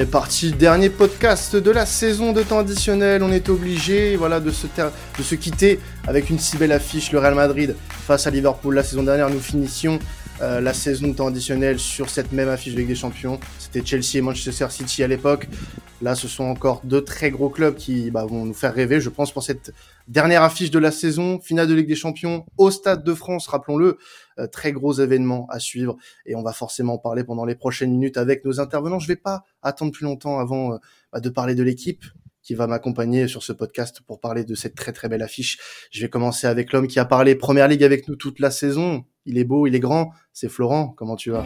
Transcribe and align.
est 0.00 0.06
parti. 0.06 0.52
Dernier 0.52 0.88
podcast 0.88 1.56
de 1.56 1.70
la 1.70 1.84
saison 1.84 2.32
de 2.32 2.42
temps 2.42 2.58
additionnel. 2.58 3.22
On 3.22 3.30
est 3.30 3.50
obligé 3.50 4.16
voilà, 4.16 4.40
de, 4.40 4.50
se 4.50 4.66
de 4.66 5.22
se 5.22 5.34
quitter 5.34 5.78
avec 6.06 6.30
une 6.30 6.38
si 6.38 6.56
belle 6.56 6.72
affiche. 6.72 7.12
Le 7.12 7.18
Real 7.18 7.34
Madrid 7.34 7.76
face 8.06 8.26
à 8.26 8.30
Liverpool. 8.30 8.74
La 8.74 8.82
saison 8.82 9.02
dernière, 9.02 9.28
nous 9.28 9.40
finissions 9.40 9.98
euh, 10.40 10.62
la 10.62 10.72
saison 10.72 11.08
de 11.08 11.12
temps 11.12 11.26
additionnel 11.26 11.78
sur 11.78 12.08
cette 12.08 12.32
même 12.32 12.48
affiche 12.48 12.72
de 12.72 12.78
Ligue 12.78 12.88
des 12.88 12.94
Champions. 12.94 13.38
C'était 13.58 13.84
Chelsea 13.84 14.16
et 14.16 14.20
Manchester 14.22 14.68
City 14.70 15.02
à 15.02 15.06
l'époque. 15.06 15.48
Là, 16.00 16.14
ce 16.14 16.28
sont 16.28 16.44
encore 16.44 16.80
deux 16.84 17.04
très 17.04 17.30
gros 17.30 17.50
clubs 17.50 17.74
qui 17.74 18.10
bah, 18.10 18.24
vont 18.24 18.46
nous 18.46 18.54
faire 18.54 18.74
rêver, 18.74 19.02
je 19.02 19.10
pense, 19.10 19.32
pour 19.32 19.42
cette 19.42 19.74
dernière 20.08 20.42
affiche 20.42 20.70
de 20.70 20.78
la 20.78 20.92
saison, 20.92 21.40
finale 21.40 21.68
de 21.68 21.74
Ligue 21.74 21.88
des 21.88 21.94
Champions 21.94 22.46
au 22.56 22.70
Stade 22.70 23.04
de 23.04 23.12
France, 23.12 23.48
rappelons-le. 23.48 23.98
Euh, 24.40 24.46
très 24.46 24.72
gros 24.72 24.92
événement 24.92 25.46
à 25.50 25.58
suivre 25.58 25.96
et 26.26 26.34
on 26.34 26.42
va 26.42 26.52
forcément 26.52 26.94
en 26.94 26.98
parler 26.98 27.24
pendant 27.24 27.44
les 27.44 27.54
prochaines 27.54 27.90
minutes 27.90 28.16
avec 28.16 28.44
nos 28.44 28.60
intervenants. 28.60 28.98
Je 28.98 29.08
vais 29.08 29.16
pas 29.16 29.44
attendre 29.62 29.92
plus 29.92 30.04
longtemps 30.04 30.38
avant 30.38 30.74
euh, 30.74 30.76
bah, 31.12 31.20
de 31.20 31.28
parler 31.28 31.54
de 31.54 31.62
l'équipe 31.62 32.04
qui 32.42 32.54
va 32.54 32.66
m'accompagner 32.66 33.28
sur 33.28 33.42
ce 33.42 33.52
podcast 33.52 34.00
pour 34.06 34.18
parler 34.18 34.44
de 34.44 34.54
cette 34.54 34.74
très 34.74 34.92
très 34.92 35.08
belle 35.08 35.22
affiche. 35.22 35.58
Je 35.90 36.00
vais 36.00 36.08
commencer 36.08 36.46
avec 36.46 36.72
l'homme 36.72 36.86
qui 36.86 36.98
a 36.98 37.04
parlé 37.04 37.34
Première 37.34 37.68
Ligue 37.68 37.84
avec 37.84 38.08
nous 38.08 38.16
toute 38.16 38.40
la 38.40 38.50
saison. 38.50 39.04
Il 39.26 39.36
est 39.36 39.44
beau, 39.44 39.66
il 39.66 39.74
est 39.74 39.80
grand. 39.80 40.12
C'est 40.32 40.48
Florent. 40.48 40.94
Comment 40.96 41.16
tu 41.16 41.30
vas? 41.30 41.44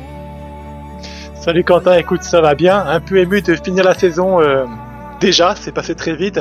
Salut 1.34 1.64
Quentin, 1.64 1.98
écoute, 1.98 2.22
ça 2.22 2.40
va 2.40 2.54
bien. 2.54 2.78
Un 2.78 3.00
peu 3.00 3.18
ému 3.18 3.42
de 3.42 3.56
finir 3.56 3.84
la 3.84 3.94
saison. 3.94 4.40
Euh, 4.40 4.66
déjà, 5.20 5.54
c'est 5.54 5.72
passé 5.72 5.94
très 5.94 6.14
vite. 6.14 6.40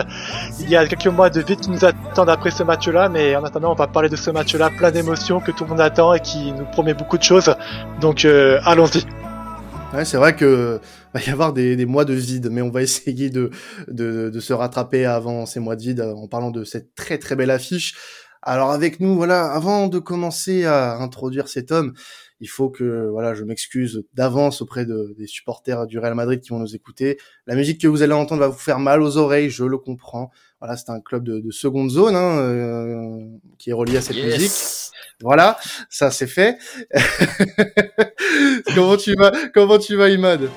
Il 0.59 0.69
y 0.69 0.75
a 0.75 0.85
quelques 0.87 1.07
mois 1.07 1.29
de 1.29 1.41
vite 1.41 1.61
qui 1.61 1.69
nous 1.69 1.85
attendent 1.85 2.29
après 2.29 2.51
ce 2.51 2.63
match-là, 2.63 3.09
mais 3.09 3.35
en 3.35 3.43
attendant, 3.43 3.71
on 3.71 3.75
va 3.75 3.87
parler 3.87 4.09
de 4.09 4.15
ce 4.15 4.31
match-là, 4.31 4.69
plein 4.69 4.91
d'émotions 4.91 5.39
que 5.39 5.51
tout 5.51 5.63
le 5.63 5.71
monde 5.71 5.81
attend 5.81 6.13
et 6.13 6.19
qui 6.19 6.51
nous 6.51 6.65
promet 6.65 6.93
beaucoup 6.93 7.17
de 7.17 7.23
choses. 7.23 7.53
Donc, 8.01 8.25
euh, 8.25 8.59
allons-y. 8.65 9.03
Ouais, 9.93 10.05
c'est 10.05 10.17
vrai 10.17 10.35
que 10.35 10.81
va 11.13 11.21
y 11.21 11.29
avoir 11.29 11.53
des, 11.53 11.75
des, 11.75 11.85
mois 11.85 12.05
de 12.05 12.13
vide, 12.13 12.49
mais 12.51 12.61
on 12.61 12.71
va 12.71 12.81
essayer 12.81 13.29
de, 13.29 13.51
de, 13.87 14.29
de, 14.29 14.39
se 14.39 14.53
rattraper 14.53 15.05
avant 15.05 15.45
ces 15.45 15.59
mois 15.59 15.75
de 15.75 15.81
vide 15.81 16.01
en 16.01 16.27
parlant 16.27 16.51
de 16.51 16.63
cette 16.63 16.95
très 16.95 17.17
très 17.17 17.35
belle 17.35 17.51
affiche. 17.51 17.95
Alors 18.41 18.71
avec 18.71 18.99
nous, 18.99 19.15
voilà, 19.15 19.51
avant 19.53 19.87
de 19.87 19.99
commencer 19.99 20.65
à 20.65 20.97
introduire 20.97 21.47
cet 21.47 21.71
homme, 21.71 21.93
il 22.43 22.47
faut 22.47 22.69
que 22.69 23.07
voilà, 23.09 23.33
je 23.33 23.45
m'excuse 23.45 24.03
d'avance 24.13 24.61
auprès 24.61 24.85
de, 24.85 25.15
des 25.17 25.27
supporters 25.27 25.87
du 25.87 25.97
Real 25.97 26.13
Madrid 26.13 26.41
qui 26.41 26.49
vont 26.49 26.59
nous 26.59 26.75
écouter. 26.75 27.17
La 27.47 27.55
musique 27.55 27.79
que 27.79 27.87
vous 27.87 28.01
allez 28.01 28.11
entendre 28.11 28.41
va 28.41 28.49
vous 28.49 28.59
faire 28.59 28.79
mal 28.79 29.01
aux 29.01 29.15
oreilles, 29.15 29.49
je 29.49 29.63
le 29.63 29.77
comprends. 29.77 30.29
Voilà, 30.59 30.75
c'est 30.75 30.89
un 30.89 30.99
club 30.99 31.23
de, 31.23 31.39
de 31.39 31.51
seconde 31.51 31.89
zone 31.89 32.17
hein, 32.17 32.39
euh, 32.39 33.25
qui 33.57 33.69
est 33.69 33.73
relié 33.73 33.95
à 33.95 34.01
cette 34.01 34.21
musique. 34.21 34.51
Voilà, 35.21 35.57
ça 35.89 36.11
c'est 36.11 36.27
fait. 36.27 36.57
comment 38.75 38.97
tu 38.97 39.13
vas 39.17 39.31
Comment 39.53 39.79
tu 39.79 39.95
vas, 39.95 40.09
Imad? 40.09 40.49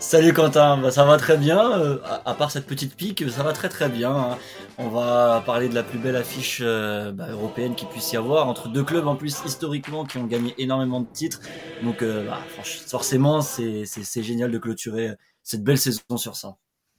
Salut 0.00 0.32
Quentin, 0.32 0.76
bah, 0.80 0.92
ça 0.92 1.04
va 1.04 1.16
très 1.16 1.36
bien, 1.36 1.80
euh, 1.80 1.98
à, 2.24 2.32
part 2.34 2.52
cette 2.52 2.66
petite 2.66 2.94
pique, 2.94 3.28
ça 3.30 3.42
va 3.42 3.52
très 3.52 3.68
très 3.68 3.88
bien. 3.88 4.14
Hein. 4.14 4.38
On 4.78 4.88
va 4.88 5.42
parler 5.44 5.68
de 5.68 5.74
la 5.74 5.82
plus 5.82 5.98
belle 5.98 6.14
affiche 6.14 6.60
euh, 6.62 7.10
bah, 7.10 7.28
européenne 7.30 7.74
qu'il 7.74 7.88
puisse 7.88 8.12
y 8.12 8.16
avoir, 8.16 8.46
entre 8.46 8.68
deux 8.68 8.84
clubs 8.84 9.08
en 9.08 9.16
plus 9.16 9.36
historiquement 9.44 10.04
qui 10.04 10.18
ont 10.18 10.26
gagné 10.26 10.54
énormément 10.58 11.00
de 11.00 11.08
titres. 11.12 11.40
Donc 11.82 12.02
euh, 12.02 12.24
bah, 12.26 12.38
forcément 12.86 13.40
c'est 13.42 14.22
génial 14.22 14.52
de 14.52 14.58
clôturer 14.58 15.14
cette 15.42 15.64
belle 15.64 15.78
saison 15.78 16.16
sur 16.16 16.36
ça. 16.36 16.56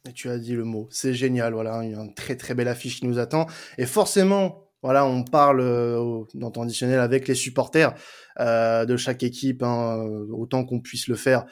Et 0.08 0.12
tu 0.12 0.30
as 0.30 0.38
dit 0.38 0.54
le 0.54 0.66
mot, 0.66 0.90
c'est 0.92 1.14
génial, 1.14 1.54
voilà, 1.54 1.82
il 1.84 1.92
y 1.92 1.96
a 1.96 2.00
une 2.00 2.14
très 2.14 2.36
très 2.36 2.54
belle 2.54 2.68
affiche 2.68 3.00
qui 3.00 3.08
nous 3.08 3.18
attend. 3.18 3.48
Et 3.78 3.86
forcément, 3.86 4.70
voilà, 4.82 5.06
on 5.06 5.24
parle 5.24 5.60
euh, 5.60 6.24
dans 6.34 6.52
temps 6.52 6.62
additionnel 6.62 7.00
avec 7.00 7.28
les 7.28 7.36
supporters 7.36 7.94
euh, 8.40 8.86
de 8.86 8.96
chaque 8.96 9.24
équipe, 9.24 9.62
hein, 9.62 9.98
autant 10.32 10.64
qu'on 10.64 10.80
puisse 10.80 11.08
le 11.10 11.16
faire 11.16 11.42
euh, 11.42 11.46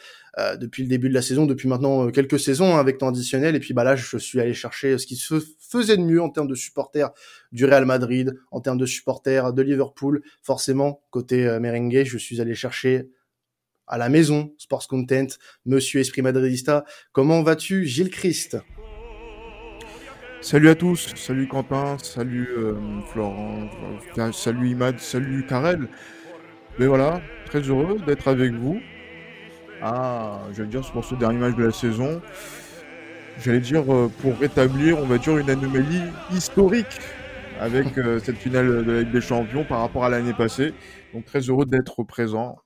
depuis 0.57 0.83
le 0.83 0.89
début 0.89 1.09
de 1.09 1.13
la 1.13 1.21
saison, 1.21 1.45
depuis 1.45 1.67
maintenant 1.67 2.07
euh, 2.07 2.11
quelques 2.11 2.39
saisons 2.39 2.75
hein, 2.75 2.79
avec 2.79 2.99
temps 2.99 3.09
additionnel. 3.09 3.55
Et 3.55 3.59
puis 3.59 3.73
bah 3.73 3.83
là, 3.83 3.95
je 3.95 4.17
suis 4.17 4.39
allé 4.39 4.53
chercher 4.53 4.97
ce 4.97 5.07
qui 5.07 5.15
se 5.15 5.43
faisait 5.59 5.97
de 5.97 6.03
mieux 6.03 6.21
en 6.21 6.29
termes 6.29 6.47
de 6.47 6.55
supporters 6.55 7.09
du 7.51 7.65
Real 7.65 7.85
Madrid, 7.85 8.37
en 8.51 8.61
termes 8.61 8.77
de 8.77 8.85
supporters 8.85 9.51
de 9.51 9.61
Liverpool. 9.63 10.21
Forcément, 10.43 11.01
côté 11.09 11.47
euh, 11.47 11.59
merengue, 11.59 12.03
je 12.05 12.17
suis 12.17 12.39
allé 12.39 12.53
chercher 12.53 13.09
à 13.87 13.97
la 13.97 14.09
maison 14.09 14.53
Sports 14.57 14.87
Content, 14.87 15.27
Monsieur 15.65 16.01
Esprit 16.01 16.21
Madridista. 16.21 16.85
Comment 17.13 17.41
vas-tu, 17.41 17.85
Gilles 17.85 18.11
Christ? 18.11 18.57
Salut 20.41 20.69
à 20.69 20.75
tous, 20.75 21.13
salut 21.15 21.47
Quentin, 21.47 21.97
salut 21.97 22.47
euh, 22.55 22.75
Florent, 23.11 23.69
salut 24.31 24.69
Imad, 24.69 24.99
salut 24.99 25.47
Karel. 25.47 25.87
Mais 26.77 26.85
voilà, 26.85 27.21
très 27.47 27.61
heureux 27.61 27.97
d'être 28.05 28.27
avec 28.27 28.53
vous. 28.53 28.79
Ah, 29.81 30.39
je 30.53 30.63
vais 30.63 30.67
dire, 30.67 30.81
pour 30.91 31.05
ce 31.05 31.15
dernier 31.15 31.38
match 31.38 31.55
de 31.55 31.65
la 31.65 31.71
saison. 31.71 32.21
J'allais 33.39 33.59
dire, 33.59 33.91
euh, 33.93 34.11
pour 34.21 34.38
rétablir, 34.38 34.97
on 34.97 35.05
va 35.05 35.17
dire, 35.17 35.38
une 35.38 35.49
anomalie 35.49 36.01
historique 36.31 36.99
avec 37.59 37.97
euh, 37.97 38.19
cette 38.23 38.37
finale 38.37 38.85
de 38.85 38.91
la 38.91 38.99
Ligue 39.01 39.11
des 39.11 39.21
Champions 39.21 39.63
par 39.63 39.79
rapport 39.81 40.05
à 40.05 40.09
l'année 40.09 40.33
passée. 40.33 40.73
Donc 41.13 41.25
très 41.25 41.41
heureux 41.41 41.66
d'être 41.66 42.03
présent 42.03 42.57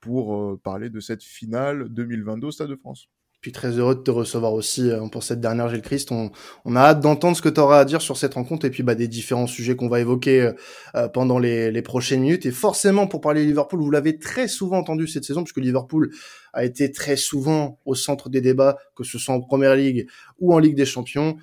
pour 0.00 0.60
parler 0.60 0.88
de 0.90 1.00
cette 1.00 1.22
finale 1.22 1.88
2022 1.88 2.46
au 2.46 2.50
Stade 2.50 2.68
de 2.68 2.76
France 2.76 3.08
très 3.52 3.70
heureux 3.70 3.94
de 3.94 4.00
te 4.00 4.10
recevoir 4.10 4.52
aussi 4.52 4.90
euh, 4.90 5.06
pour 5.08 5.22
cette 5.22 5.40
dernière 5.40 5.68
Gilles 5.68 5.82
Christ. 5.82 6.12
On, 6.12 6.30
on 6.64 6.76
a 6.76 6.80
hâte 6.80 7.00
d'entendre 7.00 7.36
ce 7.36 7.42
que 7.42 7.48
tu 7.48 7.60
auras 7.60 7.80
à 7.80 7.84
dire 7.84 8.02
sur 8.02 8.16
cette 8.16 8.34
rencontre 8.34 8.66
et 8.66 8.70
puis 8.70 8.82
bah, 8.82 8.94
des 8.94 9.08
différents 9.08 9.46
sujets 9.46 9.76
qu'on 9.76 9.88
va 9.88 10.00
évoquer 10.00 10.42
euh, 10.42 10.52
euh, 10.94 11.08
pendant 11.08 11.38
les, 11.38 11.70
les, 11.70 11.82
prochaines 11.82 12.20
minutes. 12.20 12.46
Et 12.46 12.50
forcément, 12.50 13.06
pour 13.06 13.20
parler 13.20 13.44
Liverpool, 13.44 13.80
vous 13.80 13.90
l'avez 13.90 14.18
très 14.18 14.48
souvent 14.48 14.78
entendu 14.78 15.06
cette 15.06 15.24
saison, 15.24 15.42
puisque 15.42 15.58
Liverpool 15.58 16.10
a 16.52 16.64
été 16.64 16.90
très 16.92 17.16
souvent 17.16 17.78
au 17.84 17.94
centre 17.94 18.28
des 18.28 18.40
débats, 18.40 18.78
que 18.94 19.04
ce 19.04 19.18
soit 19.18 19.34
en 19.34 19.40
Première 19.40 19.76
Ligue 19.76 20.08
ou 20.38 20.54
en 20.54 20.58
Ligue 20.58 20.76
des 20.76 20.86
Champions. 20.86 21.36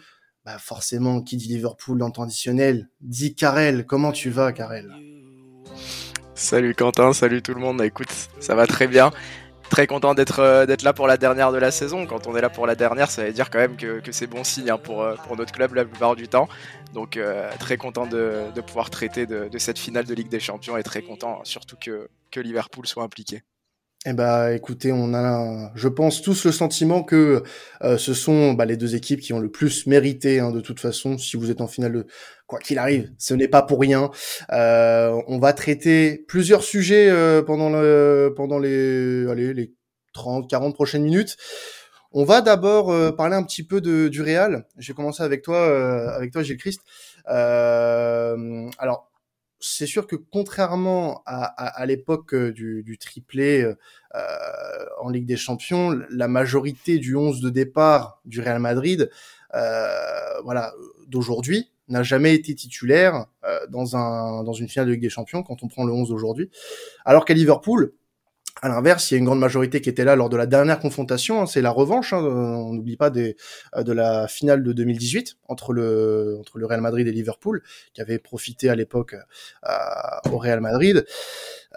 Bah 0.45 0.57
forcément, 0.59 1.21
qui 1.21 1.37
dit 1.37 1.47
Liverpool 1.47 1.97
dans 1.97 2.07
le 2.07 2.11
temps 2.11 2.23
additionnel, 2.23 2.89
dit 2.99 3.33
Karel. 3.33 3.85
Comment 3.85 4.11
tu 4.11 4.29
vas, 4.29 4.51
Karel? 4.51 4.91
Salut 6.35 6.75
Quentin, 6.75 7.13
salut 7.13 7.41
tout 7.41 7.53
le 7.53 7.61
monde. 7.61 7.81
Écoute, 7.81 8.09
ça 8.41 8.53
va 8.53 8.67
très 8.67 8.87
bien 8.87 9.11
très 9.73 9.87
content 9.87 10.13
d'être 10.13 10.37
euh, 10.37 10.67
d'être 10.67 10.83
là 10.83 10.93
pour 10.93 11.07
la 11.07 11.17
dernière 11.17 11.51
de 11.51 11.57
la 11.57 11.71
saison. 11.71 12.05
Quand 12.05 12.27
on 12.27 12.35
est 12.35 12.41
là 12.41 12.51
pour 12.51 12.67
la 12.67 12.75
dernière, 12.75 13.09
ça 13.09 13.25
veut 13.25 13.33
dire 13.33 13.49
quand 13.49 13.57
même 13.57 13.75
que, 13.75 14.03
c'est 14.11 14.27
bon 14.27 14.43
signe 14.43 14.69
hein, 14.69 14.77
pour, 14.77 15.01
euh, 15.01 15.15
pour 15.25 15.35
notre 15.35 15.51
club 15.51 15.73
la 15.73 15.83
plupart 15.83 16.15
du 16.15 16.27
temps. 16.27 16.47
Donc 16.93 17.17
euh, 17.17 17.49
très 17.59 17.77
content 17.77 18.05
de, 18.05 18.51
pouvoir 18.67 18.91
traiter 18.91 19.25
de, 19.25 19.57
cette 19.57 19.79
finale 19.79 20.05
de 20.05 20.13
Ligue 20.13 20.29
des 20.29 20.39
Champions 20.39 20.77
et 20.77 20.83
très 20.83 21.01
content 21.01 21.41
surtout 21.43 21.75
que, 21.75 22.07
que 22.29 22.39
Liverpool 22.39 22.85
soit 22.85 23.01
impliqué. 23.01 23.41
Eh 24.05 24.11
ben, 24.11 24.51
écoutez, 24.51 24.91
on 24.91 25.13
a, 25.13 25.71
je 25.75 25.87
pense 25.87 26.21
tous 26.21 26.43
le 26.43 26.51
sentiment 26.51 27.03
que 27.03 27.41
euh, 27.83 27.97
ce 27.97 28.13
sont 28.13 28.51
bah, 28.51 28.65
les 28.65 28.75
deux 28.75 28.95
équipes 28.95 29.21
qui 29.21 29.31
ont 29.31 29.39
le 29.39 29.49
plus 29.49 29.87
mérité. 29.87 30.41
Hein, 30.41 30.51
de 30.51 30.59
toute 30.59 30.81
façon, 30.81 31.17
si 31.17 31.37
vous 31.37 31.49
êtes 31.49 31.61
en 31.61 31.67
finale 31.67 31.93
de 31.93 32.05
quoi 32.45 32.59
qu'il 32.59 32.79
arrive, 32.79 33.09
ce 33.17 33.33
n'est 33.33 33.47
pas 33.47 33.61
pour 33.61 33.79
rien. 33.79 34.11
Euh, 34.51 35.21
on 35.27 35.39
va 35.39 35.53
traiter 35.53 36.25
plusieurs 36.27 36.63
sujets 36.63 37.09
euh, 37.09 37.41
pendant 37.43 37.69
le, 37.69 38.33
pendant 38.35 38.59
les, 38.59 39.25
allez, 39.29 39.53
les 39.53 39.73
30, 40.13 40.49
40 40.49 40.73
prochaines 40.75 41.03
minutes. 41.03 41.37
On 42.11 42.25
va 42.25 42.41
d'abord 42.41 43.15
parler 43.15 43.35
un 43.35 43.43
petit 43.43 43.65
peu 43.65 43.79
de, 43.79 44.09
du 44.09 44.21
Real. 44.21 44.67
Je 44.77 44.91
vais 44.91 44.95
commencer 44.95 45.23
avec 45.23 45.41
toi, 45.43 46.13
avec 46.13 46.31
toi, 46.31 46.43
Gilles 46.43 46.57
Christ. 46.57 46.81
alors, 47.25 49.12
c'est 49.63 49.87
sûr 49.87 50.07
que 50.07 50.17
contrairement 50.17 51.23
à, 51.25 51.85
l'époque 51.85 52.33
euh, 52.33 52.51
du, 52.51 52.97
triplé 52.99 53.61
euh, 53.61 53.75
euh, 54.13 54.85
en 55.01 55.09
Ligue 55.09 55.25
des 55.25 55.37
Champions, 55.37 55.97
la 56.09 56.27
majorité 56.27 56.99
du 56.99 57.15
11 57.15 57.39
de 57.39 57.49
départ 57.49 58.19
du 58.25 58.41
Real 58.41 58.59
Madrid, 58.59 59.09
voilà, 60.43 60.73
d'aujourd'hui, 61.07 61.71
n'a 61.87 62.03
jamais 62.03 62.33
été 62.35 62.53
titulaire 62.55 63.25
dans, 63.69 63.95
un, 63.95 64.43
dans 64.43 64.53
une 64.53 64.67
finale 64.67 64.87
de 64.87 64.93
Ligue 64.93 65.01
des 65.01 65.09
Champions 65.09 65.43
quand 65.43 65.63
on 65.63 65.67
prend 65.67 65.85
le 65.85 65.93
11 65.93 66.09
d'aujourd'hui. 66.09 66.49
Alors 67.05 67.23
qu'à 67.23 67.33
Liverpool, 67.33 67.93
à 68.61 68.69
l'inverse, 68.69 69.09
il 69.09 69.15
y 69.15 69.15
a 69.15 69.17
une 69.17 69.25
grande 69.25 69.39
majorité 69.39 69.81
qui 69.81 69.89
était 69.89 70.05
là 70.05 70.15
lors 70.15 70.29
de 70.29 70.37
la 70.37 70.45
dernière 70.45 70.79
confrontation. 70.79 71.41
Hein, 71.41 71.45
c'est 71.47 71.61
la 71.61 71.71
revanche. 71.71 72.13
Hein, 72.13 72.19
on 72.19 72.73
n'oublie 72.73 72.97
pas 72.97 73.11
euh, 73.15 73.83
de 73.83 73.91
la 73.91 74.27
finale 74.27 74.63
de 74.63 74.71
2018 74.73 75.37
entre 75.47 75.73
le 75.73 76.37
entre 76.39 76.59
le 76.59 76.65
Real 76.65 76.81
Madrid 76.81 77.07
et 77.07 77.11
Liverpool, 77.11 77.63
qui 77.93 78.01
avait 78.01 78.19
profité 78.19 78.69
à 78.69 78.75
l'époque 78.75 79.15
euh, 79.15 80.31
au 80.31 80.37
Real 80.37 80.61
Madrid. 80.61 81.05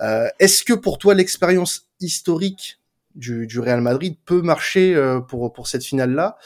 Euh, 0.02 0.28
Est-ce 0.38 0.64
que 0.64 0.74
pour 0.74 0.98
toi 0.98 1.14
l'expérience 1.14 1.88
historique 2.00 2.80
du, 3.14 3.46
du, 3.46 3.58
Real 3.58 3.80
Madrid 3.80 4.16
peut 4.26 4.42
marcher 4.42 4.94
pour 5.28 5.52
pour 5.52 5.68
cette 5.68 5.84
finale 5.84 6.12
là, 6.12 6.36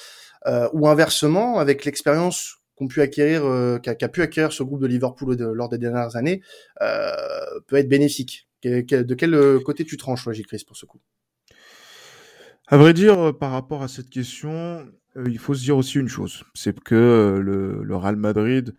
ou 0.72 0.86
inversement 0.86 1.58
avec 1.58 1.84
l'expérience 1.84 2.58
qu'ont 2.76 2.86
pu 2.86 3.00
acquérir, 3.00 3.42
qu'a 3.82 3.96
qu 3.96 4.08
pu 4.08 4.22
acquérir 4.22 4.52
ce 4.52 4.62
groupe 4.62 4.80
de 4.80 4.86
Liverpool 4.86 5.36
lors 5.36 5.68
des 5.68 5.78
dernières 5.78 6.14
années, 6.14 6.42
peut 6.78 7.76
être 7.76 7.88
bénéfique? 7.88 8.46
De 8.62 9.14
quel 9.14 9.34
euh, 9.34 9.60
côté 9.60 9.84
tu 9.84 9.96
tranches, 9.96 10.28
Gilles 10.30 10.46
Christ, 10.46 10.66
pour 10.66 10.76
ce 10.76 10.86
coup? 10.86 11.00
À 12.66 12.76
vrai 12.76 12.94
dire, 12.94 13.18
euh, 13.18 13.32
par 13.32 13.52
rapport 13.52 13.82
à 13.82 13.88
cette 13.88 14.10
question, 14.10 14.86
euh, 15.16 15.24
il 15.26 15.38
faut 15.38 15.54
se 15.54 15.62
dire 15.62 15.76
aussi 15.76 15.98
une 15.98 16.08
chose, 16.08 16.44
c'est 16.54 16.78
que 16.78 17.40
le, 17.42 17.96
Real 17.96 18.16
Madrid, 18.16 18.74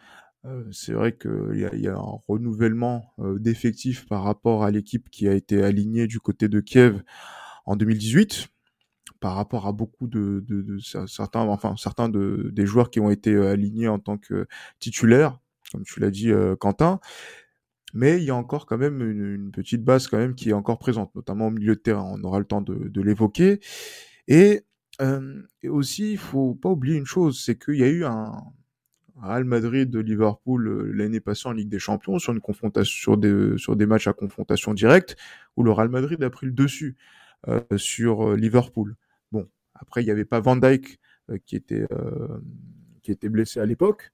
c'est 0.71 0.93
vrai 0.93 1.15
qu'il 1.15 1.69
y, 1.75 1.87
a 1.87 1.93
un 1.93 2.19
renouvellement 2.27 3.13
d'effectifs 3.19 4.07
par 4.07 4.23
rapport 4.23 4.63
à 4.63 4.71
l'équipe 4.71 5.07
qui 5.11 5.27
a 5.27 5.33
été 5.33 5.61
alignée 5.61 6.07
du 6.07 6.19
côté 6.19 6.47
de 6.47 6.59
Kiev 6.61 7.03
en 7.67 7.75
2018. 7.75 8.47
par 9.19 9.35
rapport 9.35 9.67
à 9.67 9.71
beaucoup 9.71 10.07
de, 10.07 10.43
de, 10.47 10.63
de 10.63 10.79
certains, 11.05 11.41
enfin 11.41 11.75
certains 11.77 12.09
de, 12.09 12.49
des 12.51 12.65
joueurs 12.65 12.89
qui 12.89 12.99
ont 12.99 13.11
été 13.11 13.35
alignés 13.35 13.87
en 13.87 13.99
tant 13.99 14.17
que 14.17 14.47
titulaires, 14.79 15.37
comme 15.71 15.83
tu 15.83 15.99
l'as 15.99 16.09
dit, 16.09 16.31
Quentin 16.59 16.99
mais 17.93 18.17
il 18.17 18.23
y 18.23 18.29
a 18.31 18.35
encore 18.35 18.65
quand 18.65 18.77
même 18.77 19.01
une, 19.01 19.51
petite 19.51 19.83
base 19.83 20.07
quand 20.07 20.17
même 20.17 20.35
qui 20.35 20.49
est 20.49 20.53
encore 20.53 20.79
présente, 20.79 21.13
notamment 21.15 21.47
au 21.47 21.51
milieu 21.51 21.75
de 21.75 21.79
terrain. 21.79 22.09
On 22.13 22.23
aura 22.23 22.39
le 22.39 22.45
temps 22.45 22.61
de, 22.61 22.73
de 22.75 23.01
l'évoquer. 23.01 23.59
Et, 24.27 24.61
euh, 25.01 25.41
et, 25.63 25.69
aussi, 25.69 26.13
il 26.13 26.17
faut 26.17 26.55
pas 26.55 26.69
oublier 26.69 26.97
une 26.97 27.05
chose, 27.05 27.41
c'est 27.43 27.57
qu'il 27.57 27.75
y 27.75 27.83
a 27.83 27.89
eu 27.89 28.05
un 28.05 28.31
Real 29.21 29.43
Madrid 29.43 29.89
de 29.89 29.99
Liverpool 29.99 30.67
euh, 30.67 30.91
l'année 30.93 31.19
passée 31.19 31.47
en 31.47 31.51
Ligue 31.51 31.69
des 31.69 31.79
Champions 31.79 32.17
sur 32.19 32.33
une 32.33 32.41
confrontation, 32.41 33.01
sur 33.01 33.17
des, 33.17 33.57
sur 33.57 33.75
des 33.75 33.85
matchs 33.85 34.07
à 34.07 34.13
confrontation 34.13 34.73
directe, 34.73 35.15
où 35.57 35.63
le 35.63 35.71
Real 35.71 35.89
Madrid 35.89 36.21
a 36.23 36.29
pris 36.29 36.47
le 36.47 36.53
dessus 36.53 36.97
euh, 37.47 37.61
sur 37.75 38.29
euh, 38.29 38.35
Liverpool. 38.35 38.95
Bon, 39.31 39.49
après 39.73 40.03
il 40.03 40.05
n'y 40.05 40.11
avait 40.11 40.25
pas 40.25 40.39
Van 40.39 40.55
Dijk 40.55 40.99
euh, 41.31 41.39
qui 41.43 41.55
était 41.55 41.87
qui 43.01 43.11
était 43.11 43.29
blessé 43.29 43.59
à 43.59 43.65
l'époque, 43.65 44.11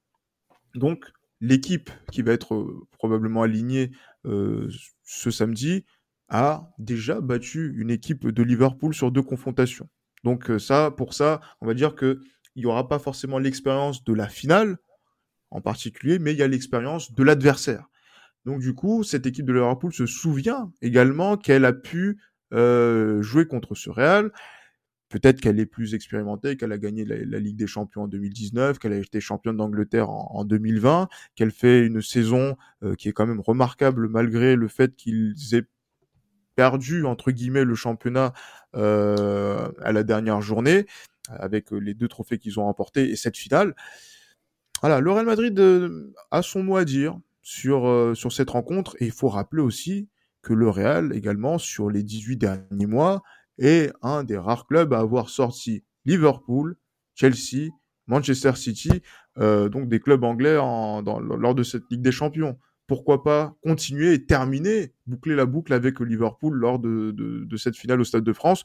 donc 0.73 1.12
l'équipe 1.39 1.89
qui 2.11 2.21
va 2.21 2.33
être 2.33 2.67
probablement 2.91 3.43
alignée 3.43 3.91
ce 4.23 5.31
samedi 5.31 5.85
a 6.29 6.69
déjà 6.77 7.21
battu 7.21 7.73
une 7.77 7.89
équipe 7.89 8.27
de 8.27 8.43
Liverpool 8.43 8.93
sur 8.93 9.11
deux 9.11 9.21
confrontations. 9.21 9.89
Donc 10.23 10.51
ça, 10.59 10.91
pour 10.91 11.13
ça, 11.13 11.39
on 11.61 11.67
va 11.67 11.73
dire 11.73 11.95
que 11.95 12.19
il 12.55 12.61
n'y 12.61 12.65
aura 12.65 12.89
pas 12.89 12.99
forcément 12.99 13.37
l'expérience 13.37 14.03
de 14.03 14.13
la 14.13 14.27
finale 14.27 14.77
en 15.51 15.61
particulier, 15.61 16.19
mais 16.19 16.33
il 16.33 16.39
y 16.39 16.43
a 16.43 16.47
l'expérience 16.47 17.13
de 17.13 17.23
l'adversaire. 17.23 17.85
Donc 18.45 18.59
du 18.59 18.73
coup, 18.73 19.03
cette 19.03 19.25
équipe 19.25 19.45
de 19.45 19.53
Liverpool 19.53 19.93
se 19.93 20.05
souvient 20.05 20.71
également 20.81 21.37
qu'elle 21.37 21.65
a 21.65 21.73
pu 21.73 22.19
jouer 22.51 23.45
contre 23.47 23.75
ce 23.75 23.89
Real, 23.89 24.31
Peut-être 25.09 25.39
qu'elle 25.39 25.59
est 25.59 25.65
plus 25.65 25.94
expérimentée, 25.94 26.57
qu'elle 26.57 26.74
a 26.74 26.77
gagné 26.77 27.06
la, 27.06 27.39
Ligue 27.39 27.56
des 27.56 27.68
Champions 27.68 28.04
en 28.04 28.07
2019, 28.07 28.77
qu'elle 28.77 28.92
a 28.92 28.98
été 28.98 29.21
championne 29.21 29.56
d'Angleterre 29.56 30.09
en, 30.09 30.44
2020, 30.44 31.07
qu'elle 31.36 31.51
fait 31.51 31.86
une 31.86 32.01
saison 32.01 32.57
euh, 32.83 32.94
qui 32.95 33.07
est 33.07 33.13
quand 33.13 33.25
même 33.25 33.39
remarquable 33.39 34.09
malgré 34.09 34.56
le 34.57 34.68
fait 34.68 34.95
qu'ils 34.95 35.36
aient 35.54 35.65
perdu 36.56 37.06
entre 37.06 37.31
guillemets 37.31 37.63
le 37.63 37.75
championnat 37.75 38.33
euh, 38.75 39.69
à 39.81 39.94
la 39.94 40.04
dernière 40.04 40.42
journée 40.42 40.88
avec 41.30 41.71
les 41.71 41.94
deux 41.94 42.07
trophées 42.07 42.39
qu'ils 42.39 42.59
ont 42.59 42.65
remportés 42.65 43.09
et 43.09 43.15
cette 43.15 43.38
finale. 43.38 43.75
Voilà, 44.81 45.00
le 45.00 45.12
Real 45.12 45.25
Madrid 45.25 45.57
euh, 45.59 46.13
a 46.31 46.42
son 46.42 46.63
mot 46.63 46.75
à 46.75 46.83
dire 46.83 47.18
sur 47.42 48.12
sur 48.13 48.33
cette 48.33 48.50
rencontre 48.50 48.98
et 49.00 49.06
il 49.06 49.12
faut 49.12 49.30
rappeler 49.30 49.62
aussi 49.62 50.09
que 50.42 50.54
le 50.54 50.69
Real 50.69 51.13
également 51.13 51.57
sur 51.57 51.89
les 51.89 52.04
18 52.04 52.36
derniers 52.36 52.86
mois 52.86 53.24
et 53.59 53.89
un 54.01 54.24
des 54.24 54.38
rares 54.38 54.68
clubs 54.68 54.94
à 54.94 55.00
avoir 55.00 55.30
sorti 55.30 55.83
Liverpool, 56.06 56.77
Chelsea, 57.15 57.69
Manchester 58.07 58.56
City, 58.56 59.01
euh, 59.38 59.69
donc 59.69 59.89
des 59.89 60.00
clubs 60.00 60.24
anglais 60.24 60.56
lors 60.56 61.56
de 61.56 61.63
cette 61.63 61.83
Ligue 61.92 62.01
des 62.01 62.12
Champions. 62.12 62.57
Pourquoi 62.88 63.21
pas 63.21 63.56
continuer 63.63 64.13
et 64.13 64.25
terminer, 64.25 64.94
boucler 65.07 65.36
la 65.36 65.45
boucle 65.45 65.74
avec 65.74 66.00
Liverpool 66.00 66.56
lors 66.56 66.80
de, 66.80 67.45
cette 67.57 67.75
finale 67.75 68.00
au 68.00 68.06
Stade 68.06 68.24
de 68.24 68.33
France? 68.33 68.63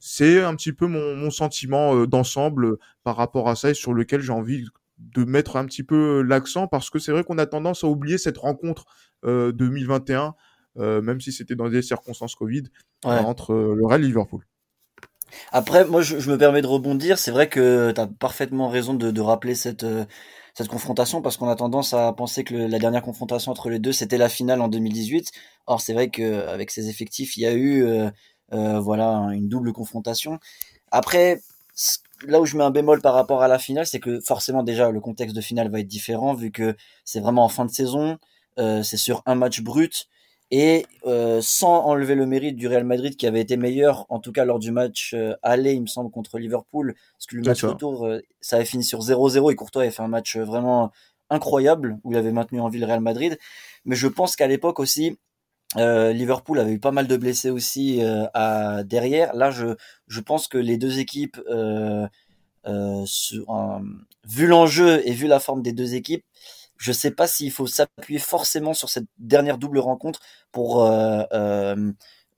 C'est 0.00 0.42
un 0.42 0.56
petit 0.56 0.72
peu 0.72 0.88
mon, 0.88 1.30
sentiment 1.30 1.94
euh, 1.94 2.06
d'ensemble 2.08 2.78
par 3.04 3.16
rapport 3.16 3.48
à 3.48 3.54
ça 3.54 3.70
et 3.70 3.74
sur 3.74 3.94
lequel 3.94 4.20
j'ai 4.20 4.32
envie 4.32 4.66
de 4.98 5.24
mettre 5.24 5.56
un 5.56 5.64
petit 5.64 5.84
peu 5.84 6.22
l'accent 6.22 6.66
parce 6.66 6.90
que 6.90 6.98
c'est 6.98 7.12
vrai 7.12 7.22
qu'on 7.22 7.38
a 7.38 7.46
tendance 7.46 7.84
à 7.84 7.86
oublier 7.86 8.18
cette 8.18 8.38
rencontre 8.38 8.84
euh, 9.24 9.52
2021 9.52 10.26
euh, 10.26 10.30
même 10.76 11.20
si 11.20 11.32
c'était 11.32 11.54
dans 11.54 11.68
des 11.68 11.82
circonstances 11.82 12.34
Covid, 12.34 12.64
entre 13.04 13.52
euh, 13.52 13.74
le 13.74 13.86
Real 13.86 14.02
et 14.02 14.06
Liverpool. 14.06 14.44
Après, 15.50 15.84
moi, 15.86 16.02
je, 16.02 16.30
me 16.30 16.36
permets 16.36 16.62
de 16.62 16.66
rebondir. 16.66 17.18
C'est 17.18 17.30
vrai 17.30 17.48
que 17.48 17.90
tu 17.92 18.00
as 18.00 18.06
parfaitement 18.06 18.68
raison 18.68 18.94
de, 18.94 19.10
de 19.10 19.20
rappeler 19.20 19.54
cette, 19.54 19.84
euh, 19.84 20.04
cette 20.54 20.68
confrontation 20.68 21.22
parce 21.22 21.36
qu'on 21.36 21.48
a 21.48 21.56
tendance 21.56 21.94
à 21.94 22.12
penser 22.12 22.44
que 22.44 22.54
la 22.54 22.78
dernière 22.78 23.02
confrontation 23.02 23.50
entre 23.50 23.70
les 23.70 23.78
deux, 23.78 23.92
c'était 23.92 24.18
la 24.18 24.28
finale 24.28 24.60
en 24.60 24.68
2018. 24.68 25.32
Or, 25.66 25.80
c'est 25.80 25.94
vrai 25.94 26.10
qu'avec 26.10 26.70
ces 26.70 26.88
effectifs, 26.88 27.36
il 27.36 27.42
y 27.42 27.46
a 27.46 27.54
eu 27.54 27.84
euh, 27.84 28.80
voilà 28.80 29.30
une 29.32 29.48
double 29.48 29.72
confrontation. 29.72 30.38
Après, 30.90 31.40
là 32.26 32.40
où 32.40 32.44
je 32.44 32.56
mets 32.58 32.64
un 32.64 32.70
bémol 32.70 33.00
par 33.00 33.14
rapport 33.14 33.42
à 33.42 33.48
la 33.48 33.58
finale, 33.58 33.86
c'est 33.86 34.00
que 34.00 34.20
forcément 34.20 34.62
déjà 34.62 34.90
le 34.90 35.00
contexte 35.00 35.34
de 35.34 35.40
finale 35.40 35.70
va 35.70 35.80
être 35.80 35.88
différent 35.88 36.34
vu 36.34 36.50
que 36.50 36.76
c'est 37.04 37.20
vraiment 37.20 37.44
en 37.44 37.48
fin 37.48 37.64
de 37.64 37.70
saison, 37.70 38.18
c'est 38.58 38.98
sur 38.98 39.22
un 39.24 39.34
match 39.34 39.62
brut 39.62 40.08
et 40.52 40.86
euh, 41.06 41.40
sans 41.40 41.82
enlever 41.86 42.14
le 42.14 42.26
mérite 42.26 42.56
du 42.56 42.68
Real 42.68 42.84
Madrid 42.84 43.16
qui 43.16 43.26
avait 43.26 43.40
été 43.40 43.56
meilleur, 43.56 44.04
en 44.10 44.20
tout 44.20 44.32
cas 44.32 44.44
lors 44.44 44.58
du 44.58 44.70
match 44.70 45.14
euh, 45.14 45.34
aller, 45.42 45.72
il 45.72 45.80
me 45.80 45.86
semble, 45.86 46.10
contre 46.10 46.38
Liverpool, 46.38 46.94
parce 47.14 47.26
que 47.26 47.36
le 47.36 47.42
match 47.42 47.64
retour, 47.64 48.06
euh, 48.06 48.20
ça 48.42 48.56
avait 48.56 48.66
fini 48.66 48.84
sur 48.84 49.00
0-0 49.00 49.50
et 49.50 49.56
Courtois 49.56 49.82
avait 49.82 49.90
fait 49.90 50.02
un 50.02 50.08
match 50.08 50.36
vraiment 50.36 50.92
incroyable 51.30 51.98
où 52.04 52.12
il 52.12 52.18
avait 52.18 52.32
maintenu 52.32 52.60
en 52.60 52.68
vie 52.68 52.78
le 52.78 52.84
Real 52.84 53.00
Madrid. 53.00 53.38
Mais 53.86 53.96
je 53.96 54.06
pense 54.08 54.36
qu'à 54.36 54.46
l'époque 54.46 54.78
aussi, 54.78 55.18
Liverpool 55.74 56.58
avait 56.58 56.72
eu 56.72 56.78
pas 56.78 56.92
mal 56.92 57.06
de 57.06 57.16
blessés 57.16 57.48
aussi 57.48 58.02
à, 58.34 58.84
derrière. 58.84 59.34
Là, 59.34 59.50
je, 59.50 59.74
je 60.06 60.20
pense 60.20 60.48
que 60.48 60.58
les 60.58 60.76
deux 60.76 60.98
équipes, 60.98 61.40
vu 62.66 64.46
l'enjeu 64.46 65.08
et 65.08 65.12
vu 65.12 65.26
la 65.26 65.40
forme 65.40 65.62
des 65.62 65.72
deux 65.72 65.94
équipes, 65.94 66.26
je 66.82 66.90
sais 66.90 67.12
pas 67.12 67.28
s'il 67.28 67.52
faut 67.52 67.68
s'appuyer 67.68 68.18
forcément 68.18 68.74
sur 68.74 68.88
cette 68.88 69.06
dernière 69.18 69.56
double 69.56 69.78
rencontre 69.78 70.18
pour 70.50 70.84
euh, 70.84 71.22
euh, 71.32 71.92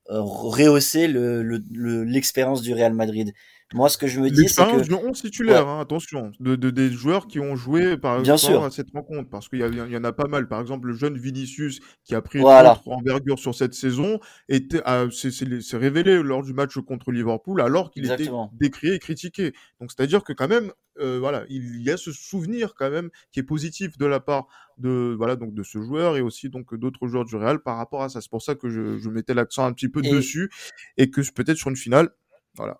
rehausser 0.07 1.09
l'expérience 1.09 2.61
le, 2.61 2.65
du 2.67 2.75
Real 2.75 2.93
Madrid. 2.93 3.33
Moi, 3.73 3.89
ce 3.89 3.99
que 3.99 4.07
je 4.07 4.21
me 4.21 4.31
dis, 4.31 4.49
c'est 4.49 4.63
que... 4.65 4.83
du 4.83 4.95
11 4.95 5.21
titulaire, 5.21 5.67
hein, 5.67 5.81
attention, 5.81 6.31
de, 6.39 6.55
de, 6.55 6.71
des 6.71 6.91
joueurs 6.91 7.27
qui 7.27 7.41
ont 7.41 7.57
joué 7.57 7.97
par 7.97 8.21
Bien 8.21 8.37
sûr. 8.37 8.63
à 8.63 8.71
cette 8.71 8.91
rencontre, 8.93 9.29
parce 9.31 9.49
qu'il 9.49 9.59
y, 9.59 9.63
y, 9.63 9.97
en 9.97 10.05
a 10.05 10.13
pas 10.13 10.29
mal. 10.29 10.49
Par 10.49 10.61
exemple, 10.61 10.89
le 10.89 10.95
jeune 10.95 11.17
Vinicius 11.17 11.81
qui 12.05 12.15
a 12.15 12.23
pris 12.23 12.41
une 12.41 12.45
autre 12.45 12.87
envergure 12.87 13.39
sur 13.39 13.55
cette 13.55 13.75
saison, 13.75 14.21
s'est 14.49 15.77
révélé 15.77 16.23
lors 16.23 16.43
du 16.43 16.53
match 16.53 16.79
contre 16.79 17.11
Liverpool, 17.11 17.61
alors 17.61 17.91
qu'il 17.91 18.11
était 18.11 18.31
décrié 18.53 18.95
et 18.95 18.99
critiqué. 18.99 19.53
Donc, 19.81 19.91
c'est-à-dire 19.91 20.23
que 20.23 20.33
quand 20.33 20.49
même, 20.49 20.71
euh, 21.01 21.19
voilà, 21.19 21.45
il 21.49 21.83
y 21.83 21.91
a 21.91 21.97
ce 21.97 22.13
souvenir 22.13 22.75
quand 22.75 22.91
même 22.91 23.11
qui 23.33 23.41
est 23.41 23.45
positif 23.45 23.99
de 23.99 24.07
la 24.07 24.21
part 24.21 24.47
de 24.79 25.15
voilà 25.17 25.37
donc 25.37 25.55
de 25.55 25.63
ce 25.63 25.81
joueur 25.81 26.17
et 26.17 26.21
aussi 26.21 26.49
donc 26.49 26.75
d'autres 26.75 27.07
joueurs 27.07 27.25
du 27.25 27.37
Real 27.37 27.61
par 27.61 27.77
rapport 27.77 28.03
à 28.03 28.09
ça. 28.09 28.21
C'est 28.21 28.31
pour 28.31 28.43
ça 28.43 28.55
que 28.55 28.69
je, 28.69 28.99
je 28.99 29.09
mettais 29.09 29.35
l'accent 29.35 29.65
un 29.65 29.73
petit 29.73 29.89
peu 29.89 30.03
dessus 30.03 30.51
et 30.97 31.11
que 31.11 31.21
peut-être 31.33 31.57
sur 31.57 31.71
une 31.71 31.77
finale, 31.77 32.11
voilà, 32.57 32.79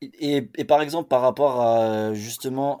et, 0.00 0.42
par 0.64 0.80
exemple, 0.80 1.08
par 1.08 1.22
rapport 1.22 1.60
à 1.60 2.14
justement 2.14 2.80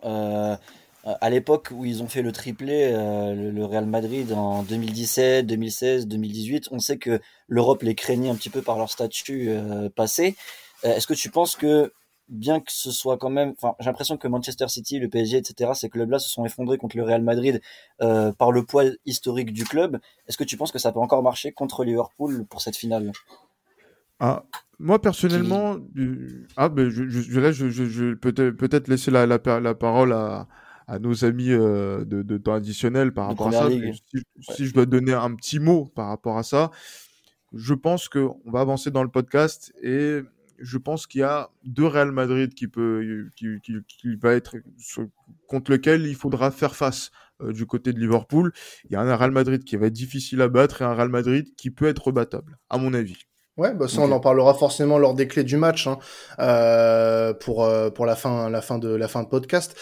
euh, 1.08 1.14
à 1.20 1.30
l'époque 1.30 1.68
où 1.72 1.84
ils 1.84 2.02
ont 2.02 2.08
fait 2.08 2.22
le 2.22 2.32
triplé, 2.32 2.90
euh, 2.92 3.34
le, 3.34 3.64
Real 3.64 3.86
Madrid 3.86 4.32
en 4.32 4.62
2017, 4.62 5.46
2016, 5.46 6.06
2018, 6.06 6.68
on 6.70 6.78
sait 6.78 6.98
que 6.98 7.20
l'Europe 7.46 7.82
les 7.82 7.94
craignait 7.94 8.28
un 8.28 8.34
petit 8.34 8.50
peu 8.50 8.62
par 8.62 8.76
leur 8.78 8.90
statut 8.90 9.48
euh, 9.48 9.88
passé. 9.88 10.36
Est-ce 10.82 11.06
que 11.06 11.14
tu 11.14 11.30
penses 11.30 11.56
que 11.56 11.92
bien 12.28 12.60
que 12.60 12.70
ce 12.70 12.90
soit 12.90 13.16
quand 13.16 13.30
même, 13.30 13.54
j'ai 13.80 13.86
l'impression 13.86 14.16
que 14.16 14.28
Manchester 14.28 14.68
City, 14.68 14.98
le 14.98 15.08
PSG, 15.08 15.38
etc., 15.38 15.72
ces 15.74 15.88
clubs-là 15.88 16.18
se 16.18 16.28
sont 16.28 16.44
effondrés 16.44 16.76
contre 16.76 16.96
le 16.96 17.02
Real 17.02 17.22
Madrid 17.22 17.60
par 17.98 18.52
le 18.52 18.62
poids 18.64 18.84
historique 19.06 19.52
du 19.52 19.64
club. 19.64 19.98
Est-ce 20.28 20.36
que 20.36 20.44
tu 20.44 20.56
penses 20.56 20.70
que 20.70 20.78
ça 20.78 20.92
peut 20.92 21.00
encore 21.00 21.22
marcher 21.22 21.52
contre 21.52 21.84
Liverpool 21.84 22.46
pour 22.46 22.60
cette 22.60 22.76
finale? 22.76 23.10
Ah, 24.20 24.44
moi 24.78 25.00
personnellement, 25.00 25.76
ah 26.56 26.68
ben 26.68 26.88
je, 26.88 27.08
je, 27.08 27.40
là 27.40 27.52
je, 27.52 27.68
je, 27.68 28.14
peut-être 28.14 28.56
peut-être 28.56 28.88
laisser 28.88 29.10
la, 29.10 29.26
la, 29.26 29.38
la, 29.60 29.74
parole 29.74 30.12
à, 30.12 30.46
à 30.86 30.98
nos 30.98 31.24
amis 31.24 31.50
euh, 31.50 32.04
de, 32.04 32.22
de 32.22 32.38
temps 32.38 32.54
additionnel 32.54 33.12
par 33.12 33.26
rapport 33.28 33.48
à 33.48 33.52
ça. 33.52 33.68
Si, 33.70 34.22
si, 34.40 34.66
je 34.66 34.74
dois 34.74 34.86
donner 34.86 35.12
un 35.12 35.34
petit 35.34 35.58
mot 35.58 35.86
par 35.94 36.08
rapport 36.08 36.38
à 36.38 36.42
ça, 36.42 36.70
je 37.52 37.74
pense 37.74 38.08
que 38.08 38.20
on 38.44 38.50
va 38.50 38.60
avancer 38.60 38.90
dans 38.90 39.02
le 39.02 39.10
podcast 39.10 39.72
et 39.82 40.20
je 40.58 40.78
pense 40.78 41.06
qu'il 41.06 41.20
y 41.20 41.24
a 41.24 41.50
deux 41.64 41.86
Real 41.86 42.12
Madrid 42.12 42.54
qui 42.54 42.68
peut 42.68 43.30
qui, 43.36 43.46
qui, 43.62 43.74
qui 43.86 44.16
va 44.16 44.34
être 44.34 44.56
contre 45.46 45.70
lequel 45.70 46.06
il 46.06 46.14
faudra 46.14 46.50
faire 46.50 46.74
face 46.74 47.10
euh, 47.40 47.52
du 47.52 47.66
côté 47.66 47.92
de 47.92 48.00
Liverpool. 48.00 48.52
Il 48.84 48.92
y 48.92 48.96
a 48.96 49.00
un 49.00 49.16
Real 49.16 49.30
Madrid 49.30 49.62
qui 49.64 49.76
va 49.76 49.86
être 49.86 49.92
difficile 49.92 50.40
à 50.42 50.48
battre 50.48 50.82
et 50.82 50.84
un 50.84 50.94
Real 50.94 51.08
Madrid 51.08 51.54
qui 51.56 51.70
peut 51.70 51.86
être 51.86 52.06
rebattable, 52.06 52.58
à 52.68 52.78
mon 52.78 52.94
avis. 52.94 53.27
Ouais, 53.58 53.74
bah 53.74 53.88
ça 53.88 54.02
on 54.02 54.12
en 54.12 54.20
parlera 54.20 54.54
forcément 54.54 54.98
lors 54.98 55.14
des 55.14 55.26
clés 55.26 55.42
du 55.42 55.56
match 55.56 55.88
hein, 55.88 55.98
euh, 56.38 57.34
pour 57.34 57.64
euh, 57.64 57.90
pour 57.90 58.06
la 58.06 58.14
fin 58.14 58.48
la 58.48 58.62
fin 58.62 58.78
de 58.78 58.88
la 58.88 59.08
fin 59.08 59.24
de 59.24 59.28
podcast. 59.28 59.74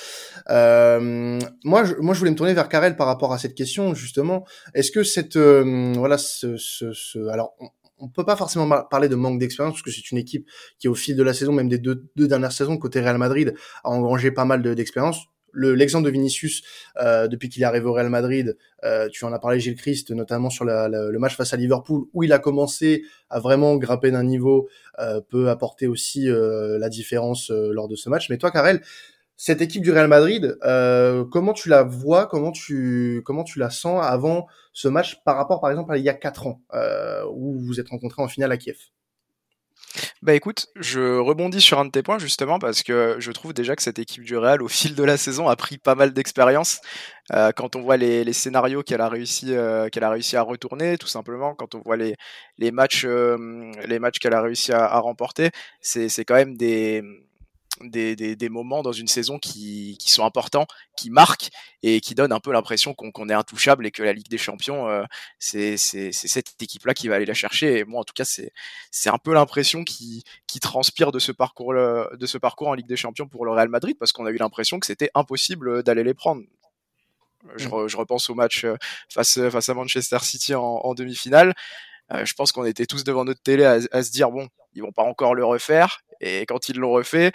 Euh, 0.49 1.39
moi 1.63 1.85
je, 1.85 1.95
moi 1.97 2.15
je 2.15 2.19
voulais 2.19 2.31
me 2.31 2.37
tourner 2.37 2.55
vers 2.55 2.71
Karel 2.71 2.97
par 2.97 3.07
rapport 3.07 3.35
à 3.35 3.39
cette 3.39 3.55
question 3.55 3.95
justement. 3.95 4.47
Est-ce 4.73 4.91
que 4.91 5.03
cette 5.03 5.37
euh, 5.37 5.93
voilà 5.95 6.17
ce, 6.17 6.57
ce, 6.57 6.93
ce 6.95 7.29
alors 7.29 7.55
on, 7.61 7.69
on 7.99 8.09
peut 8.09 8.25
pas 8.25 8.37
forcément 8.37 8.67
parler 8.91 9.11
de 9.11 9.15
manque 9.15 9.39
d'expérience 9.39 9.75
parce 9.75 9.83
que 9.83 9.91
c'est 9.91 10.11
une 10.11 10.19
équipe 10.19 10.49
qui 10.79 10.89
au 10.89 10.95
fil 10.95 11.15
de 11.15 11.23
la 11.23 11.35
saison 11.35 11.53
même 11.53 11.69
des 11.69 11.79
deux, 11.79 12.09
deux 12.17 12.29
dernières 12.29 12.53
saisons 12.53 12.79
côté 12.79 13.01
Real 13.01 13.19
Madrid 13.19 13.55
a 13.85 13.91
engrangé 13.91 14.31
pas 14.31 14.47
mal 14.47 14.63
d'expérience 14.75 15.19
l'exemple 15.57 16.05
de 16.05 16.11
Vinicius 16.11 16.63
depuis 16.97 17.49
qu'il 17.49 17.63
est 17.63 17.67
arrivé 17.67 17.87
au 17.87 17.93
Real 17.93 18.09
Madrid, 18.09 18.57
tu 19.13 19.25
en 19.25 19.33
as 19.33 19.39
parlé 19.39 19.61
Gilles 19.61 19.77
Christ, 19.77 20.11
notamment 20.11 20.51
sur 20.51 20.65
le 20.65 21.19
match 21.19 21.37
face 21.37 21.53
à 21.53 21.57
Liverpool, 21.57 22.05
où 22.13 22.23
il 22.23 22.33
a 22.33 22.39
commencé 22.39 23.05
à 23.31 23.41
vraiment 23.41 23.77
grimper 23.77 24.11
d'un 24.11 24.25
niveau, 24.25 24.69
peut 25.29 25.49
apporter 25.49 25.87
aussi 25.87 26.29
la 26.29 26.89
différence 26.89 27.51
lors 27.51 27.89
de 27.89 27.97
ce 27.97 28.09
match. 28.09 28.31
Mais 28.31 28.39
toi, 28.39 28.51
Karel, 28.51 28.81
cette 29.37 29.61
équipe 29.61 29.83
du 29.83 29.93
Real 29.93 30.09
Madrid, 30.09 30.57
euh, 30.65 31.25
comment 31.27 31.53
tu 31.53 31.69
la 31.69 31.83
vois, 31.83 32.27
comment 32.27 32.53
tu 32.53 33.23
comment 33.25 33.45
tu 33.45 33.59
la 33.59 33.69
sens 33.69 34.03
avant 34.03 34.47
ce 34.73 34.89
match 34.89 35.23
par 35.25 35.37
rapport 35.37 35.61
par 35.61 35.71
exemple 35.71 35.93
à 35.93 35.99
il 35.99 36.05
y 36.05 36.09
a 36.09 36.15
quatre 36.15 36.47
ans 36.47 36.63
euh, 36.73 37.23
où 37.31 37.53
vous 37.53 37.67
vous 37.67 37.81
êtes 37.81 37.89
rencontrés 37.91 38.23
en 38.23 38.29
finale 38.29 38.51
à 38.51 38.57
Kiev? 38.57 38.79
Bah 40.23 40.35
écoute, 40.35 40.67
je 40.77 41.19
rebondis 41.19 41.61
sur 41.61 41.79
un 41.79 41.85
de 41.85 41.91
tes 41.91 42.03
points 42.03 42.19
justement 42.19 42.59
parce 42.59 42.83
que 42.83 43.17
je 43.19 43.33
trouve 43.33 43.53
déjà 43.53 43.77
que 43.77 43.83
cette 43.83 43.99
équipe 43.99 44.25
du 44.25 44.37
Real 44.37 44.63
au 44.63 44.69
fil 44.69 44.95
de 44.95 45.05
la 45.05 45.17
saison 45.17 45.49
a 45.49 45.57
pris 45.57 45.79
pas 45.79 45.95
mal 45.95 46.13
d'expérience. 46.13 46.81
Euh, 47.33 47.51
quand 47.53 47.77
on 47.77 47.83
voit 47.83 47.97
les, 47.97 48.25
les 48.25 48.33
scénarios 48.33 48.83
qu'elle 48.83 49.01
a 49.01 49.09
réussi 49.09 49.55
euh, 49.55 49.89
qu'elle 49.89 50.05
a 50.05 50.11
réussi 50.11 50.37
à 50.37 50.43
retourner 50.43 50.97
tout 50.97 51.09
simplement 51.09 51.55
quand 51.55 51.75
on 51.75 51.81
voit 51.81 51.97
les 51.97 52.15
les 52.59 52.71
matchs 52.71 53.05
euh, 53.05 53.73
les 53.87 53.99
matchs 53.99 54.21
qu'elle 54.21 54.35
a 54.35 54.43
réussi 54.43 54.73
à, 54.73 54.85
à 54.85 54.99
remporter 55.01 55.51
c'est 55.81 56.09
c'est 56.09 56.25
quand 56.25 56.37
même 56.37 56.57
des 56.57 57.03
des, 57.81 58.17
des, 58.17 58.37
des, 58.37 58.49
moments 58.49 58.83
dans 58.83 58.93
une 58.93 59.09
saison 59.09 59.39
qui, 59.39 59.97
qui, 59.99 60.11
sont 60.11 60.25
importants, 60.25 60.67
qui 60.97 61.11
marquent 61.11 61.51
et 61.83 62.01
qui 62.01 62.15
donnent 62.15 62.33
un 62.33 62.41
peu 62.41 62.53
l'impression 62.53 62.95
qu'on 62.95 63.29
est 63.29 63.35
intouchable 63.35 63.87
et 63.87 63.91
que 63.91 64.03
la 64.03 64.13
Ligue 64.13 64.29
des 64.29 64.39
Champions, 64.39 64.89
euh, 64.89 65.05
c'est 65.39 65.77
cette 65.77 66.61
équipe-là 66.61 66.95
qui 66.95 67.09
va 67.09 67.17
aller 67.17 67.27
la 67.27 67.35
chercher. 67.35 67.79
Et 67.79 67.85
moi, 67.85 68.01
en 68.01 68.05
tout 68.05 68.15
cas, 68.15 68.25
c'est 68.25 69.11
un 69.11 69.19
peu 69.19 69.35
l'impression 69.35 69.85
qui, 69.85 70.25
qui 70.47 70.61
transpire 70.61 71.13
de 71.13 71.19
ce 71.19 71.33
parcours 71.33 71.75
de 71.75 72.27
ce 72.27 72.39
parcours 72.39 72.69
en 72.69 72.75
Ligue 72.75 72.89
des 72.89 72.97
Champions 72.97 73.29
pour 73.29 73.45
le 73.45 73.53
Real 73.53 73.69
Madrid 73.69 73.97
parce 73.99 74.13
qu'on 74.13 74.27
a 74.27 74.31
eu 74.31 74.37
l'impression 74.37 74.81
que 74.81 74.87
c'était 74.87 75.11
impossible 75.15 75.83
d'aller 75.83 76.05
les 76.05 76.15
prendre. 76.15 76.43
Je, 77.57 77.69
mmh. 77.69 77.89
je, 77.89 77.97
repense 77.97 78.29
au 78.29 78.35
match 78.35 78.65
euh, 78.65 78.77
face, 79.09 79.39
face 79.51 79.69
à 79.69 79.75
Manchester 79.75 80.19
City 80.21 80.55
en, 80.55 80.63
en 80.63 80.95
demi-finale. 80.95 81.55
Euh, 82.13 82.25
je 82.25 82.35
pense 82.35 82.53
qu'on 82.53 82.65
était 82.65 82.87
tous 82.87 83.05
devant 83.05 83.25
notre 83.25 83.43
télé 83.43 83.65
à, 83.65 83.79
à, 83.93 84.03
se 84.03 84.11
dire 84.11 84.31
bon, 84.31 84.49
ils 84.75 84.83
vont 84.83 84.93
pas 84.93 85.03
encore 85.03 85.35
le 85.35 85.45
refaire. 85.45 86.01
Et 86.21 86.47
quand 86.47 86.69
ils 86.69 86.77
l'ont 86.77 86.93
refait, 86.93 87.33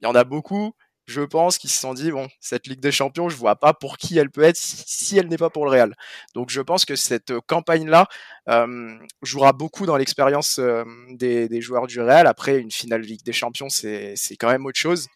il 0.00 0.04
y 0.04 0.08
en 0.08 0.14
a 0.14 0.24
beaucoup, 0.24 0.72
je 1.06 1.22
pense, 1.22 1.58
qui 1.58 1.68
se 1.68 1.80
sont 1.80 1.94
dit 1.94 2.10
bon, 2.10 2.28
cette 2.40 2.66
Ligue 2.66 2.80
des 2.80 2.92
Champions, 2.92 3.28
je 3.28 3.36
vois 3.36 3.56
pas 3.56 3.74
pour 3.74 3.96
qui 3.96 4.18
elle 4.18 4.30
peut 4.30 4.42
être 4.42 4.56
si, 4.56 5.18
elle 5.18 5.28
n'est 5.28 5.36
pas 5.36 5.50
pour 5.50 5.64
le 5.64 5.70
Real. 5.70 5.94
Donc 6.34 6.50
je 6.50 6.60
pense 6.60 6.84
que 6.84 6.96
cette 6.96 7.30
euh, 7.30 7.40
campagne-là 7.46 8.06
euh, 8.48 8.98
jouera 9.22 9.52
beaucoup 9.52 9.86
dans 9.86 9.96
l'expérience 9.96 10.58
euh, 10.58 10.84
des, 11.10 11.48
des, 11.48 11.60
joueurs 11.60 11.86
du 11.86 12.00
Real. 12.00 12.26
Après, 12.26 12.58
une 12.58 12.70
finale 12.70 13.02
Ligue 13.02 13.22
des 13.24 13.32
Champions, 13.32 13.68
c'est 13.68 14.16
quand 14.38 14.50
même 14.50 14.66
autre 14.66 14.80
chose. 14.80 15.08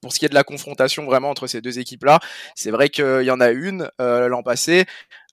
Pour 0.00 0.12
ce 0.12 0.18
qui 0.18 0.24
est 0.24 0.28
de 0.28 0.34
la 0.34 0.44
confrontation 0.44 1.04
vraiment 1.04 1.30
entre 1.30 1.46
ces 1.46 1.60
deux 1.60 1.78
équipes-là, 1.78 2.18
c'est 2.54 2.70
vrai 2.70 2.88
qu'il 2.88 3.22
y 3.22 3.30
en 3.30 3.40
a 3.40 3.50
une 3.50 3.90
euh, 4.00 4.26
l'an 4.28 4.42
passé 4.42 4.84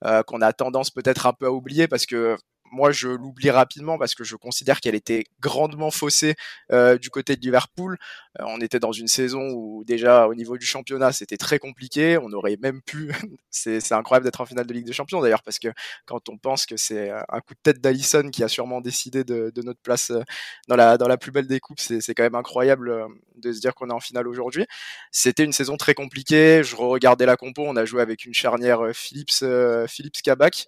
euh, 0.04 0.22
qu'on 0.22 0.42
a 0.42 0.52
tendance 0.52 0.90
peut-être 0.90 1.26
un 1.26 1.32
peu 1.32 1.46
à 1.46 1.50
oublier 1.50 1.88
parce 1.88 2.06
que 2.06 2.36
moi, 2.70 2.92
je 2.92 3.08
l'oublie 3.08 3.50
rapidement 3.50 3.98
parce 3.98 4.14
que 4.14 4.24
je 4.24 4.36
considère 4.36 4.80
qu'elle 4.80 4.94
était 4.94 5.24
grandement 5.40 5.90
faussée 5.90 6.34
euh, 6.72 6.98
du 6.98 7.10
côté 7.10 7.36
de 7.36 7.40
Liverpool. 7.40 7.98
Euh, 8.38 8.44
on 8.46 8.60
était 8.60 8.78
dans 8.78 8.92
une 8.92 9.08
saison 9.08 9.48
où 9.52 9.84
déjà 9.84 10.28
au 10.28 10.34
niveau 10.34 10.56
du 10.56 10.66
championnat, 10.66 11.12
c'était 11.12 11.36
très 11.36 11.58
compliqué. 11.58 12.18
On 12.18 12.32
aurait 12.32 12.56
même 12.62 12.80
pu. 12.82 13.12
c'est 13.50 13.92
incroyable 13.92 14.24
d'être 14.24 14.40
en 14.40 14.46
finale 14.46 14.66
de 14.66 14.72
Ligue 14.72 14.86
des 14.86 14.92
Champions 14.92 15.20
d'ailleurs 15.20 15.42
parce 15.42 15.58
que 15.58 15.68
quand 16.06 16.28
on 16.28 16.38
pense 16.38 16.66
que 16.66 16.76
c'est 16.76 17.10
un 17.10 17.40
coup 17.40 17.54
de 17.54 17.60
tête 17.62 17.80
d'Alisson 17.80 18.30
qui 18.32 18.44
a 18.44 18.48
sûrement 18.48 18.80
décidé 18.80 19.24
de, 19.24 19.52
notre 19.62 19.80
place 19.80 20.10
euh, 20.10 20.22
dans 20.68 20.76
la 20.76 20.96
dans 20.96 21.08
la 21.08 21.18
plus 21.18 21.32
belle 21.32 21.46
des 21.46 21.60
coupes, 21.60 21.80
c'est 21.80 22.14
quand 22.14 22.22
même 22.22 22.34
incroyable 22.34 23.06
de 23.36 23.52
se 23.52 23.60
dire 23.60 23.74
qu'on 23.74 23.90
est 23.90 23.92
en 23.92 24.00
finale 24.00 24.28
aujourd'hui. 24.28 24.66
C'était 25.10 25.44
une 25.44 25.52
saison 25.52 25.76
très 25.76 25.94
compliquée. 25.94 26.62
Je 26.64 26.76
regardais 26.76 27.26
la 27.26 27.36
compo. 27.36 27.64
On 27.66 27.76
a 27.76 27.84
joué 27.84 28.00
avec 28.00 28.24
une 28.24 28.34
charnière 28.34 28.80
Philips 28.94 29.44
Philips 29.88 30.22
Kabak. 30.22 30.66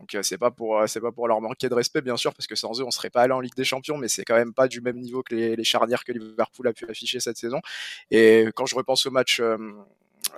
Donc 0.00 0.14
euh, 0.14 0.22
c'est 0.22 0.38
pas 0.38 0.50
pour 0.50 0.78
euh, 0.78 0.86
c'est 0.86 1.00
pas 1.00 1.12
pour 1.12 1.28
leur 1.28 1.40
manquer 1.40 1.68
de 1.68 1.74
respect 1.74 2.00
bien 2.00 2.16
sûr 2.16 2.34
parce 2.34 2.46
que 2.46 2.56
sans 2.56 2.80
eux 2.80 2.84
on 2.84 2.90
serait 2.90 3.10
pas 3.10 3.22
allé 3.22 3.32
en 3.32 3.40
Ligue 3.40 3.54
des 3.54 3.64
Champions 3.64 3.96
mais 3.96 4.08
c'est 4.08 4.24
quand 4.24 4.34
même 4.34 4.52
pas 4.52 4.66
du 4.66 4.80
même 4.80 4.98
niveau 4.98 5.22
que 5.22 5.34
les, 5.34 5.54
les, 5.54 5.64
charnières 5.64 6.04
que 6.04 6.12
Liverpool 6.12 6.66
a 6.66 6.72
pu 6.72 6.86
afficher 6.88 7.20
cette 7.20 7.36
saison. 7.36 7.60
Et 8.10 8.46
quand 8.56 8.66
je 8.66 8.74
repense 8.74 9.06
au 9.06 9.10
match 9.10 9.40
euh, 9.40 9.56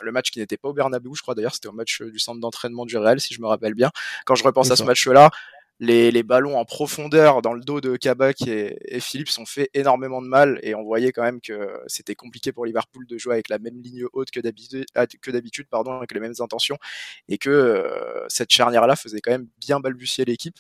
le 0.02 0.12
match 0.12 0.30
qui 0.30 0.40
n'était 0.40 0.58
pas 0.58 0.68
au 0.68 0.72
Bernabeu 0.74 1.10
je 1.14 1.22
crois 1.22 1.34
d'ailleurs 1.34 1.54
c'était 1.54 1.68
au 1.68 1.72
match 1.72 2.02
du 2.02 2.18
centre 2.18 2.40
d'entraînement 2.40 2.84
du 2.84 2.98
Real 2.98 3.18
si 3.18 3.32
je 3.32 3.40
me 3.40 3.46
rappelle 3.46 3.74
bien. 3.74 3.90
Quand 4.26 4.34
je 4.34 4.44
repense 4.44 4.70
à 4.70 4.76
ce 4.76 4.84
match 4.84 5.06
là 5.06 5.30
les, 5.78 6.10
les, 6.10 6.22
ballons 6.22 6.58
en 6.58 6.64
profondeur 6.64 7.42
dans 7.42 7.52
le 7.52 7.60
dos 7.60 7.80
de 7.80 7.96
Kabak 7.96 8.42
et, 8.46 8.78
et 8.84 9.00
Philips 9.00 9.38
ont 9.38 9.44
fait 9.44 9.68
énormément 9.74 10.22
de 10.22 10.26
mal 10.26 10.58
et 10.62 10.74
on 10.74 10.82
voyait 10.82 11.12
quand 11.12 11.22
même 11.22 11.40
que 11.40 11.80
c'était 11.86 12.14
compliqué 12.14 12.52
pour 12.52 12.64
Liverpool 12.64 13.06
de 13.06 13.18
jouer 13.18 13.34
avec 13.34 13.48
la 13.48 13.58
même 13.58 13.80
ligne 13.82 14.04
haute 14.12 14.30
que 14.30 14.40
d'habitude, 14.40 14.86
d'habitude 15.26 15.66
pardon, 15.68 15.98
avec 15.98 16.12
les 16.12 16.20
mêmes 16.20 16.34
intentions 16.40 16.78
et 17.28 17.38
que 17.38 17.50
euh, 17.50 18.24
cette 18.28 18.50
charnière-là 18.50 18.96
faisait 18.96 19.20
quand 19.20 19.32
même 19.32 19.48
bien 19.58 19.80
balbutier 19.80 20.24
l'équipe. 20.24 20.56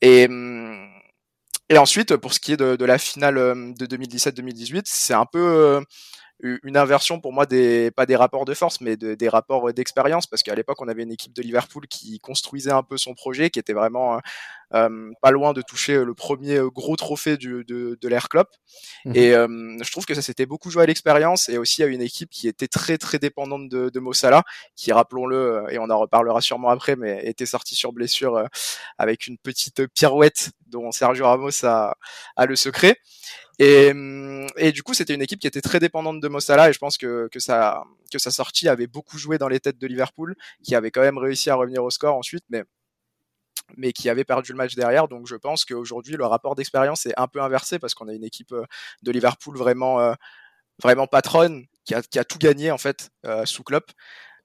Et, 0.00 0.28
et 1.70 1.76
ensuite, 1.78 2.16
pour 2.16 2.32
ce 2.32 2.40
qui 2.40 2.52
est 2.52 2.56
de, 2.56 2.76
de 2.76 2.84
la 2.84 2.98
finale 2.98 3.34
de 3.34 3.86
2017-2018, 3.86 4.82
c'est 4.84 5.14
un 5.14 5.26
peu 5.26 5.38
euh, 5.38 5.80
une 6.40 6.76
inversion 6.76 7.20
pour 7.20 7.32
moi 7.32 7.46
des 7.46 7.90
pas 7.90 8.06
des 8.06 8.14
rapports 8.14 8.44
de 8.44 8.54
force 8.54 8.80
mais 8.80 8.96
de, 8.96 9.14
des 9.14 9.28
rapports 9.28 9.72
d'expérience 9.72 10.26
parce 10.26 10.44
qu'à 10.44 10.54
l'époque 10.54 10.80
on 10.80 10.86
avait 10.86 11.02
une 11.02 11.10
équipe 11.10 11.32
de 11.32 11.42
Liverpool 11.42 11.88
qui 11.88 12.20
construisait 12.20 12.70
un 12.70 12.84
peu 12.84 12.96
son 12.96 13.14
projet 13.14 13.50
qui 13.50 13.58
était 13.58 13.72
vraiment 13.72 14.16
euh 14.16 14.20
pas 14.70 15.30
loin 15.30 15.52
de 15.52 15.62
toucher 15.62 16.04
le 16.04 16.14
premier 16.14 16.60
gros 16.74 16.96
trophée 16.96 17.36
du, 17.36 17.64
de, 17.64 17.98
de 18.00 18.08
l'Air 18.08 18.28
Club 18.28 18.46
mmh. 19.04 19.12
et 19.14 19.34
euh, 19.34 19.76
je 19.82 19.90
trouve 19.90 20.04
que 20.04 20.14
ça 20.14 20.22
s'était 20.22 20.46
beaucoup 20.46 20.70
joué 20.70 20.82
à 20.82 20.86
l'expérience 20.86 21.48
et 21.48 21.58
aussi 21.58 21.82
à 21.82 21.86
une 21.86 22.02
équipe 22.02 22.30
qui 22.30 22.48
était 22.48 22.68
très 22.68 22.98
très 22.98 23.18
dépendante 23.18 23.68
de, 23.68 23.88
de 23.88 24.00
Mossala 24.00 24.42
qui 24.76 24.92
rappelons-le 24.92 25.36
euh, 25.36 25.68
et 25.68 25.78
on 25.78 25.88
en 25.90 25.98
reparlera 25.98 26.40
sûrement 26.40 26.68
après 26.68 26.96
mais 26.96 27.26
était 27.26 27.46
sorti 27.46 27.74
sur 27.74 27.92
blessure 27.92 28.36
euh, 28.36 28.46
avec 28.98 29.26
une 29.26 29.38
petite 29.38 29.86
pirouette 29.88 30.50
dont 30.66 30.92
Sergio 30.92 31.24
Ramos 31.24 31.64
a, 31.64 31.94
a 32.36 32.46
le 32.46 32.56
secret 32.56 32.96
et, 33.58 33.92
et 34.56 34.70
du 34.70 34.82
coup, 34.84 34.94
c'était 34.94 35.14
une 35.14 35.22
équipe 35.22 35.40
qui 35.40 35.48
était 35.48 35.60
très 35.60 35.80
dépendante 35.80 36.20
de 36.20 36.28
Mossala 36.28 36.70
et 36.70 36.72
je 36.72 36.78
pense 36.78 36.96
que, 36.96 37.28
que, 37.32 37.40
ça, 37.40 37.82
que 38.12 38.18
sa 38.18 38.30
sortie 38.30 38.68
avait 38.68 38.86
beaucoup 38.86 39.18
joué 39.18 39.36
dans 39.36 39.48
les 39.48 39.58
têtes 39.58 39.78
de 39.78 39.86
Liverpool, 39.88 40.36
qui 40.62 40.76
avait 40.76 40.92
quand 40.92 41.00
même 41.00 41.18
réussi 41.18 41.50
à 41.50 41.56
revenir 41.56 41.82
au 41.82 41.90
score 41.90 42.14
ensuite, 42.14 42.44
mais 42.50 42.62
mais 43.76 43.92
qui 43.92 44.08
avait 44.08 44.24
perdu 44.24 44.52
le 44.52 44.56
match 44.56 44.74
derrière. 44.74 45.08
Donc 45.08 45.26
je 45.26 45.36
pense 45.36 45.64
qu'aujourd'hui, 45.64 46.16
le 46.16 46.26
rapport 46.26 46.54
d'expérience 46.54 47.06
est 47.06 47.14
un 47.16 47.26
peu 47.26 47.40
inversé 47.40 47.78
parce 47.78 47.94
qu'on 47.94 48.08
a 48.08 48.14
une 48.14 48.24
équipe 48.24 48.52
euh, 48.52 48.64
de 49.02 49.12
Liverpool 49.12 49.56
vraiment, 49.56 50.00
euh, 50.00 50.14
vraiment 50.82 51.06
patronne, 51.06 51.66
qui 51.84 51.94
a, 51.94 52.24
tout 52.24 52.38
gagné 52.38 52.70
en 52.70 52.78
fait 52.78 53.10
euh, 53.24 53.44
sous 53.46 53.62
Klopp. 53.62 53.90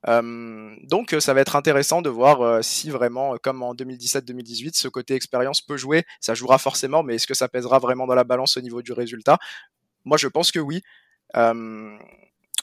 Donc 0.05 1.15
ça 1.19 1.33
va 1.33 1.41
être 1.41 1.55
intéressant 1.55 2.01
de 2.01 2.09
voir 2.09 2.61
si 2.61 2.89
vraiment, 2.89 3.37
comme 3.41 3.63
en 3.63 3.73
2017-2018, 3.73 4.75
ce 4.75 4.89
côté 4.89 5.15
expérience 5.15 5.61
peut 5.61 5.77
jouer. 5.77 6.03
Ça 6.19 6.33
jouera 6.33 6.57
forcément, 6.57 7.03
mais 7.03 7.15
est-ce 7.15 7.27
que 7.27 7.33
ça 7.33 7.47
pèsera 7.47 7.79
vraiment 7.79 8.05
dans 8.05 8.15
la 8.15 8.25
balance 8.25 8.57
au 8.57 8.61
niveau 8.61 8.81
du 8.81 8.91
résultat? 8.91 9.37
Moi, 10.03 10.17
je 10.17 10.27
pense 10.27 10.51
que 10.51 10.59
oui. 10.59 10.81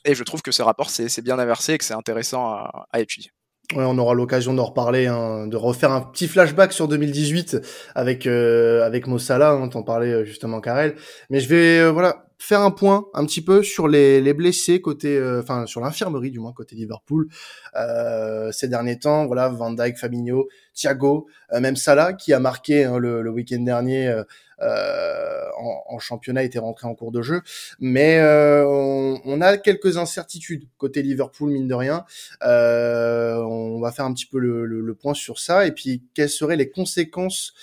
Et 0.05 0.14
je 0.14 0.23
trouve 0.23 0.43
que 0.43 0.52
ce 0.52 0.61
rapport, 0.61 0.90
c'est 0.90 1.23
bien 1.23 1.38
inversé 1.38 1.75
et 1.75 1.79
que 1.79 1.85
c'est 1.85 1.95
intéressant 1.95 2.45
à 2.93 3.00
étudier. 3.00 3.31
Ouais, 3.75 3.85
on 3.87 3.99
aura 3.99 4.15
l'occasion 4.15 4.53
d'en 4.53 4.65
reparler, 4.65 5.07
hein, 5.07 5.47
de 5.47 5.57
refaire 5.57 5.93
un 5.93 6.00
petit 6.00 6.27
flashback 6.27 6.73
sur 6.73 6.89
2018 6.89 7.59
avec 7.95 8.27
euh, 8.27 8.85
avec 8.85 9.07
Mossala, 9.07 9.53
hein, 9.53 9.69
t'en 9.69 9.85
parlais 9.85 10.25
justement 10.25 10.61
Karel. 10.61 10.97
Mais 11.31 11.39
je 11.39 11.49
vais 11.49 11.89
voilà 11.89 12.25
faire 12.41 12.62
un 12.62 12.71
point 12.71 13.07
un 13.12 13.27
petit 13.27 13.43
peu 13.43 13.62
sur 13.62 13.87
les, 13.87 14.21
les 14.21 14.33
blessés 14.33 14.81
côté, 14.81 15.17
euh, 15.17 15.41
enfin 15.41 15.67
sur 15.67 15.83
l'infirmerie 15.83 16.31
du 16.31 16.41
moins 16.41 16.55
côté 16.55 16.75
Liverpool 16.75 17.29
euh, 17.77 18.50
ces 18.50 18.67
derniers 18.67 18.99
temps. 18.99 19.27
Voilà, 19.27 19.50
Van 19.50 19.71
Dijk, 19.71 19.99
Fabinho, 19.99 20.49
Thiago, 20.75 21.27
euh, 21.53 21.61
même 21.61 21.77
Salah 21.77 22.15
qui 22.15 22.33
a 22.33 22.41
marqué 22.41 22.85
hein, 22.85 22.99
le, 22.99 23.29
week-end 23.31 23.61
dernier 23.61 24.09
euh, 24.09 24.25
en, 24.62 25.83
en, 25.87 25.99
championnat 25.99 26.43
était 26.43 26.59
rentré 26.59 26.87
en 26.87 26.95
cours 26.95 27.12
de 27.12 27.23
jeu, 27.23 27.43
mais 27.79 28.21
on, 28.23 29.21
on, 29.25 29.40
a 29.40 29.57
quelques 29.59 29.97
incertitudes 29.97 30.64
côté 30.79 31.02
Liverpool 31.02 31.50
mine 31.50 31.69
de 31.69 31.75
rien. 31.75 32.05
on 32.43 33.81
va 33.81 33.93
faire 33.93 34.05
un 34.05 34.12
petit 34.12 34.26
peu 34.26 34.38
le, 34.38 34.95
point 35.00 35.14
sur 35.14 35.38
ça 35.38 35.67
et 35.67 35.73
puis 35.73 36.02
quelles 36.14 36.29
seraient 36.29 36.57
les 36.57 36.71
conséquences 36.71 37.55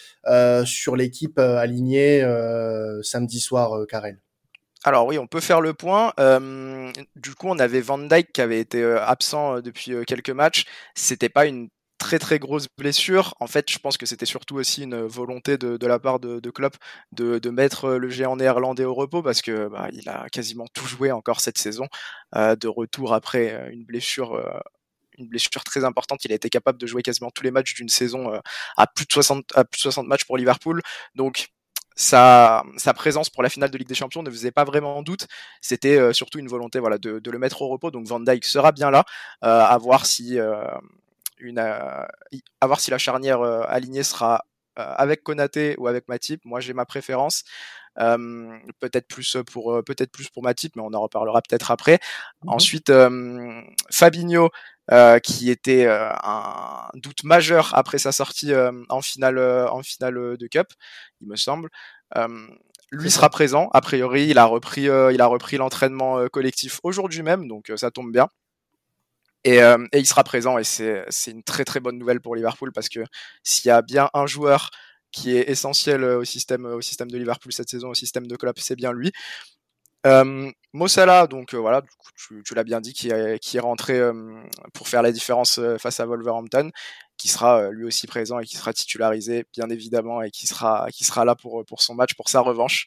sur 0.66 0.96
l'équipe 0.96 1.40
alignée 1.40 2.22
samedi 3.04 3.40
soir, 3.40 3.86
Karel? 3.88 4.20
Alors 4.88 5.06
oui, 5.06 5.18
on 5.18 5.28
peut 5.28 5.42
faire 5.42 5.60
le 5.60 5.74
point. 5.74 6.14
Euh, 6.20 6.92
du 7.16 7.36
coup, 7.36 7.48
on 7.48 7.60
avait 7.60 7.82
Van 7.82 7.98
Dyke 7.98 8.32
qui 8.32 8.42
avait 8.42 8.60
été 8.60 8.82
euh, 8.82 9.04
absent 9.04 9.58
euh, 9.58 9.62
depuis 9.62 9.94
euh, 9.94 10.04
quelques 10.04 10.30
matchs. 10.30 10.66
C'était 10.96 11.30
pas 11.30 11.46
une 11.46 11.68
très 11.98 12.20
très 12.20 12.40
grosse 12.40 12.68
blessure. 12.78 13.36
En 13.40 13.48
fait, 13.48 13.70
je 13.72 13.80
pense 13.80 13.98
que 13.98 14.06
c'était 14.06 14.26
surtout 14.26 14.56
aussi 14.56 14.84
une 14.84 15.02
volonté 15.02 15.58
de, 15.58 15.78
de 15.78 15.88
la 15.88 16.00
part 16.00 16.20
de, 16.20 16.40
de 16.40 16.50
Klopp 16.50 16.76
de, 17.12 17.40
de, 17.40 17.50
mettre 17.50 17.92
le 17.92 18.10
géant 18.10 18.36
néerlandais 18.36 18.86
au 18.86 18.94
repos 18.94 19.22
parce 19.22 19.42
que 19.42 19.68
bah, 19.68 19.90
il 19.92 20.08
a 20.10 20.30
quasiment 20.30 20.66
tout 20.74 20.86
joué 20.86 21.12
encore 21.12 21.40
cette 21.42 21.58
saison. 21.58 21.88
Euh, 22.36 22.56
de 22.56 22.68
retour 22.68 23.14
après 23.14 23.70
une 23.72 23.86
blessure 23.86 24.42
une 25.18 25.28
blessure 25.28 25.64
très 25.64 25.84
importante. 25.84 26.24
Il 26.26 26.32
a 26.32 26.36
été 26.36 26.50
capable 26.50 26.78
de 26.80 26.86
jouer 26.88 27.02
quasiment 27.02 27.32
tous 27.32 27.44
les 27.44 27.52
matchs 27.52 27.74
d'une 27.74 27.90
saison 27.90 28.40
à 28.78 28.88
plus 28.88 29.06
de 29.06 29.12
60 29.12 29.46
à 29.56 29.66
plus 29.66 29.80
de 29.80 29.82
60 29.82 30.08
matchs 30.08 30.26
pour 30.26 30.38
Liverpool. 30.38 30.82
Donc 31.16 31.48
sa, 31.96 32.64
sa, 32.78 32.94
présence 32.94 33.30
pour 33.32 33.42
la 33.42 33.50
finale 33.50 33.72
de 33.72 33.78
Ligue 33.78 33.88
des 33.88 33.96
Champions 33.96 34.22
ne 34.22 34.30
faisait 34.30 34.52
pas 34.52 34.64
vraiment 34.64 35.02
doute. 35.02 35.28
C'était 35.62 36.14
surtout 36.14 36.38
une 36.38 36.48
volonté 36.48 36.80
voilà, 36.80 37.00
de, 37.00 37.18
de, 37.20 37.32
le 37.32 37.40
mettre 37.40 37.62
au 37.64 37.68
repos. 37.70 37.90
Donc 37.90 38.06
Van 38.06 38.20
Dijk 38.20 38.46
sera 38.46 38.72
bien 38.72 38.92
là, 38.92 39.04
à 39.42 39.78
voir 39.80 40.06
si, 40.06 40.38
une, 41.40 41.60
à 41.60 42.08
voir 42.64 42.80
si 42.80 42.92
la 42.92 42.98
charnière 42.98 43.42
alignée 43.42 44.04
sera 44.04 44.44
avec 44.76 45.24
Konaté 45.24 45.76
ou 45.80 45.88
avec 45.88 46.08
Matip. 46.08 46.46
Moi, 46.46 46.60
j'ai 46.60 46.74
ma 46.74 46.86
préférence. 46.86 47.44
Euh, 48.00 48.58
peut-être 48.80 49.08
plus 49.08 49.38
pour 49.52 49.74
euh, 49.74 49.82
peut-être 49.82 50.12
plus 50.12 50.30
pour 50.30 50.44
Matip, 50.44 50.76
mais 50.76 50.84
on 50.86 50.94
en 50.94 51.02
reparlera 51.02 51.42
peut-être 51.42 51.72
après. 51.72 52.00
Mmh 52.44 52.50
Ensuite, 52.50 52.92
Fabinho. 53.92 54.50
Euh, 54.90 55.20
qui 55.20 55.50
était 55.52 55.86
un 55.86 56.88
doute 56.94 57.26
majeur 57.26 57.72
après 57.76 57.98
sa 57.98 58.14
sortie 58.14 58.54
en 58.88 59.02
finale 59.02 59.38
en 59.38 59.84
finale 59.84 60.38
de 60.38 60.48
Cup, 60.48 60.68
il 61.20 61.28
me 61.28 61.36
semble. 61.36 61.70
lui 62.92 63.12
sera 63.12 63.30
présent. 63.30 63.70
A 63.74 63.82
priori, 63.82 64.28
il 64.28 64.38
a 64.38 64.46
repris 64.46 64.84
il 64.84 65.22
a 65.22 65.26
repris 65.26 65.58
l'entraînement 65.58 66.26
collectif 66.30 66.80
aujourd'hui 66.84 67.22
même, 67.22 67.50
donc 67.50 67.70
ça 67.76 67.92
tombe 67.92 68.14
bien. 68.14 68.30
Et, 69.48 69.60
et, 69.60 70.00
il 70.00 70.06
sera 70.06 70.26
présent 70.26 70.58
et 70.58 70.66
c'est 70.66 71.32
une 71.32 71.42
très 71.42 71.64
très 71.64 71.80
bonne 71.80 71.98
nouvelle 71.98 72.20
pour 72.20 72.36
Liverpool 72.36 72.74
parce 72.74 72.90
que 72.90 73.00
s'il 73.44 73.70
y 73.70 73.72
a 73.72 73.82
bien 73.82 74.10
un 74.14 74.28
joueur 74.28 74.72
qui 75.12 75.36
est 75.36 75.50
essentiel 75.50 76.04
euh, 76.04 76.20
au 76.20 76.24
système, 76.24 76.66
au 76.66 76.82
système 76.82 77.10
de 77.10 77.18
Liverpool 77.18 77.52
cette 77.52 77.70
saison, 77.70 77.90
au 77.90 77.94
système 77.94 78.28
de 78.28 78.36
Klopp, 78.36 78.60
c'est 78.60 78.76
bien 78.76 78.94
lui. 78.94 79.12
Euh, 80.06 80.52
Mossala, 80.74 81.28
donc 81.28 81.54
euh, 81.54 81.58
voilà, 81.58 81.82
tu, 82.16 82.54
l'as 82.54 82.64
bien 82.64 82.82
dit, 82.82 82.94
qui 82.94 83.10
est, 83.10 83.40
qui 83.40 83.58
est 83.58 83.60
rentré 83.60 84.00
euh, 84.00 84.14
pour 84.74 84.88
faire 84.88 85.02
la 85.02 85.12
différence 85.12 85.60
face 85.80 86.00
à 86.00 86.06
Wolverhampton, 86.06 86.72
qui 87.18 87.28
sera 87.30 87.72
lui 87.72 87.86
aussi 87.86 88.08
présent 88.08 88.40
et 88.40 88.46
qui 88.46 88.58
sera 88.58 88.74
titularisé, 88.74 89.46
bien 89.54 89.70
évidemment, 89.70 90.22
et 90.22 90.30
qui 90.32 90.48
sera, 90.48 90.88
qui 90.94 91.04
sera 91.04 91.26
là 91.26 91.36
pour, 91.36 91.66
pour 91.66 91.82
son 91.82 91.96
match, 91.96 92.14
pour 92.16 92.30
sa 92.30 92.42
revanche. 92.42 92.86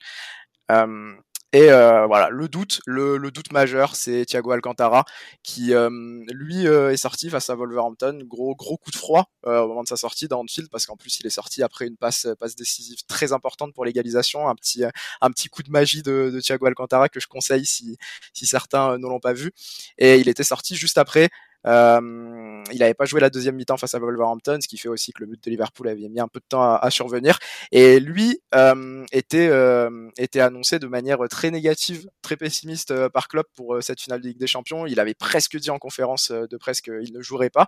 Et 1.52 1.72
euh, 1.72 2.06
voilà, 2.06 2.28
le 2.30 2.48
doute, 2.48 2.80
le, 2.86 3.16
le 3.16 3.30
doute 3.32 3.52
majeur, 3.52 3.96
c'est 3.96 4.24
Thiago 4.24 4.52
Alcantara 4.52 5.04
qui 5.42 5.74
euh, 5.74 5.90
lui 6.30 6.68
euh, 6.68 6.92
est 6.92 6.96
sorti 6.96 7.28
face 7.28 7.50
à 7.50 7.56
Wolverhampton, 7.56 8.20
gros 8.24 8.54
gros 8.54 8.76
coup 8.76 8.92
de 8.92 8.96
froid 8.96 9.30
au 9.44 9.66
moment 9.66 9.82
de 9.82 9.88
sa 9.88 9.96
sortie 9.96 10.28
dans 10.28 10.40
Anfield 10.40 10.68
parce 10.70 10.86
qu'en 10.86 10.96
plus 10.96 11.18
il 11.18 11.26
est 11.26 11.30
sorti 11.30 11.62
après 11.64 11.86
une 11.86 11.96
passe 11.96 12.28
passe 12.38 12.54
décisive 12.54 12.98
très 13.08 13.32
importante 13.32 13.72
pour 13.74 13.84
l'égalisation, 13.84 14.48
un 14.48 14.54
petit 14.54 14.84
un 15.20 15.30
petit 15.30 15.48
coup 15.48 15.62
de 15.64 15.70
magie 15.70 16.02
de, 16.02 16.30
de 16.32 16.40
Thiago 16.40 16.66
Alcantara 16.66 17.08
que 17.08 17.18
je 17.18 17.26
conseille 17.26 17.66
si 17.66 17.96
si 18.32 18.46
certains 18.46 18.98
ne 18.98 19.06
l'ont 19.08 19.18
pas 19.20 19.32
vu. 19.32 19.50
Et 19.98 20.18
il 20.18 20.28
était 20.28 20.44
sorti 20.44 20.76
juste 20.76 20.98
après 20.98 21.30
euh, 21.66 22.62
il 22.72 22.78
n'avait 22.78 22.94
pas 22.94 23.04
joué 23.04 23.20
la 23.20 23.30
deuxième 23.30 23.56
mi-temps 23.56 23.76
face 23.76 23.94
à 23.94 23.98
Wolverhampton, 23.98 24.58
ce 24.60 24.68
qui 24.68 24.78
fait 24.78 24.88
aussi 24.88 25.12
que 25.12 25.20
le 25.20 25.26
but 25.26 25.42
de 25.42 25.50
Liverpool 25.50 25.88
avait 25.88 26.08
mis 26.08 26.20
un 26.20 26.28
peu 26.28 26.40
de 26.40 26.44
temps 26.48 26.74
à, 26.74 26.90
survenir. 26.90 27.38
Et 27.72 28.00
lui 28.00 28.40
euh, 28.54 29.04
était, 29.12 29.48
euh, 29.48 30.08
était 30.18 30.40
annoncé 30.40 30.78
de 30.78 30.86
manière 30.86 31.18
très 31.28 31.50
négative, 31.50 32.08
très 32.22 32.36
pessimiste 32.36 33.08
par 33.08 33.28
Klopp 33.28 33.48
pour 33.54 33.82
cette 33.82 34.00
finale 34.00 34.20
de 34.20 34.28
Ligue 34.28 34.38
des 34.38 34.46
Champions. 34.46 34.86
Il 34.86 35.00
avait 35.00 35.14
presque 35.14 35.56
dit 35.56 35.70
en 35.70 35.78
conférence 35.78 36.30
de 36.30 36.56
presse 36.56 36.80
qu'il 36.80 37.12
ne 37.12 37.20
jouerait 37.20 37.50
pas. 37.50 37.66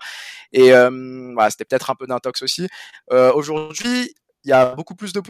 Et 0.52 0.70
voilà, 0.70 1.50
c'était 1.50 1.64
peut-être 1.64 1.90
un 1.90 1.94
peu 1.94 2.06
d'intox 2.06 2.42
aussi. 2.42 2.68
Aujourd'hui, 3.10 4.14
il 4.44 4.48
y 4.48 4.52
a 4.52 4.74
beaucoup 4.74 4.94
plus 4.94 5.12
de, 5.12 5.20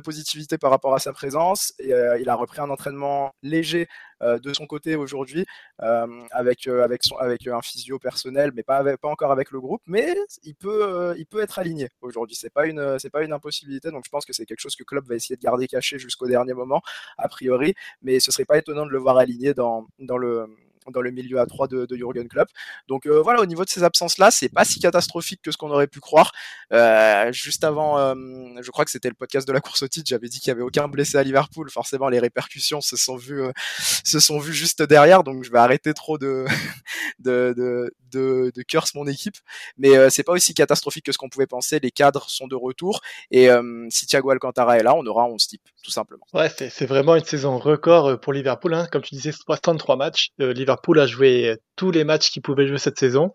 positivité 0.00 0.58
par 0.58 0.70
rapport 0.70 0.94
à 0.94 0.98
sa 1.00 1.12
présence. 1.12 1.72
Euh, 1.80 2.18
il 2.20 2.28
a 2.28 2.36
repris 2.36 2.60
un 2.60 2.70
entraînement 2.70 3.34
léger 3.42 3.88
euh, 4.22 4.38
de 4.38 4.54
son 4.54 4.66
côté 4.66 4.94
aujourd'hui, 4.94 5.44
euh, 5.82 6.06
avec, 6.30 6.68
un 6.68 7.62
physio 7.62 7.98
personnel, 7.98 8.52
mais 8.54 8.62
pas, 8.62 8.84
encore 9.02 9.32
avec 9.32 9.50
le 9.50 9.60
groupe. 9.60 9.82
Mais 9.86 10.14
il 10.44 10.54
peut, 10.54 11.16
être 11.40 11.58
aligné 11.58 11.88
aujourd'hui. 12.00 12.36
Une, 12.64 12.98
c'est 12.98 13.10
pas 13.10 13.22
une 13.24 13.32
impossibilité. 13.32 13.90
Donc 13.90 14.04
je 14.04 14.10
pense 14.10 14.24
que 14.24 14.32
c'est 14.32 14.46
quelque 14.46 14.60
chose 14.60 14.76
que 14.76 14.84
Klopp 14.84 15.06
va 15.06 15.16
essayer 15.16 15.36
de 15.36 15.42
garder 15.42 15.66
caché 15.66 15.98
jusqu'au 15.98 16.28
dernier 16.28 16.54
moment, 16.54 16.80
a 17.18 17.28
priori. 17.28 17.74
Mais 18.02 18.20
ce 18.20 18.30
serait 18.30 18.44
pas 18.44 18.58
étonnant 18.58 18.86
de 18.86 18.90
le 18.90 18.98
voir 18.98 19.16
aligné 19.18 19.52
dans 19.52 19.86
le 19.98 20.46
dans 20.90 21.00
le 21.00 21.10
milieu 21.10 21.40
à 21.40 21.46
3 21.46 21.68
de, 21.68 21.86
de 21.86 21.96
Jurgen 21.96 22.28
Klopp. 22.28 22.48
Donc 22.88 23.06
euh, 23.06 23.22
voilà, 23.22 23.40
au 23.40 23.46
niveau 23.46 23.64
de 23.64 23.70
ces 23.70 23.82
absences-là, 23.82 24.30
c'est 24.30 24.48
pas 24.48 24.64
si 24.64 24.80
catastrophique 24.80 25.40
que 25.42 25.50
ce 25.50 25.56
qu'on 25.56 25.70
aurait 25.70 25.86
pu 25.86 26.00
croire. 26.00 26.32
Euh, 26.72 27.32
juste 27.32 27.64
avant, 27.64 27.98
euh, 27.98 28.14
je 28.60 28.70
crois 28.70 28.84
que 28.84 28.90
c'était 28.90 29.08
le 29.08 29.14
podcast 29.14 29.46
de 29.46 29.52
la 29.52 29.60
course 29.60 29.82
au 29.82 29.88
titre, 29.88 30.06
j'avais 30.08 30.28
dit 30.28 30.40
qu'il 30.40 30.48
y 30.48 30.50
avait 30.50 30.62
aucun 30.62 30.88
blessé 30.88 31.16
à 31.16 31.22
Liverpool. 31.22 31.70
Forcément, 31.70 32.08
les 32.08 32.18
répercussions 32.18 32.80
se 32.80 32.96
sont 32.96 33.16
vues, 33.16 33.42
se 33.78 34.20
sont 34.20 34.38
vues 34.38 34.52
juste 34.52 34.82
derrière. 34.82 35.24
Donc 35.24 35.44
je 35.44 35.50
vais 35.50 35.58
arrêter 35.58 35.94
trop 35.94 36.18
de 36.18 36.44
de, 37.18 37.54
de, 37.56 37.94
de, 38.12 38.52
de 38.54 38.62
curse 38.62 38.94
mon 38.94 39.06
équipe. 39.06 39.36
Mais 39.78 39.96
euh, 39.96 40.10
c'est 40.10 40.22
pas 40.22 40.32
aussi 40.32 40.54
catastrophique 40.54 41.06
que 41.06 41.12
ce 41.12 41.18
qu'on 41.18 41.28
pouvait 41.28 41.46
penser. 41.46 41.80
Les 41.80 41.90
cadres 41.90 42.28
sont 42.28 42.46
de 42.46 42.54
retour 42.54 43.00
et 43.30 43.48
si 43.90 44.06
Thiago 44.06 44.30
Alcantara 44.30 44.78
est 44.78 44.82
là, 44.82 44.94
on 44.94 45.04
aura 45.06 45.24
11 45.24 45.46
types, 45.46 45.68
tout 45.82 45.90
simplement. 45.90 46.26
Ouais, 46.32 46.48
c'est 46.48 46.86
vraiment 46.86 47.16
une 47.16 47.24
saison 47.24 47.58
record 47.58 48.18
pour 48.20 48.32
Liverpool. 48.32 48.74
Hein. 48.74 48.86
Comme 48.90 49.02
tu 49.02 49.14
disais, 49.14 49.32
63 49.32 49.96
matchs. 49.96 50.28
Liverpool 50.38 50.73
Liverpool 50.74 51.00
a 51.00 51.06
joué 51.06 51.56
tous 51.76 51.90
les 51.90 52.04
matchs 52.04 52.30
qu'il 52.30 52.42
pouvait 52.42 52.66
jouer 52.66 52.78
cette 52.78 52.98
saison. 52.98 53.32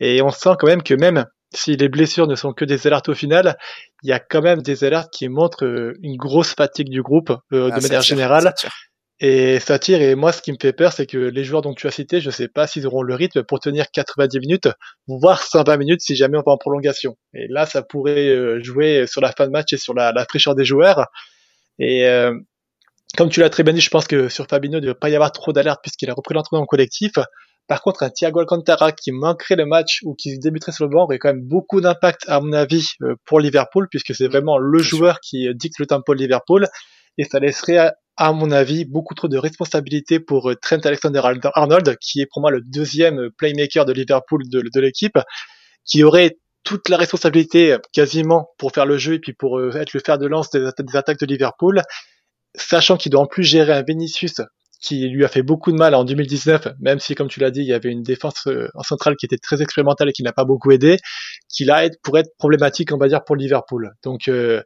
Et 0.00 0.22
on 0.22 0.30
sent 0.30 0.50
quand 0.58 0.66
même 0.66 0.82
que 0.82 0.94
même 0.94 1.26
si 1.54 1.76
les 1.76 1.88
blessures 1.88 2.26
ne 2.26 2.34
sont 2.34 2.52
que 2.52 2.64
des 2.64 2.86
alertes 2.86 3.08
au 3.08 3.14
final, 3.14 3.56
il 4.02 4.10
y 4.10 4.12
a 4.12 4.18
quand 4.18 4.42
même 4.42 4.62
des 4.62 4.84
alertes 4.84 5.12
qui 5.12 5.28
montrent 5.28 5.64
euh, 5.64 5.94
une 6.02 6.16
grosse 6.16 6.54
fatigue 6.54 6.88
du 6.88 7.02
groupe 7.02 7.30
euh, 7.52 7.70
de 7.70 7.74
ah, 7.74 7.80
manière 7.80 8.02
générale. 8.02 8.54
et 9.20 9.60
ça 9.60 9.78
tire. 9.78 10.02
Et 10.02 10.14
moi, 10.14 10.32
ce 10.32 10.42
qui 10.42 10.52
me 10.52 10.58
fait 10.60 10.72
peur, 10.72 10.92
c'est 10.92 11.06
que 11.06 11.18
les 11.18 11.44
joueurs 11.44 11.62
dont 11.62 11.72
tu 11.72 11.86
as 11.86 11.90
cité, 11.90 12.20
je 12.20 12.30
sais 12.30 12.48
pas 12.48 12.66
s'ils 12.66 12.86
auront 12.86 13.02
le 13.02 13.14
rythme 13.14 13.42
pour 13.44 13.60
tenir 13.60 13.90
90 13.90 14.40
minutes, 14.40 14.68
voire 15.06 15.42
120 15.42 15.76
minutes 15.76 16.00
si 16.02 16.16
jamais 16.16 16.36
on 16.36 16.42
va 16.44 16.52
en 16.52 16.58
prolongation. 16.58 17.16
Et 17.32 17.46
là, 17.48 17.64
ça 17.64 17.82
pourrait 17.82 18.28
euh, 18.28 18.62
jouer 18.62 19.06
sur 19.06 19.20
la 19.20 19.32
fin 19.32 19.46
de 19.46 19.52
match 19.52 19.72
et 19.72 19.78
sur 19.78 19.94
la, 19.94 20.12
la 20.12 20.24
fraîcheur 20.24 20.54
des 20.54 20.64
joueurs. 20.64 21.06
Et 21.78 22.06
comme 23.16 23.30
tu 23.30 23.40
l'as 23.40 23.50
très 23.50 23.62
bien 23.62 23.72
dit, 23.72 23.80
je 23.80 23.90
pense 23.90 24.06
que 24.06 24.28
sur 24.28 24.46
Fabinho, 24.46 24.74
il 24.74 24.76
ne 24.76 24.80
devrait 24.80 24.98
pas 24.98 25.08
y 25.08 25.14
avoir 25.14 25.32
trop 25.32 25.52
d'alerte 25.52 25.80
puisqu'il 25.82 26.10
a 26.10 26.14
repris 26.14 26.34
l'entraînement 26.34 26.66
collectif. 26.66 27.12
Par 27.66 27.82
contre, 27.82 28.04
un 28.04 28.10
Thiago 28.10 28.40
Alcantara 28.40 28.92
qui 28.92 29.10
manquerait 29.10 29.56
le 29.56 29.66
match 29.66 30.00
ou 30.04 30.14
qui 30.14 30.38
débuterait 30.38 30.72
sur 30.72 30.84
le 30.84 30.90
banc 30.90 31.04
aurait 31.04 31.18
quand 31.18 31.30
même 31.30 31.42
beaucoup 31.42 31.80
d'impact, 31.80 32.22
à 32.28 32.40
mon 32.40 32.52
avis, 32.52 32.86
euh, 33.02 33.14
pour 33.24 33.40
Liverpool, 33.40 33.88
puisque 33.90 34.14
c'est 34.14 34.28
vraiment 34.28 34.58
le 34.58 34.78
joueur 34.78 35.18
qui 35.20 35.48
dicte 35.54 35.80
le 35.80 35.86
tempo 35.86 36.14
de 36.14 36.20
Liverpool. 36.20 36.68
Et 37.18 37.24
ça 37.24 37.40
laisserait, 37.40 37.90
à 38.16 38.32
mon 38.32 38.52
avis, 38.52 38.84
beaucoup 38.84 39.14
trop 39.14 39.26
de 39.26 39.38
responsabilités 39.38 40.20
pour 40.20 40.50
euh, 40.50 40.54
Trent 40.54 40.78
Alexander-Arnold, 40.84 41.96
qui 42.00 42.20
est 42.20 42.26
pour 42.30 42.40
moi 42.40 42.52
le 42.52 42.60
deuxième 42.60 43.30
playmaker 43.36 43.84
de 43.84 43.92
Liverpool 43.92 44.42
de, 44.48 44.80
l'équipe, 44.80 45.18
qui 45.84 46.04
aurait 46.04 46.38
toute 46.62 46.88
la 46.88 46.96
responsabilité 46.96 47.72
euh, 47.72 47.78
quasiment 47.92 48.50
pour 48.58 48.70
faire 48.70 48.86
le 48.86 48.96
jeu 48.96 49.14
et 49.14 49.18
puis 49.18 49.32
pour 49.32 49.60
être 49.74 49.92
le 49.92 50.00
fer 50.04 50.18
de 50.18 50.26
lance 50.26 50.50
des 50.50 50.66
attaques 50.94 51.18
de 51.18 51.26
Liverpool 51.26 51.82
sachant 52.56 52.96
qu'il 52.96 53.12
doit 53.12 53.22
en 53.22 53.26
plus 53.26 53.44
gérer 53.44 53.72
un 53.72 53.82
Vinicius 53.82 54.40
qui 54.80 55.08
lui 55.08 55.24
a 55.24 55.28
fait 55.28 55.42
beaucoup 55.42 55.72
de 55.72 55.76
mal 55.76 55.94
en 55.94 56.04
2019, 56.04 56.68
même 56.80 57.00
si, 57.00 57.14
comme 57.14 57.28
tu 57.28 57.40
l'as 57.40 57.50
dit, 57.50 57.60
il 57.60 57.66
y 57.66 57.72
avait 57.72 57.90
une 57.90 58.02
défense 58.02 58.46
euh, 58.46 58.68
en 58.74 58.82
centrale 58.82 59.16
qui 59.16 59.26
était 59.26 59.38
très 59.38 59.62
expérimentale 59.62 60.10
et 60.10 60.12
qui 60.12 60.22
n'a 60.22 60.32
pas 60.32 60.44
beaucoup 60.44 60.70
aidé, 60.70 60.98
qui 61.48 61.64
là 61.64 61.88
pourrait 62.02 62.20
être 62.20 62.36
problématique, 62.38 62.92
on 62.92 62.98
va 62.98 63.08
dire, 63.08 63.24
pour 63.24 63.36
Liverpool. 63.36 63.92
Donc, 64.04 64.28
euh, 64.28 64.62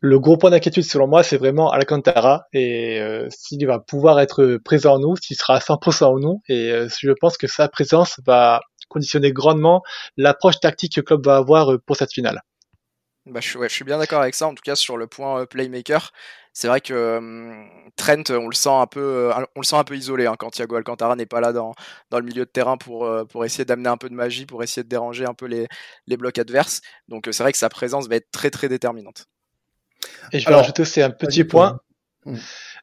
le 0.00 0.18
gros 0.18 0.36
point 0.36 0.50
d'inquiétude, 0.50 0.84
selon 0.84 1.08
moi, 1.08 1.22
c'est 1.22 1.36
vraiment 1.36 1.70
Alcantara 1.70 2.42
et 2.52 3.00
euh, 3.00 3.28
s'il 3.30 3.64
va 3.66 3.80
pouvoir 3.80 4.20
être 4.20 4.58
présent 4.64 4.94
en 4.94 4.98
nous, 5.00 5.16
s'il 5.16 5.36
sera 5.36 5.56
à 5.56 5.58
100% 5.58 6.04
en 6.04 6.18
nous, 6.18 6.40
et 6.48 6.72
je 6.88 7.10
pense 7.20 7.36
que 7.36 7.48
sa 7.48 7.68
présence 7.68 8.20
va 8.24 8.60
conditionner 8.88 9.32
grandement 9.32 9.82
l'approche 10.16 10.60
tactique 10.60 10.94
que 10.94 11.00
le 11.00 11.04
club 11.04 11.26
va 11.26 11.36
avoir 11.36 11.78
pour 11.84 11.96
cette 11.96 12.12
finale. 12.12 12.40
Bah, 13.26 13.40
je, 13.40 13.58
je 13.60 13.68
suis 13.68 13.84
bien 13.84 13.98
d'accord 13.98 14.22
avec 14.22 14.34
ça, 14.34 14.46
en 14.46 14.54
tout 14.54 14.62
cas 14.64 14.76
sur 14.76 14.96
le 14.96 15.08
point 15.08 15.44
playmaker 15.46 16.12
c'est 16.58 16.66
vrai 16.66 16.80
que 16.80 17.20
Trent, 17.94 18.24
on 18.30 18.48
le 18.48 18.54
sent 18.54 18.68
un 18.68 18.88
peu, 18.88 19.30
on 19.54 19.60
le 19.60 19.64
sent 19.64 19.76
un 19.76 19.84
peu 19.84 19.96
isolé 19.96 20.26
hein, 20.26 20.34
quand 20.36 20.50
Thiago 20.50 20.74
Alcantara 20.74 21.14
n'est 21.14 21.24
pas 21.24 21.40
là 21.40 21.52
dans, 21.52 21.72
dans 22.10 22.18
le 22.18 22.24
milieu 22.24 22.44
de 22.44 22.50
terrain 22.50 22.76
pour, 22.76 23.08
pour 23.28 23.44
essayer 23.44 23.64
d'amener 23.64 23.88
un 23.88 23.96
peu 23.96 24.08
de 24.08 24.14
magie, 24.14 24.44
pour 24.44 24.64
essayer 24.64 24.82
de 24.82 24.88
déranger 24.88 25.24
un 25.24 25.34
peu 25.34 25.46
les, 25.46 25.68
les 26.08 26.16
blocs 26.16 26.36
adverses. 26.36 26.80
Donc 27.06 27.28
c'est 27.30 27.44
vrai 27.44 27.52
que 27.52 27.58
sa 27.58 27.68
présence 27.68 28.08
va 28.08 28.16
être 28.16 28.32
très 28.32 28.50
très 28.50 28.68
déterminante. 28.68 29.26
Et 30.32 30.40
je 30.40 30.48
vais 30.48 30.54
rajouter 30.56 30.82
aussi 30.82 31.00
un 31.00 31.10
petit 31.10 31.44
point. 31.44 31.78
Mmh. 32.24 32.34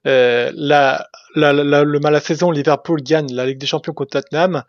Euh, 0.07 0.53
la, 0.55 1.09
la, 1.35 1.51
la, 1.51 1.83
le, 1.83 1.99
la 1.99 2.19
saison, 2.21 2.51
Liverpool 2.51 3.01
gagne 3.01 3.33
la 3.33 3.45
Ligue 3.45 3.57
des 3.57 3.67
Champions 3.67 3.93
contre 3.93 4.21
Tottenham. 4.21 4.63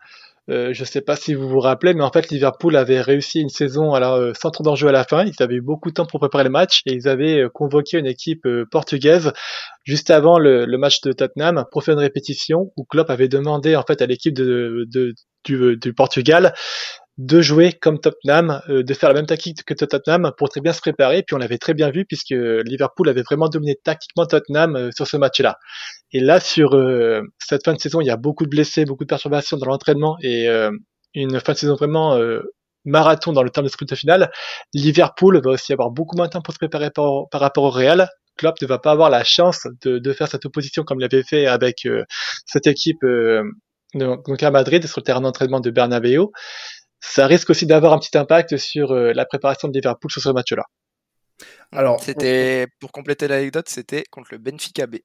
Euh, 0.49 0.73
je 0.73 0.81
ne 0.81 0.85
sais 0.85 1.01
pas 1.01 1.17
si 1.17 1.33
vous 1.33 1.49
vous 1.49 1.59
rappelez, 1.59 1.93
mais 1.93 2.03
en 2.03 2.11
fait, 2.11 2.29
Liverpool 2.29 2.77
avait 2.77 3.01
réussi 3.01 3.41
une 3.41 3.49
saison 3.49 3.93
alors, 3.93 4.15
euh, 4.15 4.31
sans 4.39 4.49
trop 4.49 4.63
d'enjeux 4.63 4.87
à 4.87 4.93
la 4.93 5.03
fin. 5.03 5.25
Ils 5.25 5.43
avaient 5.43 5.55
eu 5.55 5.61
beaucoup 5.61 5.89
de 5.89 5.95
temps 5.95 6.05
pour 6.05 6.21
préparer 6.21 6.45
le 6.45 6.49
match 6.49 6.81
et 6.85 6.93
ils 6.93 7.09
avaient 7.09 7.41
euh, 7.41 7.49
convoqué 7.49 7.97
une 7.97 8.05
équipe 8.05 8.47
portugaise 8.71 9.33
juste 9.83 10.09
avant 10.09 10.39
le, 10.39 10.65
match 10.77 11.01
de 11.01 11.11
Tottenham 11.11 11.65
pour 11.71 11.83
faire 11.83 11.95
une 11.95 11.99
répétition 11.99 12.71
où 12.77 12.85
Klopp 12.85 13.09
avait 13.09 13.27
demandé 13.27 13.75
en 13.75 13.83
fait 13.83 14.01
à 14.01 14.05
l'équipe 14.05 14.33
du 14.35 15.93
Portugal 15.95 16.53
de 17.17 17.41
jouer 17.41 17.73
comme 17.73 17.99
Tottenham, 17.99 18.61
euh, 18.69 18.83
de 18.83 18.93
faire 18.93 19.09
la 19.09 19.15
même 19.15 19.25
tactique 19.25 19.63
que 19.63 19.73
Tottenham 19.73 20.31
pour 20.37 20.49
très 20.49 20.61
bien 20.61 20.73
se 20.73 20.81
préparer. 20.81 21.23
Puis 21.23 21.35
on 21.35 21.39
l'avait 21.39 21.57
très 21.57 21.73
bien 21.73 21.89
vu 21.89 22.05
puisque 22.05 22.31
Liverpool 22.31 23.09
avait 23.09 23.23
vraiment 23.23 23.49
dominé 23.49 23.75
tactiquement 23.83 24.25
Tottenham 24.25 24.75
euh, 24.75 24.89
sur 24.95 25.07
ce 25.07 25.17
match-là. 25.17 25.57
Et 26.11 26.19
là, 26.19 26.39
sur 26.39 26.75
euh, 26.75 27.21
cette 27.39 27.65
fin 27.65 27.73
de 27.73 27.79
saison, 27.79 28.01
il 28.01 28.07
y 28.07 28.11
a 28.11 28.17
beaucoup 28.17 28.45
de 28.45 28.49
blessés, 28.49 28.85
beaucoup 28.85 29.03
de 29.03 29.09
perturbations 29.09 29.57
dans 29.57 29.67
l'entraînement 29.67 30.17
et 30.21 30.47
une 31.13 31.39
fin 31.39 31.53
de 31.53 31.57
saison 31.57 31.75
vraiment 31.75 32.19
marathon 32.87 33.33
dans 33.33 33.43
le 33.43 33.49
terme 33.49 33.65
de 33.65 33.71
sprint 33.71 33.95
final. 33.95 34.31
Liverpool 34.73 35.41
va 35.43 35.51
aussi 35.51 35.73
avoir 35.73 35.91
beaucoup 35.91 36.15
moins 36.15 36.27
de 36.27 36.31
temps 36.31 36.41
pour 36.41 36.53
se 36.53 36.59
préparer 36.59 36.89
par, 36.89 37.27
par 37.29 37.41
rapport 37.41 37.65
au 37.65 37.69
Real. 37.69 38.09
Klopp 38.37 38.61
ne 38.61 38.67
va 38.67 38.79
pas 38.79 38.91
avoir 38.91 39.09
la 39.09 39.23
chance 39.23 39.67
de, 39.83 39.99
de 39.99 40.13
faire 40.13 40.27
cette 40.27 40.45
opposition 40.45 40.83
comme 40.83 40.99
il 40.99 41.03
avait 41.03 41.23
fait 41.23 41.47
avec 41.47 41.85
euh, 41.85 42.03
cette 42.45 42.67
équipe 42.67 43.03
euh, 43.03 43.43
donc 43.93 44.43
à 44.43 44.51
Madrid 44.51 44.85
sur 44.85 44.99
le 44.99 45.03
terrain 45.03 45.21
d'entraînement 45.21 45.59
de 45.59 45.71
Bernabeu. 45.71 46.27
Ça 46.99 47.27
risque 47.27 47.49
aussi 47.49 47.65
d'avoir 47.65 47.93
un 47.93 47.99
petit 47.99 48.17
impact 48.17 48.57
sur 48.57 48.93
la 48.93 49.25
préparation 49.25 49.67
de 49.67 49.73
Liverpool 49.73 50.11
sur 50.11 50.21
ce 50.21 50.29
match-là. 50.29 50.65
Alors, 51.71 52.01
c'était 52.01 52.67
pour 52.79 52.91
compléter 52.91 53.27
l'anecdote, 53.27 53.69
c'était 53.69 54.03
contre 54.09 54.29
le 54.31 54.37
Benfica 54.39 54.87
B. 54.87 54.97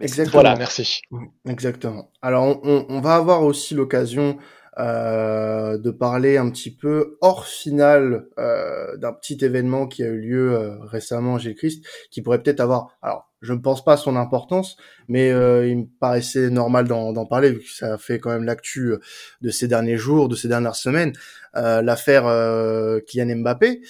Exactement. 0.00 0.42
Voilà, 0.42 0.56
merci. 0.56 1.02
Exactement. 1.48 2.10
Alors, 2.22 2.60
on, 2.64 2.86
on 2.88 3.00
va 3.00 3.14
avoir 3.14 3.42
aussi 3.42 3.74
l'occasion 3.74 4.38
euh, 4.78 5.78
de 5.78 5.90
parler 5.90 6.36
un 6.36 6.48
petit 6.48 6.74
peu 6.74 7.18
hors 7.20 7.44
finale 7.44 8.28
euh, 8.38 8.96
d'un 8.96 9.12
petit 9.12 9.44
événement 9.44 9.88
qui 9.88 10.04
a 10.04 10.06
eu 10.06 10.20
lieu 10.20 10.54
euh, 10.54 10.78
récemment 10.84 11.38
chez 11.38 11.56
Christ, 11.56 11.84
qui 12.10 12.22
pourrait 12.22 12.40
peut-être 12.40 12.60
avoir, 12.60 12.96
alors 13.02 13.29
je 13.40 13.52
ne 13.52 13.58
pense 13.58 13.84
pas 13.84 13.94
à 13.94 13.96
son 13.96 14.16
importance, 14.16 14.76
mais 15.08 15.30
euh, 15.30 15.66
il 15.66 15.78
me 15.78 15.86
paraissait 15.98 16.50
normal 16.50 16.86
d'en 16.86 17.26
parler 17.26 17.52
vu 17.52 17.60
que 17.60 17.70
ça 17.70 17.96
fait 17.98 18.18
quand 18.18 18.30
même 18.30 18.44
l'actu 18.44 18.94
de 19.40 19.50
ces 19.50 19.68
derniers 19.68 19.96
jours, 19.96 20.28
de 20.28 20.36
ces 20.36 20.48
dernières 20.48 20.76
semaines. 20.76 21.12
Euh, 21.56 21.82
l'affaire 21.82 22.26
euh, 22.26 23.00
Kylian 23.00 23.38
Mbappé, 23.38 23.80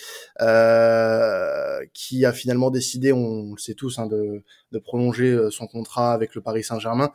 euh, 0.41 1.85
qui 1.93 2.25
a 2.25 2.33
finalement 2.33 2.71
décidé, 2.71 3.13
on, 3.13 3.53
le 3.53 3.59
sait 3.59 3.75
tous, 3.75 3.99
hein, 3.99 4.07
de, 4.07 4.43
de, 4.73 4.79
prolonger 4.79 5.39
son 5.51 5.67
contrat 5.67 6.15
avec 6.15 6.35
le 6.35 6.41
Paris 6.41 6.65
Saint-Germain 6.65 7.13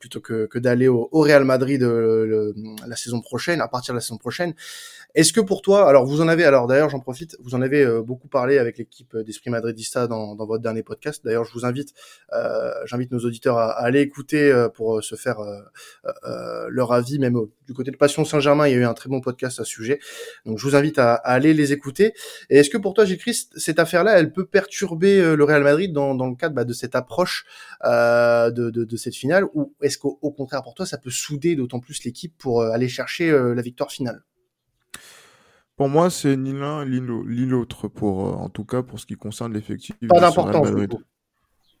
plutôt 0.00 0.20
que, 0.20 0.46
que 0.46 0.58
d'aller 0.58 0.88
au, 0.88 1.10
au, 1.12 1.20
Real 1.20 1.44
Madrid 1.44 1.82
la 1.82 2.96
saison 2.96 3.20
prochaine, 3.20 3.60
à 3.60 3.68
partir 3.68 3.92
de 3.92 3.98
la 3.98 4.00
saison 4.00 4.16
prochaine. 4.16 4.54
Est-ce 5.14 5.32
que 5.32 5.40
pour 5.40 5.62
toi, 5.62 5.88
alors 5.88 6.04
vous 6.04 6.20
en 6.20 6.28
avez, 6.28 6.44
alors 6.44 6.66
d'ailleurs 6.66 6.90
j'en 6.90 7.00
profite, 7.00 7.34
vous 7.40 7.54
en 7.54 7.62
avez 7.62 7.82
euh, 7.82 8.02
beaucoup 8.02 8.28
parlé 8.28 8.58
avec 8.58 8.76
l'équipe 8.76 9.16
d'Esprit 9.16 9.48
Madridista 9.48 10.06
dans, 10.06 10.34
dans, 10.34 10.46
votre 10.46 10.62
dernier 10.62 10.82
podcast. 10.82 11.24
D'ailleurs 11.24 11.46
je 11.46 11.52
vous 11.54 11.64
invite, 11.64 11.94
euh, 12.34 12.72
j'invite 12.84 13.10
nos 13.10 13.20
auditeurs 13.20 13.56
à, 13.56 13.70
aller 13.70 14.00
écouter 14.00 14.52
euh, 14.52 14.68
pour 14.68 15.02
se 15.02 15.16
faire 15.16 15.38
leur 16.68 16.92
avis, 16.92 17.18
même 17.18 17.40
du 17.66 17.72
côté 17.72 17.90
de 17.90 17.96
Passion 17.96 18.24
Saint-Germain, 18.26 18.68
il 18.68 18.72
y 18.72 18.74
a 18.74 18.78
eu 18.78 18.84
un 18.84 18.92
très 18.92 19.08
bon 19.08 19.22
podcast 19.22 19.58
à 19.58 19.64
ce 19.64 19.70
sujet. 19.70 19.98
Donc 20.44 20.58
je 20.58 20.66
vous 20.66 20.76
invite 20.76 20.98
à, 20.98 21.14
aller 21.14 21.54
les 21.54 21.72
écouter. 21.72 22.12
Et 22.50 22.58
est-ce 22.58 22.68
que 22.68 22.78
pour 22.78 22.92
toi, 22.92 23.06
Gilles 23.06 23.18
cette 23.56 23.78
affaire-là, 23.78 24.18
elle 24.18 24.32
peut 24.32 24.46
perturber 24.46 25.34
le 25.36 25.44
Real 25.44 25.62
Madrid 25.62 25.92
dans, 25.92 26.14
le 26.14 26.36
cadre 26.36 26.54
bah, 26.54 26.64
de 26.64 26.72
cette 26.74 26.94
approche 26.94 27.46
de, 27.82 28.96
cette 28.96 29.14
finale, 29.14 29.44
ou 29.54 29.74
est-ce 29.80 29.96
qu'au 29.96 30.32
contraire 30.36 30.62
pour 30.62 30.74
toi, 30.74 30.84
ça 30.84 30.98
peut 30.98 31.10
souder 31.10 31.56
d'autant 31.56 31.80
plus 31.80 32.04
l'équipe 32.04 32.36
pour 32.36 32.62
aller 32.62 32.88
chercher 32.88 33.30
la 33.32 33.62
victoire 33.62 33.90
finale? 33.90 34.22
Pour 35.78 35.88
moi, 35.88 36.10
c'est 36.10 36.36
ni 36.36 36.52
l'un 36.52 36.84
ni 36.84 37.46
l'autre, 37.46 37.86
pour, 37.86 38.26
euh, 38.26 38.32
en 38.32 38.48
tout 38.48 38.64
cas 38.64 38.82
pour 38.82 38.98
ce 38.98 39.06
qui 39.06 39.14
concerne 39.14 39.54
l'effectif. 39.54 39.94
Pas 40.08 40.20
d'importance. 40.20 40.68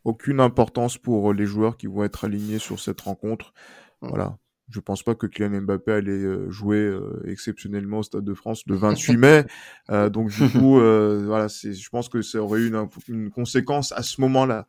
Aucune 0.04 0.38
importance 0.38 0.96
pour 0.96 1.30
euh, 1.30 1.34
les 1.34 1.46
joueurs 1.46 1.76
qui 1.76 1.88
vont 1.88 2.04
être 2.04 2.24
alignés 2.24 2.60
sur 2.60 2.78
cette 2.78 3.00
rencontre. 3.00 3.52
Mmh. 4.00 4.08
Voilà. 4.08 4.38
Je 4.70 4.78
pense 4.78 5.02
pas 5.02 5.16
que 5.16 5.26
Kylian 5.26 5.62
Mbappé 5.62 5.90
allait 5.90 6.12
euh, 6.12 6.48
jouer 6.48 6.96
exceptionnellement 7.24 7.98
au 7.98 8.02
Stade 8.04 8.22
de 8.22 8.34
France 8.34 8.62
le 8.68 8.76
28 8.76 9.16
mai. 9.16 9.44
donc 10.10 10.30
du 10.30 10.48
coup, 10.48 10.78
voilà, 10.78 11.48
c'est, 11.48 11.72
je 11.72 11.90
pense 11.90 12.08
que 12.08 12.22
ça 12.22 12.38
aurait 12.38 12.60
eu 12.60 12.68
une, 12.68 12.88
une 13.08 13.30
conséquence 13.30 13.90
à 13.90 14.04
ce 14.04 14.20
moment-là. 14.20 14.68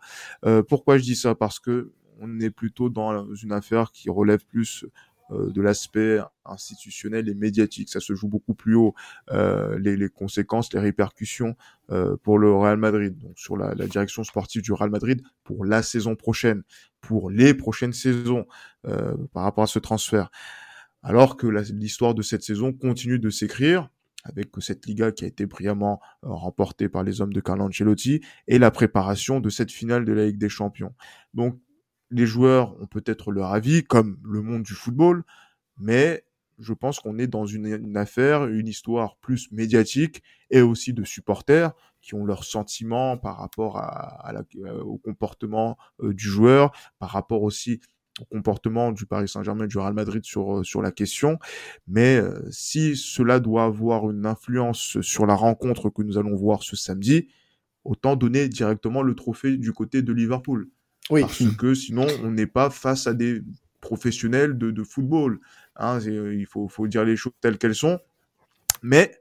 pourquoi 0.67 0.97
je 0.97 1.03
dis 1.03 1.15
ça? 1.15 1.35
Parce 1.35 1.59
que 1.59 1.91
on 2.19 2.39
est 2.39 2.49
plutôt 2.49 2.89
dans 2.89 3.33
une 3.33 3.51
affaire 3.51 3.91
qui 3.91 4.09
relève 4.09 4.45
plus 4.45 4.83
euh, 4.83 4.91
de 5.31 5.61
l'aspect 5.61 6.19
institutionnel 6.45 7.29
et 7.29 7.35
médiatique. 7.35 7.89
Ça 7.89 7.99
se 7.99 8.15
joue 8.15 8.27
beaucoup 8.27 8.53
plus 8.53 8.75
haut. 8.75 8.93
Euh, 9.31 9.77
les, 9.79 9.95
les, 9.95 10.09
conséquences, 10.09 10.73
les 10.73 10.79
répercussions 10.79 11.55
euh, 11.91 12.17
pour 12.17 12.39
le 12.39 12.53
Real 12.53 12.77
Madrid, 12.77 13.17
donc 13.17 13.37
sur 13.37 13.57
la, 13.57 13.73
la, 13.75 13.87
direction 13.87 14.23
sportive 14.23 14.61
du 14.61 14.73
Real 14.73 14.89
Madrid 14.89 15.21
pour 15.43 15.65
la 15.65 15.83
saison 15.83 16.15
prochaine, 16.15 16.63
pour 17.01 17.29
les 17.29 17.53
prochaines 17.53 17.93
saisons 17.93 18.45
euh, 18.87 19.15
par 19.33 19.43
rapport 19.43 19.63
à 19.63 19.67
ce 19.67 19.79
transfert. 19.79 20.29
Alors 21.01 21.37
que 21.37 21.47
l'histoire 21.47 22.13
de 22.13 22.21
cette 22.21 22.43
saison 22.43 22.73
continue 22.73 23.19
de 23.19 23.29
s'écrire 23.29 23.89
avec 24.25 24.49
cette 24.59 24.85
Liga 24.85 25.11
qui 25.11 25.23
a 25.23 25.27
été 25.27 25.45
brillamment 25.45 26.01
euh, 26.23 26.29
remportée 26.29 26.89
par 26.89 27.03
les 27.03 27.21
hommes 27.21 27.33
de 27.33 27.39
Carlo 27.39 27.65
Ancelotti 27.65 28.21
et 28.47 28.59
la 28.59 28.71
préparation 28.71 29.39
de 29.39 29.49
cette 29.49 29.71
finale 29.71 30.05
de 30.05 30.13
la 30.13 30.25
Ligue 30.25 30.37
des 30.37 30.49
Champions. 30.49 30.93
Donc 31.33 31.59
les 32.11 32.25
joueurs 32.25 32.79
ont 32.81 32.87
peut-être 32.87 33.31
leur 33.31 33.51
avis, 33.51 33.83
comme 33.83 34.17
le 34.23 34.41
monde 34.41 34.63
du 34.63 34.73
football, 34.73 35.23
mais 35.77 36.23
je 36.59 36.73
pense 36.73 36.99
qu'on 36.99 37.17
est 37.17 37.27
dans 37.27 37.45
une, 37.45 37.97
affaire, 37.97 38.45
une 38.47 38.67
histoire 38.67 39.15
plus 39.17 39.51
médiatique 39.51 40.21
et 40.49 40.61
aussi 40.61 40.93
de 40.93 41.03
supporters 41.03 41.71
qui 42.01 42.15
ont 42.15 42.25
leurs 42.25 42.43
sentiments 42.43 43.17
par 43.17 43.37
rapport 43.37 43.77
à, 43.77 44.31
euh, 44.57 44.81
au 44.81 44.97
comportement 44.97 45.77
euh, 46.01 46.13
du 46.13 46.27
joueur, 46.27 46.71
par 46.97 47.09
rapport 47.09 47.43
aussi 47.43 47.79
au 48.21 48.25
comportement 48.25 48.91
du 48.91 49.05
Paris 49.05 49.29
Saint-Germain 49.29 49.67
du 49.67 49.77
Real 49.77 49.93
Madrid 49.93 50.23
sur, 50.25 50.59
euh, 50.59 50.63
sur 50.63 50.81
la 50.81 50.91
question. 50.91 51.39
Mais 51.87 52.21
si 52.49 52.97
cela 52.97 53.39
doit 53.39 53.63
avoir 53.63 54.09
une 54.09 54.25
influence 54.25 54.99
sur 55.01 55.25
la 55.25 55.35
rencontre 55.35 55.89
que 55.89 56.01
nous 56.03 56.17
allons 56.17 56.35
voir 56.35 56.63
ce 56.63 56.75
samedi, 56.75 57.29
autant 57.85 58.15
donner 58.15 58.49
directement 58.49 59.01
le 59.01 59.15
trophée 59.15 59.57
du 59.57 59.71
côté 59.71 60.01
de 60.01 60.11
Liverpool. 60.11 60.69
Oui. 61.09 61.21
Parce 61.21 61.43
que 61.57 61.73
sinon, 61.73 62.05
on 62.23 62.31
n'est 62.31 62.47
pas 62.47 62.69
face 62.69 63.07
à 63.07 63.13
des 63.13 63.41
professionnels 63.81 64.57
de, 64.57 64.71
de 64.71 64.83
football. 64.83 65.39
Hein, 65.75 65.99
il 66.01 66.45
faut, 66.45 66.67
faut 66.67 66.87
dire 66.87 67.05
les 67.05 67.15
choses 67.15 67.33
telles 67.41 67.57
qu'elles 67.57 67.75
sont. 67.75 67.99
Mais 68.81 69.19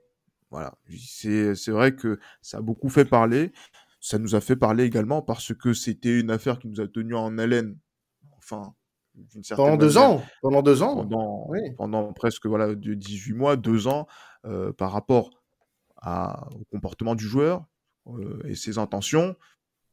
voilà, 0.51 0.75
c'est 0.97 1.69
vrai 1.69 1.95
que 1.95 2.19
ça 2.43 2.59
a 2.59 2.61
beaucoup 2.61 2.89
fait 2.89 3.05
parler. 3.05 3.53
Ça 4.01 4.19
nous 4.19 4.35
a 4.35 4.41
fait 4.41 4.57
parler 4.57 4.85
également 4.85 5.23
parce 5.23 5.53
que 5.55 5.73
c'était 5.73 6.21
une 6.21 6.31
affaire 6.31 6.59
qui 6.59 6.69
nous 6.69 6.81
a 6.81 6.89
tenu 6.89 7.15
en 7.15 7.37
haleine. 7.39 7.77
Enfin, 8.39 8.75
pendant 9.57 9.77
deux 9.77 9.99
ans. 9.99 10.23
Pendant 10.43 10.63
deux 10.63 10.83
ans. 10.83 10.97
Pendant, 10.97 11.47
oui. 11.49 11.61
pendant 11.77 12.13
presque 12.13 12.47
voilà 12.47 12.75
de 12.75 12.95
18 12.95 13.33
mois, 13.35 13.57
deux 13.57 13.89
ans, 13.89 14.07
euh, 14.45 14.73
par 14.73 14.93
rapport 14.93 15.31
à, 15.97 16.49
au 16.55 16.65
comportement 16.71 17.15
du 17.15 17.25
joueur 17.25 17.65
euh, 18.07 18.41
et 18.45 18.55
ses 18.55 18.79
intentions 18.79 19.37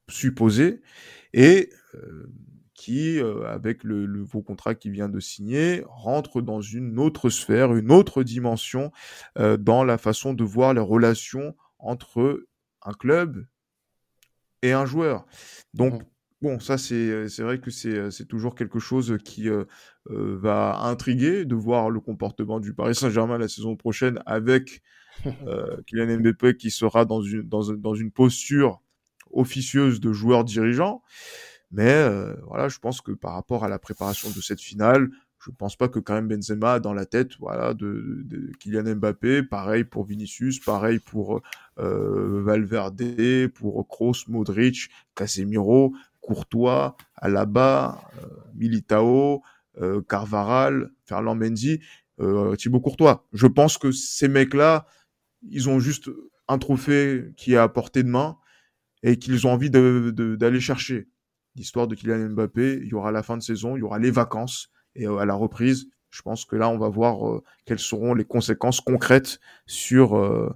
supposées 0.10 0.82
et 1.34 1.70
euh, 1.96 2.28
qui, 2.74 3.20
euh, 3.20 3.46
avec 3.48 3.84
le, 3.84 4.06
nouveau 4.06 4.42
contrat 4.42 4.76
qu'il 4.76 4.92
vient 4.92 5.10
de 5.10 5.20
signer, 5.20 5.84
rentre 5.88 6.42
dans 6.42 6.62
une 6.62 7.00
autre 7.00 7.30
sphère, 7.30 7.74
une 7.74 7.92
autre 7.92 8.24
dimension 8.24 8.92
euh, 9.38 9.56
dans 9.58 9.84
la 9.84 9.98
façon 9.98 10.34
de 10.34 10.44
voir 10.44 10.74
les 10.74 10.82
relations 10.82 11.56
entre 11.80 12.46
un 12.82 12.94
club 12.94 13.46
et 14.62 14.74
un 14.74 14.86
joueur. 14.86 15.26
Donc, 15.74 15.94
mmh. 15.94 16.06
bon, 16.42 16.60
ça, 16.60 16.78
c'est 16.78 17.40
vrai 17.40 17.60
que 17.60 17.72
c'est 17.72 18.28
toujours 18.28 18.56
quelque 18.56 18.80
chose 18.80 19.18
qui 19.24 19.48
va 20.06 20.80
intriguer 20.80 21.46
de 21.46 21.56
voir 21.56 21.90
le 21.90 22.02
comportement 22.02 22.60
du 22.60 22.74
Paris 22.74 22.96
Saint-Germain 22.96 23.38
la 23.38 23.48
saison 23.48 23.76
prochaine 23.76 24.22
avec 24.26 24.82
Kylian 25.88 26.20
Mbappé 26.20 26.58
qui 26.58 26.72
sera 26.72 27.06
dans 27.06 27.22
une, 27.22 27.44
dans, 27.44 27.72
dans 27.74 27.96
une 27.96 28.12
posture 28.12 28.82
officieuse 29.36 30.00
de 30.00 30.12
joueur 30.12 30.44
dirigeant. 30.44 31.04
Mais 31.72 31.92
euh, 31.92 32.34
voilà, 32.48 32.70
je 32.70 32.80
pense 32.80 33.02
que 33.02 33.12
par 33.12 33.34
rapport 33.34 33.64
à 33.64 33.70
la 33.70 33.80
préparation 33.80 34.30
de 34.30 34.42
cette 34.42 34.62
finale, 34.62 35.10
je 35.40 35.52
ne 35.52 35.56
pense 35.56 35.76
pas 35.76 35.90
que 35.90 36.00
quand 36.00 36.20
Benzema 36.24 36.74
a 36.74 36.80
dans 36.80 36.94
la 36.94 37.06
tête 37.06 37.32
voilà, 37.40 37.74
de, 37.74 38.52
Kylian 38.60 38.96
Mbappé. 38.96 39.44
Pareil 39.44 39.84
pour 39.84 40.06
Vinicius, 40.06 40.60
pareil 40.60 41.00
pour 41.00 41.42
euh, 41.78 42.42
Valverde, 42.44 43.50
pour 43.54 43.88
Kroos, 43.88 44.26
Modric, 44.28 44.90
Casemiro, 45.14 45.94
Courtois, 46.22 46.96
Alaba, 47.16 48.02
euh, 48.18 48.28
Militao, 48.56 49.44
Carvaral, 50.08 50.90
Ferland 51.04 51.36
Mendy, 51.36 51.82
Thibaut 52.58 52.80
Courtois. 52.80 53.28
Je 53.34 53.46
pense 53.46 53.78
que 53.78 53.92
ces 53.92 54.30
mecs-là, 54.30 54.88
ils 55.50 55.68
ont 55.68 55.82
juste 55.82 56.10
un 56.48 56.58
trophée 56.58 57.34
qui 57.36 57.56
est 57.56 57.58
à 57.58 57.68
portée 57.68 58.02
de 58.02 58.08
main 58.08 58.38
et 59.06 59.18
qu'ils 59.18 59.46
ont 59.48 59.52
envie 59.52 59.70
d'aller 59.70 60.12
de, 60.12 60.60
chercher 60.60 61.08
l'histoire 61.56 61.88
de 61.88 61.96
Kylian 61.96 62.30
Mbappé, 62.30 62.82
il 62.82 62.88
y 62.88 62.94
aura 62.96 63.12
la 63.12 63.24
fin 63.24 63.38
de 63.38 63.44
saison, 63.44 63.78
il 63.78 63.80
y 63.80 63.84
aura 63.84 64.00
les 64.00 64.12
vacances 64.12 64.70
et 64.96 65.08
euh, 65.08 65.18
à 65.18 65.26
la 65.26 65.36
reprise, 65.36 65.88
je 66.10 66.22
pense 66.24 66.44
que 66.44 66.56
là 66.56 66.70
on 66.70 66.78
va 66.78 66.90
voir 66.90 67.30
euh, 67.30 67.44
quelles 67.66 67.80
seront 67.80 68.16
les 68.16 68.26
conséquences 68.26 68.82
concrètes 68.82 69.40
sur 69.68 70.18
euh, 70.18 70.52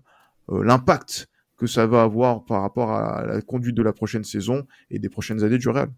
l'impact 0.52 1.28
que 1.58 1.68
ça 1.68 1.86
va 1.86 2.02
avoir 2.02 2.44
par 2.44 2.64
rapport 2.64 2.92
à 2.92 3.24
la 3.24 3.40
conduite 3.42 3.76
de 3.76 3.84
la 3.84 3.94
prochaine 3.94 4.24
saison 4.24 4.66
et 4.90 4.98
des 4.98 5.10
prochaines 5.10 5.44
années 5.44 5.58
du 5.60 5.70
Real. 5.70 5.92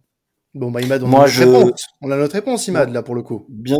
Bon 0.53 0.71
bah 0.71 0.81
Imad, 0.81 1.01
on, 1.03 1.13
a, 1.13 1.19
notre 1.21 1.39
réponse. 1.39 1.85
on 2.01 2.11
a 2.11 2.17
notre 2.17 2.33
réponse 2.33 2.67
Imad 2.67 2.91
là 2.91 3.01
pour 3.01 3.15
le 3.15 3.21
coup. 3.21 3.45
Bien, 3.47 3.77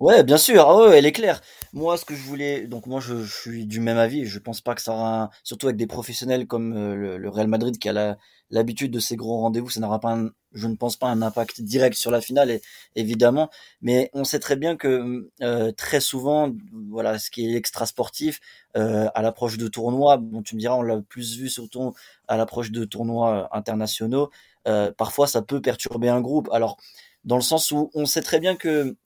Ouais, 0.00 0.22
bien 0.24 0.36
sûr. 0.38 0.60
Ah 0.68 0.76
ouais, 0.76 0.98
elle 0.98 1.06
est 1.06 1.12
claire. 1.12 1.40
Moi, 1.72 1.96
ce 1.96 2.04
que 2.04 2.14
je 2.14 2.22
voulais, 2.22 2.66
donc 2.66 2.86
moi, 2.86 3.00
je, 3.00 3.24
suis 3.24 3.66
du 3.66 3.80
même 3.80 3.96
avis. 3.98 4.24
Je 4.26 4.38
pense 4.38 4.60
pas 4.60 4.74
que 4.74 4.82
ça 4.82 4.92
aura, 4.92 5.22
un- 5.24 5.30
surtout 5.44 5.66
avec 5.66 5.76
des 5.76 5.86
professionnels 5.86 6.46
comme 6.46 6.72
euh, 6.76 7.16
le, 7.16 7.28
Real 7.28 7.46
Madrid 7.48 7.78
qui 7.78 7.88
a 7.88 8.16
l'habitude 8.50 8.90
de 8.92 8.98
ces 9.00 9.16
gros 9.16 9.38
rendez-vous, 9.38 9.70
ça 9.70 9.80
n'aura 9.80 10.00
pas, 10.00 10.12
un- 10.14 10.30
je 10.52 10.66
ne 10.68 10.76
pense 10.76 10.96
pas 10.96 11.08
un 11.08 11.22
impact 11.22 11.62
direct 11.62 11.96
sur 11.96 12.10
la 12.10 12.20
finale, 12.20 12.60
évidemment. 12.96 13.50
Mais 13.82 14.10
on 14.12 14.24
sait 14.24 14.38
très 14.40 14.56
bien 14.56 14.76
que 14.76 15.30
euh, 15.42 15.72
très 15.72 16.00
souvent, 16.00 16.52
voilà, 16.90 17.18
ce 17.18 17.30
qui 17.30 17.46
est 17.46 17.54
extra 17.56 17.86
sportif, 17.86 18.40
euh, 18.76 19.08
à 19.14 19.22
l'approche 19.22 19.56
de 19.58 19.68
tournois, 19.68 20.16
bon, 20.18 20.42
tu 20.42 20.54
me 20.56 20.60
diras, 20.60 20.74
on 20.76 20.82
l'a 20.82 21.00
plus 21.08 21.36
vu 21.38 21.48
surtout 21.48 21.94
à 22.28 22.36
l'approche 22.36 22.70
de 22.70 22.84
tournois 22.84 23.48
internationaux. 23.56 24.30
euh, 24.68 24.92
parfois, 24.96 25.26
ça 25.26 25.42
peut 25.42 25.60
perturber 25.60 26.08
un 26.08 26.20
groupe. 26.20 26.48
Alors, 26.52 26.76
dans 27.24 27.36
le 27.36 27.42
sens 27.42 27.70
où 27.70 27.90
on 27.94 28.06
sait 28.06 28.22
très 28.22 28.40
bien 28.40 28.56
que 28.56 28.96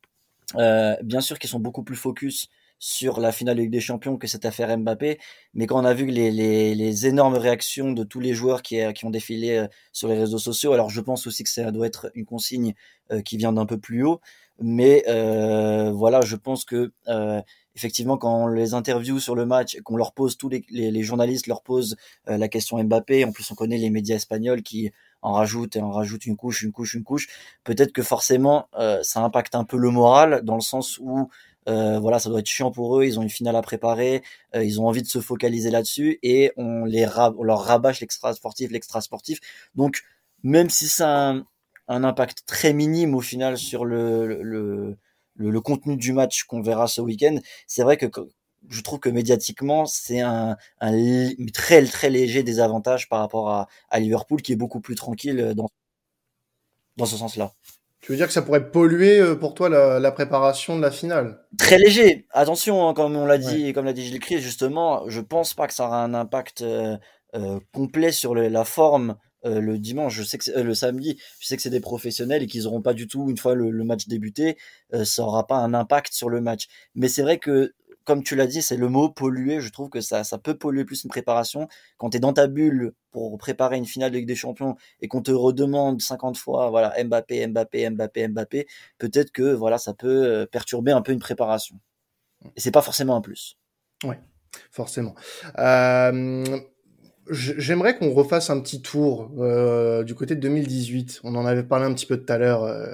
bien 0.54 1.20
sûr 1.20 1.38
qu'ils 1.38 1.50
sont 1.50 1.60
beaucoup 1.60 1.82
plus 1.82 1.96
focus 1.96 2.48
sur 2.78 3.20
la 3.20 3.32
finale 3.32 3.68
des 3.68 3.80
Champions 3.80 4.16
que 4.16 4.26
cette 4.26 4.44
affaire 4.44 4.76
Mbappé, 4.78 5.18
mais 5.54 5.66
quand 5.66 5.80
on 5.80 5.84
a 5.84 5.94
vu 5.94 6.06
les, 6.06 6.30
les, 6.30 6.74
les 6.74 7.06
énormes 7.06 7.34
réactions 7.34 7.92
de 7.92 8.04
tous 8.04 8.20
les 8.20 8.34
joueurs 8.34 8.62
qui, 8.62 8.80
qui 8.94 9.04
ont 9.04 9.10
défilé 9.10 9.56
euh, 9.58 9.66
sur 9.92 10.08
les 10.08 10.16
réseaux 10.18 10.38
sociaux, 10.38 10.72
alors 10.72 10.90
je 10.90 11.00
pense 11.00 11.26
aussi 11.26 11.42
que 11.42 11.50
ça 11.50 11.70
doit 11.72 11.86
être 11.86 12.10
une 12.14 12.24
consigne 12.24 12.74
euh, 13.10 13.20
qui 13.20 13.36
vient 13.36 13.52
d'un 13.52 13.66
peu 13.66 13.78
plus 13.78 14.04
haut, 14.04 14.20
mais 14.60 15.04
euh, 15.08 15.92
voilà, 15.92 16.20
je 16.20 16.36
pense 16.36 16.64
que 16.64 16.92
euh, 17.08 17.40
effectivement 17.76 18.16
quand 18.16 18.44
on 18.44 18.48
les 18.48 18.74
interview 18.74 19.20
sur 19.20 19.34
le 19.34 19.46
match, 19.46 19.80
qu'on 19.82 19.96
leur 19.96 20.12
pose 20.12 20.36
tous 20.36 20.48
les, 20.48 20.64
les, 20.70 21.02
journalistes 21.02 21.46
leur 21.46 21.62
posent 21.62 21.96
euh, 22.28 22.36
la 22.36 22.48
question 22.48 22.82
Mbappé, 22.82 23.24
en 23.24 23.32
plus 23.32 23.50
on 23.50 23.54
connaît 23.54 23.78
les 23.78 23.90
médias 23.90 24.16
espagnols 24.16 24.62
qui 24.62 24.90
en 25.22 25.32
rajoutent 25.32 25.76
et 25.76 25.80
en 25.80 25.90
rajoutent 25.90 26.26
une 26.26 26.36
couche, 26.36 26.62
une 26.62 26.72
couche, 26.72 26.94
une 26.94 27.04
couche, 27.04 27.28
peut-être 27.64 27.92
que 27.92 28.02
forcément 28.02 28.68
euh, 28.78 29.02
ça 29.02 29.20
impacte 29.22 29.54
un 29.54 29.64
peu 29.64 29.76
le 29.76 29.90
moral 29.90 30.42
dans 30.44 30.54
le 30.54 30.60
sens 30.60 30.98
où 30.98 31.28
euh, 31.68 31.98
voilà 31.98 32.18
ça 32.18 32.30
doit 32.30 32.40
être 32.40 32.46
chiant 32.46 32.70
pour 32.70 32.98
eux 32.98 33.04
ils 33.04 33.18
ont 33.18 33.22
une 33.22 33.30
finale 33.30 33.56
à 33.56 33.62
préparer 33.62 34.22
euh, 34.54 34.64
ils 34.64 34.80
ont 34.80 34.86
envie 34.86 35.02
de 35.02 35.08
se 35.08 35.20
focaliser 35.20 35.70
là-dessus 35.70 36.18
et 36.22 36.52
on 36.56 36.84
les 36.84 37.06
leur 37.42 37.62
rabâche 37.62 38.00
l'extra 38.00 38.32
sportif 38.32 38.70
l'extra 38.70 39.00
sportif 39.00 39.40
donc 39.74 40.02
même 40.42 40.70
si 40.70 40.88
ça 40.88 41.30
a 41.30 41.34
un, 41.88 42.04
impact 42.04 42.44
très 42.46 42.72
minime 42.72 43.14
au 43.14 43.20
final 43.20 43.58
sur 43.58 43.84
le, 43.84 44.42
le, 44.42 44.96
le 45.36 45.60
contenu 45.60 45.96
du 45.96 46.12
match 46.12 46.44
qu'on 46.44 46.62
verra 46.62 46.86
ce 46.86 47.00
week-end 47.00 47.38
c'est 47.66 47.82
vrai 47.82 47.96
que 47.96 48.06
je 48.68 48.80
trouve 48.82 48.98
que 48.98 49.08
médiatiquement 49.08 49.86
c'est 49.86 50.20
un, 50.20 50.56
un, 50.80 51.26
très 51.52 51.84
très 51.84 52.10
léger 52.10 52.42
désavantage 52.42 53.08
par 53.08 53.20
rapport 53.20 53.50
à, 53.50 53.68
à 53.90 54.00
Liverpool 54.00 54.42
qui 54.42 54.52
est 54.52 54.56
beaucoup 54.56 54.80
plus 54.80 54.94
tranquille 54.94 55.52
dans 55.54 55.68
dans 56.96 57.06
ce 57.06 57.16
sens-là. 57.16 57.52
Tu 58.00 58.12
veux 58.12 58.16
dire 58.18 58.26
que 58.26 58.32
ça 58.32 58.42
pourrait 58.42 58.70
polluer 58.70 59.18
euh, 59.18 59.34
pour 59.34 59.54
toi 59.54 59.68
la, 59.68 59.98
la 60.00 60.12
préparation 60.12 60.76
de 60.76 60.82
la 60.82 60.90
finale? 60.90 61.44
Très 61.58 61.78
léger. 61.78 62.26
Attention, 62.30 62.88
hein, 62.88 62.94
comme 62.94 63.16
on 63.16 63.26
l'a 63.26 63.38
dit, 63.38 63.64
ouais. 63.66 63.72
comme 63.72 63.84
l'a 63.84 63.92
dit 63.92 64.04
Gilles 64.04 64.20
Christ, 64.20 64.40
justement, 64.40 65.08
je 65.08 65.20
pense 65.20 65.52
pas 65.54 65.66
que 65.66 65.74
ça 65.74 65.86
aura 65.86 66.02
un 66.02 66.14
impact 66.14 66.62
euh, 66.62 66.96
euh, 67.34 67.58
complet 67.72 68.12
sur 68.12 68.34
le, 68.34 68.48
la 68.48 68.64
forme 68.64 69.16
euh, 69.44 69.60
le 69.60 69.78
dimanche. 69.78 70.14
Je 70.14 70.22
sais 70.22 70.38
que 70.38 70.50
euh, 70.56 70.62
le 70.62 70.74
samedi, 70.74 71.18
je 71.40 71.46
sais 71.46 71.56
que 71.56 71.62
c'est 71.62 71.70
des 71.70 71.80
professionnels 71.80 72.42
et 72.42 72.46
qu'ils 72.46 72.66
auront 72.66 72.82
pas 72.82 72.94
du 72.94 73.08
tout 73.08 73.28
une 73.30 73.36
fois 73.36 73.54
le, 73.54 73.70
le 73.70 73.84
match 73.84 74.06
débuté, 74.06 74.56
euh, 74.94 75.04
ça 75.04 75.22
aura 75.24 75.46
pas 75.46 75.56
un 75.56 75.74
impact 75.74 76.12
sur 76.12 76.30
le 76.30 76.40
match. 76.40 76.68
Mais 76.94 77.08
c'est 77.08 77.22
vrai 77.22 77.38
que 77.38 77.74
comme 78.08 78.22
tu 78.22 78.36
l'as 78.36 78.46
dit, 78.46 78.62
c'est 78.62 78.78
le 78.78 78.88
mot 78.88 79.10
polluer. 79.10 79.60
Je 79.60 79.68
trouve 79.68 79.90
que 79.90 80.00
ça, 80.00 80.24
ça 80.24 80.38
peut 80.38 80.56
polluer 80.56 80.86
plus 80.86 81.04
une 81.04 81.10
préparation. 81.10 81.68
Quand 81.98 82.08
tu 82.08 82.16
es 82.16 82.20
dans 82.20 82.32
ta 82.32 82.46
bulle 82.46 82.94
pour 83.10 83.36
préparer 83.36 83.76
une 83.76 83.84
finale 83.84 84.12
de 84.12 84.16
Ligue 84.16 84.26
des 84.26 84.34
Champions 84.34 84.76
et 85.02 85.08
qu'on 85.08 85.20
te 85.20 85.30
redemande 85.30 86.00
50 86.00 86.38
fois, 86.38 86.70
voilà, 86.70 86.94
Mbappé, 87.04 87.46
Mbappé, 87.48 87.90
Mbappé, 87.90 88.28
Mbappé, 88.28 88.66
peut-être 88.96 89.30
que 89.30 89.52
voilà, 89.52 89.76
ça 89.76 89.92
peut 89.92 90.24
euh, 90.24 90.46
perturber 90.46 90.90
un 90.90 91.02
peu 91.02 91.12
une 91.12 91.18
préparation. 91.18 91.78
Et 92.56 92.60
c'est 92.62 92.70
pas 92.70 92.80
forcément 92.80 93.14
un 93.14 93.20
plus. 93.20 93.58
Oui, 94.04 94.14
forcément. 94.70 95.14
Euh, 95.58 96.58
J'aimerais 97.30 97.96
qu'on 97.96 98.12
refasse 98.12 98.50
un 98.50 98.60
petit 98.60 98.80
tour 98.80 99.30
euh, 99.38 100.02
du 100.04 100.14
côté 100.14 100.34
de 100.34 100.40
2018. 100.40 101.20
On 101.24 101.34
en 101.34 101.44
avait 101.46 101.62
parlé 101.62 101.84
un 101.84 101.92
petit 101.92 102.06
peu 102.06 102.16
tout 102.16 102.32
à 102.32 102.38
l'heure, 102.38 102.64
euh, 102.64 102.86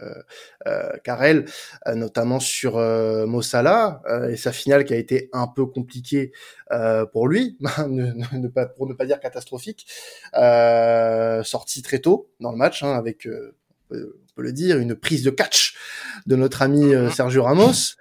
euh, 0.66 0.90
Karel, 1.04 1.44
euh, 1.86 1.94
notamment 1.94 2.40
sur 2.40 2.76
euh, 2.76 3.26
Mossala 3.26 4.02
euh, 4.08 4.30
et 4.30 4.36
sa 4.36 4.52
finale 4.52 4.84
qui 4.84 4.94
a 4.94 4.96
été 4.96 5.30
un 5.32 5.46
peu 5.46 5.66
compliquée 5.66 6.32
pour 7.12 7.28
lui, 7.28 7.56
ne, 7.88 8.12
ne, 8.36 8.48
pas, 8.48 8.66
pour 8.66 8.88
ne 8.88 8.94
pas 8.94 9.06
dire 9.06 9.20
catastrophique. 9.20 9.86
Sorti 10.32 11.82
très 11.82 12.00
tôt 12.00 12.30
dans 12.40 12.50
le 12.50 12.58
match, 12.58 12.82
hein, 12.82 12.92
avec, 12.94 13.28
peut 14.34 14.42
le 14.42 14.52
dire, 14.52 14.78
une 14.78 14.94
prise 14.94 15.22
de 15.22 15.30
catch 15.30 15.74
de 16.26 16.36
notre 16.36 16.62
ami 16.62 16.94
euh, 16.94 17.10
Sergio 17.10 17.42
Ramos. 17.42 17.96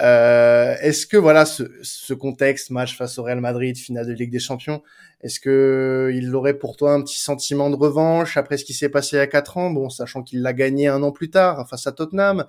Euh, 0.00 0.74
est-ce 0.80 1.06
que 1.06 1.16
voilà 1.16 1.46
ce, 1.46 1.64
ce, 1.82 2.14
contexte 2.14 2.70
match 2.70 2.96
face 2.96 3.18
au 3.18 3.22
Real 3.22 3.40
Madrid, 3.40 3.76
finale 3.76 4.06
de 4.06 4.12
Ligue 4.12 4.30
des 4.30 4.38
Champions, 4.38 4.82
est-ce 5.22 5.40
que 5.40 6.10
il 6.14 6.34
aurait 6.34 6.54
pour 6.54 6.76
toi 6.76 6.92
un 6.92 7.02
petit 7.02 7.18
sentiment 7.18 7.70
de 7.70 7.76
revanche 7.76 8.36
après 8.36 8.58
ce 8.58 8.64
qui 8.64 8.74
s'est 8.74 8.88
passé 8.88 9.16
il 9.16 9.18
y 9.18 9.22
a 9.22 9.26
quatre 9.26 9.56
ans, 9.56 9.70
bon 9.70 9.88
sachant 9.88 10.22
qu'il 10.22 10.42
l'a 10.42 10.52
gagné 10.52 10.88
un 10.88 11.02
an 11.02 11.10
plus 11.10 11.30
tard 11.30 11.68
face 11.68 11.86
à 11.86 11.92
Tottenham, 11.92 12.44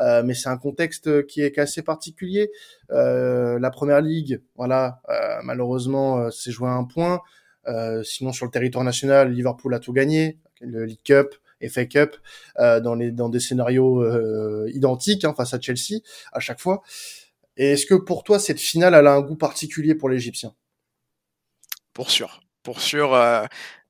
euh, 0.00 0.22
mais 0.22 0.34
c'est 0.34 0.48
un 0.48 0.58
contexte 0.58 1.26
qui 1.26 1.40
est 1.40 1.58
assez 1.58 1.82
particulier. 1.82 2.50
Euh, 2.90 3.58
la 3.58 3.70
Première 3.70 4.00
Ligue, 4.00 4.42
voilà, 4.56 5.00
euh, 5.08 5.40
malheureusement 5.44 6.30
c'est 6.30 6.50
joué 6.50 6.68
à 6.68 6.72
un 6.72 6.84
point. 6.84 7.20
Euh, 7.68 8.02
sinon 8.02 8.32
sur 8.32 8.46
le 8.46 8.50
territoire 8.50 8.84
national, 8.84 9.32
Liverpool 9.32 9.74
a 9.74 9.78
tout 9.78 9.92
gagné, 9.92 10.38
le 10.60 10.84
League 10.84 11.02
Cup, 11.04 11.34
FA 11.68 11.86
Cup 11.86 12.16
euh, 12.58 12.80
dans 12.80 12.94
les 12.94 13.10
dans 13.10 13.28
des 13.28 13.40
scénarios 13.40 14.02
euh, 14.02 14.70
identiques 14.72 15.24
hein, 15.24 15.34
face 15.36 15.54
à 15.54 15.60
Chelsea 15.60 16.00
à 16.32 16.40
chaque 16.40 16.60
fois. 16.60 16.82
Et 17.56 17.72
est-ce 17.72 17.86
que 17.86 17.94
pour 17.94 18.24
toi 18.24 18.38
cette 18.38 18.60
finale 18.60 18.94
elle 18.94 19.06
a 19.06 19.14
un 19.14 19.20
goût 19.20 19.36
particulier 19.36 19.94
pour 19.94 20.08
l'Égyptien? 20.08 20.54
Pour 21.92 22.10
sûr, 22.10 22.40
pour 22.62 22.80
sûr. 22.80 23.14
Euh, 23.14 23.44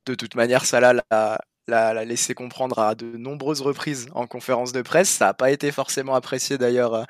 de 0.05 0.15
toute 0.15 0.35
manière, 0.35 0.65
Salah 0.65 0.93
l'a, 0.93 1.39
l'a, 1.67 1.93
l'a 1.93 2.05
laissé 2.05 2.33
comprendre 2.33 2.79
à 2.79 2.95
de 2.95 3.05
nombreuses 3.17 3.61
reprises 3.61 4.07
en 4.13 4.25
conférence 4.27 4.71
de 4.71 4.81
presse. 4.81 5.09
Ça 5.09 5.27
n'a 5.27 5.33
pas 5.33 5.51
été 5.51 5.71
forcément 5.71 6.15
apprécié 6.15 6.57
d'ailleurs 6.57 6.93
euh, 6.95 7.03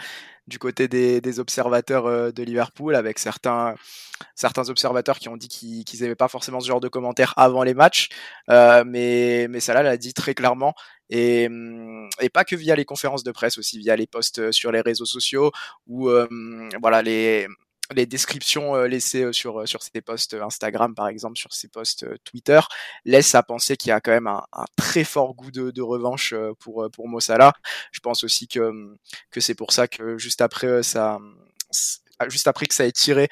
du 0.48 0.60
côté 0.60 0.88
des, 0.88 1.22
des 1.22 1.40
observateurs 1.40 2.06
euh, 2.06 2.32
de 2.32 2.44
Liverpool, 2.44 2.96
avec 2.96 3.20
certains 3.20 3.76
certains 4.36 4.70
observateurs 4.70 5.20
qui 5.20 5.30
ont 5.30 5.38
dit 5.38 5.48
qu'ils 5.48 5.84
qu'ils 5.84 6.02
n'aimaient 6.02 6.16
pas 6.16 6.28
forcément 6.28 6.60
ce 6.60 6.68
genre 6.68 6.80
de 6.80 6.88
commentaires 6.88 7.34
avant 7.38 7.64
les 7.64 7.74
matchs, 7.74 8.10
euh, 8.50 8.84
mais, 8.86 9.48
mais 9.50 9.60
Salah 9.60 9.84
l'a 9.84 9.98
dit 9.98 10.14
très 10.14 10.34
clairement, 10.36 10.74
et, 11.10 11.50
et 12.20 12.30
pas 12.30 12.44
que 12.46 12.56
via 12.56 12.76
les 12.76 12.86
conférences 12.86 13.24
de 13.24 13.32
presse, 13.32 13.58
aussi 13.58 13.80
via 13.80 13.96
les 13.96 14.08
posts 14.08 14.52
sur 14.52 14.72
les 14.72 14.82
réseaux 14.82 15.06
sociaux, 15.06 15.52
ou 15.88 16.10
euh, 16.10 16.28
voilà, 16.82 17.02
les, 17.02 17.48
les 17.94 18.06
descriptions 18.06 18.76
euh, 18.76 18.88
laissées 18.88 19.32
sur, 19.34 19.68
sur 19.68 19.82
ses 19.84 20.02
posts 20.02 20.34
Instagram, 20.34 20.96
par 20.96 21.08
exemple, 21.08 21.38
sur 21.38 21.54
ses 21.54 21.68
posts 21.68 22.06
Twitter, 22.24 22.60
laissent 23.06 23.36
à 23.36 23.44
penser 23.44 23.78
qu'il 23.78 23.90
y 23.90 23.94
a 23.94 24.02
quand 24.02 24.12
même 24.12 24.28
un, 24.28 24.44
un 24.54 24.66
très 24.76 25.04
fort 25.04 25.34
goût 25.36 25.52
de, 25.52 25.72
de, 25.72 25.82
revanche 25.82 26.34
pour, 26.60 26.88
pour 26.92 27.08
Mo 27.08 27.20
Salah. 27.20 27.54
Je 27.92 28.00
pense 28.00 28.24
aussi 28.24 28.48
que, 28.48 28.72
que 29.30 29.40
c'est 29.40 29.56
pour 29.56 29.72
ça 29.72 29.88
que 29.88 30.18
juste 30.18 30.42
après 30.42 30.84
ça, 30.84 31.20
juste 32.30 32.48
après 32.48 32.66
que 32.66 32.74
ça 32.74 32.86
ait 32.86 32.92
tiré 32.92 33.30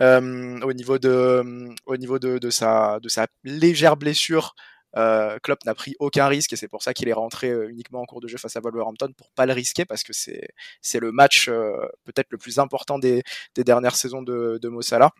euh, 0.00 0.60
au 0.62 0.72
niveau 0.72 0.98
de, 0.98 1.74
au 1.86 1.96
niveau 1.96 2.18
de, 2.18 2.38
de, 2.38 2.50
sa, 2.50 2.98
de 3.00 3.08
sa 3.08 3.26
légère 3.44 3.96
blessure. 3.96 4.54
Euh, 4.96 5.38
Klopp 5.42 5.64
n'a 5.64 5.74
pris 5.74 5.96
aucun 5.98 6.26
risque 6.26 6.52
et 6.52 6.56
c'est 6.56 6.68
pour 6.68 6.82
ça 6.82 6.92
qu'il 6.94 7.08
est 7.08 7.14
rentré 7.14 7.50
euh, 7.50 7.70
uniquement 7.70 8.02
en 8.02 8.04
cours 8.04 8.20
de 8.20 8.28
jeu 8.28 8.36
face 8.38 8.56
à 8.56 8.60
Wolverhampton 8.60 9.12
pour 9.16 9.30
pas 9.32 9.46
le 9.46 9.52
risquer 9.52 9.84
parce 9.84 10.02
que 10.02 10.12
c'est 10.12 10.48
c'est 10.82 11.00
le 11.00 11.12
match 11.12 11.48
euh, 11.48 11.88
peut-être 12.04 12.28
le 12.30 12.38
plus 12.38 12.58
important 12.58 12.98
des, 12.98 13.22
dernières 13.56 13.96
saisons 13.96 14.22
de, 14.22 14.58
de 14.60 14.68
Mo 14.68 14.82
Salah. 14.82 15.12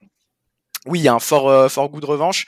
Oui, 0.86 1.00
il 1.00 1.02
y 1.04 1.08
a 1.08 1.14
un 1.14 1.20
fort 1.20 1.70
fort 1.70 1.88
goût 1.90 2.00
de 2.00 2.06
revanche. 2.06 2.46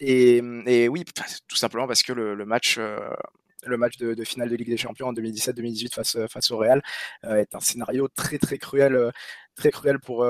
Et, 0.00 0.40
et, 0.66 0.88
oui, 0.88 1.04
tout 1.48 1.56
simplement 1.56 1.86
parce 1.86 2.02
que 2.02 2.12
le, 2.12 2.44
match 2.44 2.78
le 2.78 3.76
match 3.76 3.96
de, 3.98 4.24
finale 4.24 4.48
de 4.48 4.56
Ligue 4.56 4.68
des 4.68 4.76
Champions 4.76 5.08
en 5.08 5.12
2017-2018 5.12 5.94
face, 5.94 6.16
face 6.30 6.50
au 6.50 6.58
Real 6.58 6.82
est 7.24 7.54
un 7.54 7.60
scénario 7.60 8.08
très 8.08 8.38
très 8.38 8.58
cruel, 8.58 9.12
très 9.56 9.70
cruel 9.70 9.98
pour, 9.98 10.24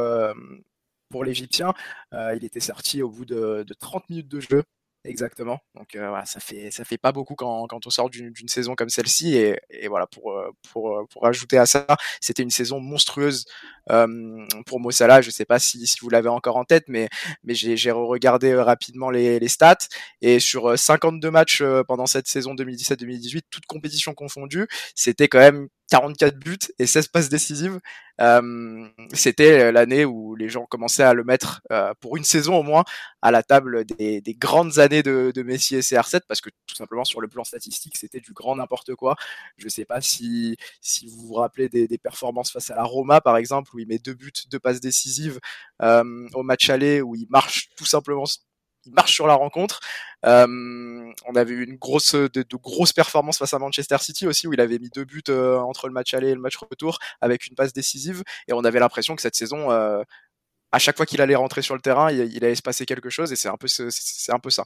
pour 1.11 1.25
l'Égyptien. 1.25 1.73
Euh, 2.15 2.35
il 2.37 2.45
était 2.45 2.61
sorti 2.61 3.03
au 3.03 3.11
bout 3.11 3.25
de, 3.25 3.65
de 3.67 3.75
30 3.75 4.09
minutes 4.11 4.29
de 4.29 4.41
jeu 4.41 4.63
exactement. 5.05 5.61
Donc 5.75 5.95
euh, 5.95 6.09
voilà, 6.09 6.27
ça 6.27 6.39
fait 6.41 6.71
ça 6.71 6.85
fait 6.85 6.99
pas 6.99 7.13
beaucoup 7.13 7.35
quand, 7.35 7.67
quand 7.69 7.87
on 7.87 7.91
sort 7.91 8.11
d'une 8.11 8.49
saison 8.49 8.75
comme 8.75 8.91
celle-ci 8.91 9.37
et, 9.37 9.59
et, 9.71 9.89
voilà 9.89 10.07
pour 10.07 10.35
pour 10.71 11.07
pour 11.09 11.27
ajouter 11.27 11.57
à 11.57 11.67
ça, 11.67 11.87
c'était 12.21 12.43
une 12.43 12.51
saison 12.51 12.81
monstrueuse 12.81 13.47
euh, 13.91 14.07
pour 14.67 14.81
Mo 14.81 14.91
Salah. 14.91 15.23
Je 15.23 15.31
sais 15.31 15.47
pas 15.47 15.59
si, 15.61 15.87
si 15.87 15.99
vous 16.03 16.11
l'avez 16.11 16.29
encore 16.29 16.57
en 16.57 16.65
tête, 16.65 16.85
mais 16.89 17.09
mais 17.45 17.55
j'ai 17.55 17.91
regardé 17.91 18.55
rapidement 18.55 19.09
les, 19.11 19.39
les 19.39 19.49
stats 19.49 19.79
et 20.21 20.41
sur 20.41 20.79
52 20.79 21.31
matchs 21.31 21.63
pendant 21.87 22.07
cette 22.07 22.29
saison 22.29 22.55
2017-2018, 22.55 23.43
toutes 23.51 23.67
compétitions 23.67 24.15
confondues, 24.15 24.67
c'était 24.95 25.29
quand 25.29 25.39
même 25.39 25.69
44 25.89 26.39
buts 26.39 26.59
et 26.79 26.87
16 26.87 27.09
passes 27.09 27.29
décisives. 27.29 27.81
Euh, 28.21 28.89
c'était 29.13 29.71
l'année 29.71 30.05
où 30.05 30.35
les 30.35 30.49
gens 30.49 30.67
commençaient 30.67 31.05
à 31.05 31.15
le 31.15 31.23
mettre 31.23 31.63
euh, 31.71 31.95
pour 32.01 32.17
une 32.17 32.25
saison 32.25 32.57
au 32.57 32.65
moins 32.65 32.85
à 33.23 33.31
la 33.31 33.45
table 33.45 33.85
des, 33.85 34.21
des 34.21 34.35
grandes 34.35 34.81
années 34.81 35.05
de, 35.05 35.31
de, 35.33 35.43
Messi 35.45 35.77
et 35.77 35.81
CR7 35.81 36.23
parce 36.27 36.41
que 36.41 36.51
tout 36.67 36.75
simplement 36.75 37.05
sur 37.05 37.21
le 37.21 37.29
plan 37.29 37.45
statistique 37.45 37.97
c'était 37.97 38.19
du 38.21 38.33
grand 38.33 38.57
n'importe 38.57 38.97
quoi. 38.97 39.15
Je 39.57 39.69
sais 39.69 39.85
pas 39.85 40.01
si 40.01 40.57
si 40.81 41.07
vous 41.07 41.29
vous 41.29 41.35
rappelez 41.35 41.69
des, 41.69 41.87
des, 41.87 41.99
performances 41.99 42.51
face 42.51 42.71
à 42.71 42.75
la 42.75 42.83
Roma 42.83 43.21
par 43.21 43.37
exemple 43.37 43.71
où 43.75 43.79
il 43.79 43.87
met 43.87 43.99
deux 43.99 44.15
buts, 44.15 44.33
deux 44.51 44.59
passes 44.59 44.81
décisives 44.81 45.39
euh, 45.83 46.29
au 46.35 46.43
match 46.43 46.69
aller 46.71 47.01
où 47.01 47.15
il 47.15 47.27
marche 47.31 47.71
tout 47.77 47.87
simplement 47.87 48.25
il 48.87 48.93
marche 48.93 49.15
sur 49.15 49.27
la 49.27 49.35
rencontre. 49.35 49.81
Euh, 50.27 51.13
on 51.27 51.35
avait 51.35 51.55
eu 51.55 51.65
une 51.65 51.77
grosse, 51.77 52.15
de, 52.15 52.45
grosses 52.57 52.93
performances 52.93 53.39
face 53.39 53.55
à 53.55 53.59
Manchester 53.59 53.99
City 54.01 54.27
aussi, 54.27 54.47
où 54.47 54.53
il 54.53 54.61
avait 54.61 54.79
mis 54.79 54.91
deux 54.91 55.05
buts 55.05 55.23
euh, 55.29 55.59
entre 55.59 55.87
le 55.87 55.93
match 55.93 56.15
aller 56.15 56.31
et 56.31 56.35
le 56.35 56.41
match 56.41 56.57
retour, 56.57 56.99
avec 57.21 57.47
une 57.47 57.55
passe 57.55 57.73
décisive. 57.73 58.23
Et 58.49 58.53
on 58.53 58.65
avait 58.65 58.81
l'impression 58.81 59.15
que 59.17 59.23
cette 59.23 59.37
saison, 59.37 59.71
euh, 59.71 60.03
à 60.73 60.79
chaque 60.79 60.97
fois 60.97 61.07
qu'il 61.07 61.21
allait 61.21 61.35
rentrer 61.37 61.63
sur 61.63 61.75
le 61.75 61.81
terrain, 61.81 62.11
il, 62.11 62.45
allait 62.45 62.55
se 62.55 62.63
passer 62.63 62.87
quelque 62.87 63.11
chose. 63.11 63.33
Et 63.33 63.37
c'est 63.37 63.49
un 63.49 63.57
peu, 63.57 63.69
c'est 63.69 64.33
un 64.33 64.39
peu 64.39 64.51
ça. 64.51 64.65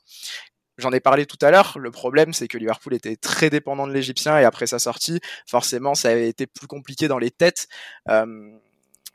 J'en 0.78 0.90
ai 0.92 1.00
parlé 1.00 1.26
tout 1.26 1.38
à 1.42 1.50
l'heure. 1.50 1.78
Le 1.78 1.90
problème, 1.90 2.32
c'est 2.32 2.48
que 2.48 2.56
Liverpool 2.58 2.94
était 2.94 3.16
très 3.16 3.50
dépendant 3.50 3.86
de 3.86 3.92
l'Égyptien 3.92 4.38
et 4.38 4.44
après 4.44 4.66
sa 4.66 4.78
sortie, 4.78 5.20
forcément, 5.46 5.94
ça 5.94 6.08
avait 6.10 6.28
été 6.28 6.46
plus 6.46 6.66
compliqué 6.66 7.08
dans 7.08 7.18
les 7.18 7.30
têtes. 7.30 7.68
Euh, 8.08 8.50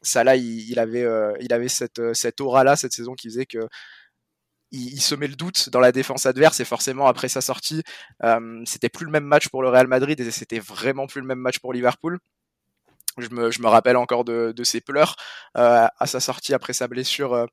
ça 0.04 0.24
là, 0.24 0.36
il, 0.36 0.70
il 0.70 0.80
avait, 0.80 1.04
euh, 1.04 1.34
il 1.42 1.52
avait 1.54 1.68
cette, 1.68 2.14
cette 2.14 2.42
aura 2.42 2.64
là 2.64 2.76
cette 2.76 2.94
saison 2.94 3.16
qui 3.16 3.28
faisait 3.28 3.48
que 3.48 3.68
il, 4.72 4.94
il, 4.94 5.02
se 5.02 5.16
met 5.16 5.28
le 5.28 5.36
doute 5.36 5.70
dans 5.70 5.80
la 5.80 5.92
défense 5.92 6.26
adverse 6.26 6.60
et 6.60 6.66
forcément 6.66 7.08
après 7.08 7.30
sa 7.30 7.42
sortie, 7.42 7.84
euh, 8.24 8.62
c'était 8.66 8.90
plus 8.90 9.06
le 9.06 9.12
même 9.12 9.24
match 9.24 9.50
pour 9.50 9.62
le 9.62 9.70
Real 9.70 9.88
Madrid 9.88 10.20
et 10.20 10.32
c'était 10.32 10.60
vraiment 10.60 11.08
plus 11.08 11.22
le 11.22 11.28
même 11.28 11.40
match 11.40 11.60
pour 11.60 11.74
Liverpool. 11.74 12.20
Je 13.18 13.30
me, 13.30 13.68
rappelle 13.68 13.98
encore 13.98 14.26
de, 14.26 14.54
de 14.56 14.64
ses 14.64 14.80
pleurs 14.80 15.16
euh, 15.58 15.88
à 15.98 16.06
sa 16.06 16.20
sortie 16.20 16.54
après 16.54 16.74
sa 16.74 16.88
blessure 16.88 17.34
euh, 17.34 17.46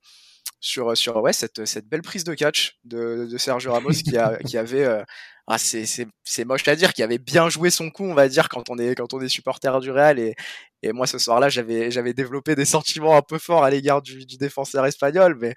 sur 0.60 0.96
sur 0.96 1.16
ouais 1.18 1.32
cette 1.32 1.64
cette 1.66 1.88
belle 1.88 2.02
prise 2.02 2.24
de 2.24 2.34
catch 2.34 2.78
de, 2.84 3.26
de 3.30 3.38
Sergio 3.38 3.72
Ramos 3.72 3.90
qui 3.90 4.16
a 4.16 4.36
qui 4.38 4.56
avait 4.56 4.84
euh, 4.84 5.02
ah, 5.46 5.58
c'est 5.58 6.44
moche 6.46 6.66
à 6.68 6.74
dire 6.74 6.94
qui 6.94 7.02
avait 7.02 7.18
bien 7.18 7.50
joué 7.50 7.68
son 7.68 7.90
coup 7.90 8.04
on 8.04 8.14
va 8.14 8.28
dire 8.28 8.48
quand 8.48 8.70
on 8.70 8.78
est 8.78 8.94
quand 8.94 9.12
on 9.12 9.20
est 9.20 9.28
supporter 9.28 9.78
du 9.80 9.90
Real. 9.90 10.18
Et 10.18 10.34
et 10.82 10.92
moi 10.92 11.06
ce 11.06 11.18
soir-là 11.18 11.48
j'avais 11.50 12.14
développé 12.14 12.54
des 12.54 12.64
sentiments 12.64 13.16
un 13.16 13.22
peu 13.22 13.38
forts 13.38 13.64
à 13.64 13.70
l'égard 13.70 14.00
du, 14.02 14.24
défenseur 14.38 14.86
espagnol. 14.86 15.36
Mais 15.40 15.54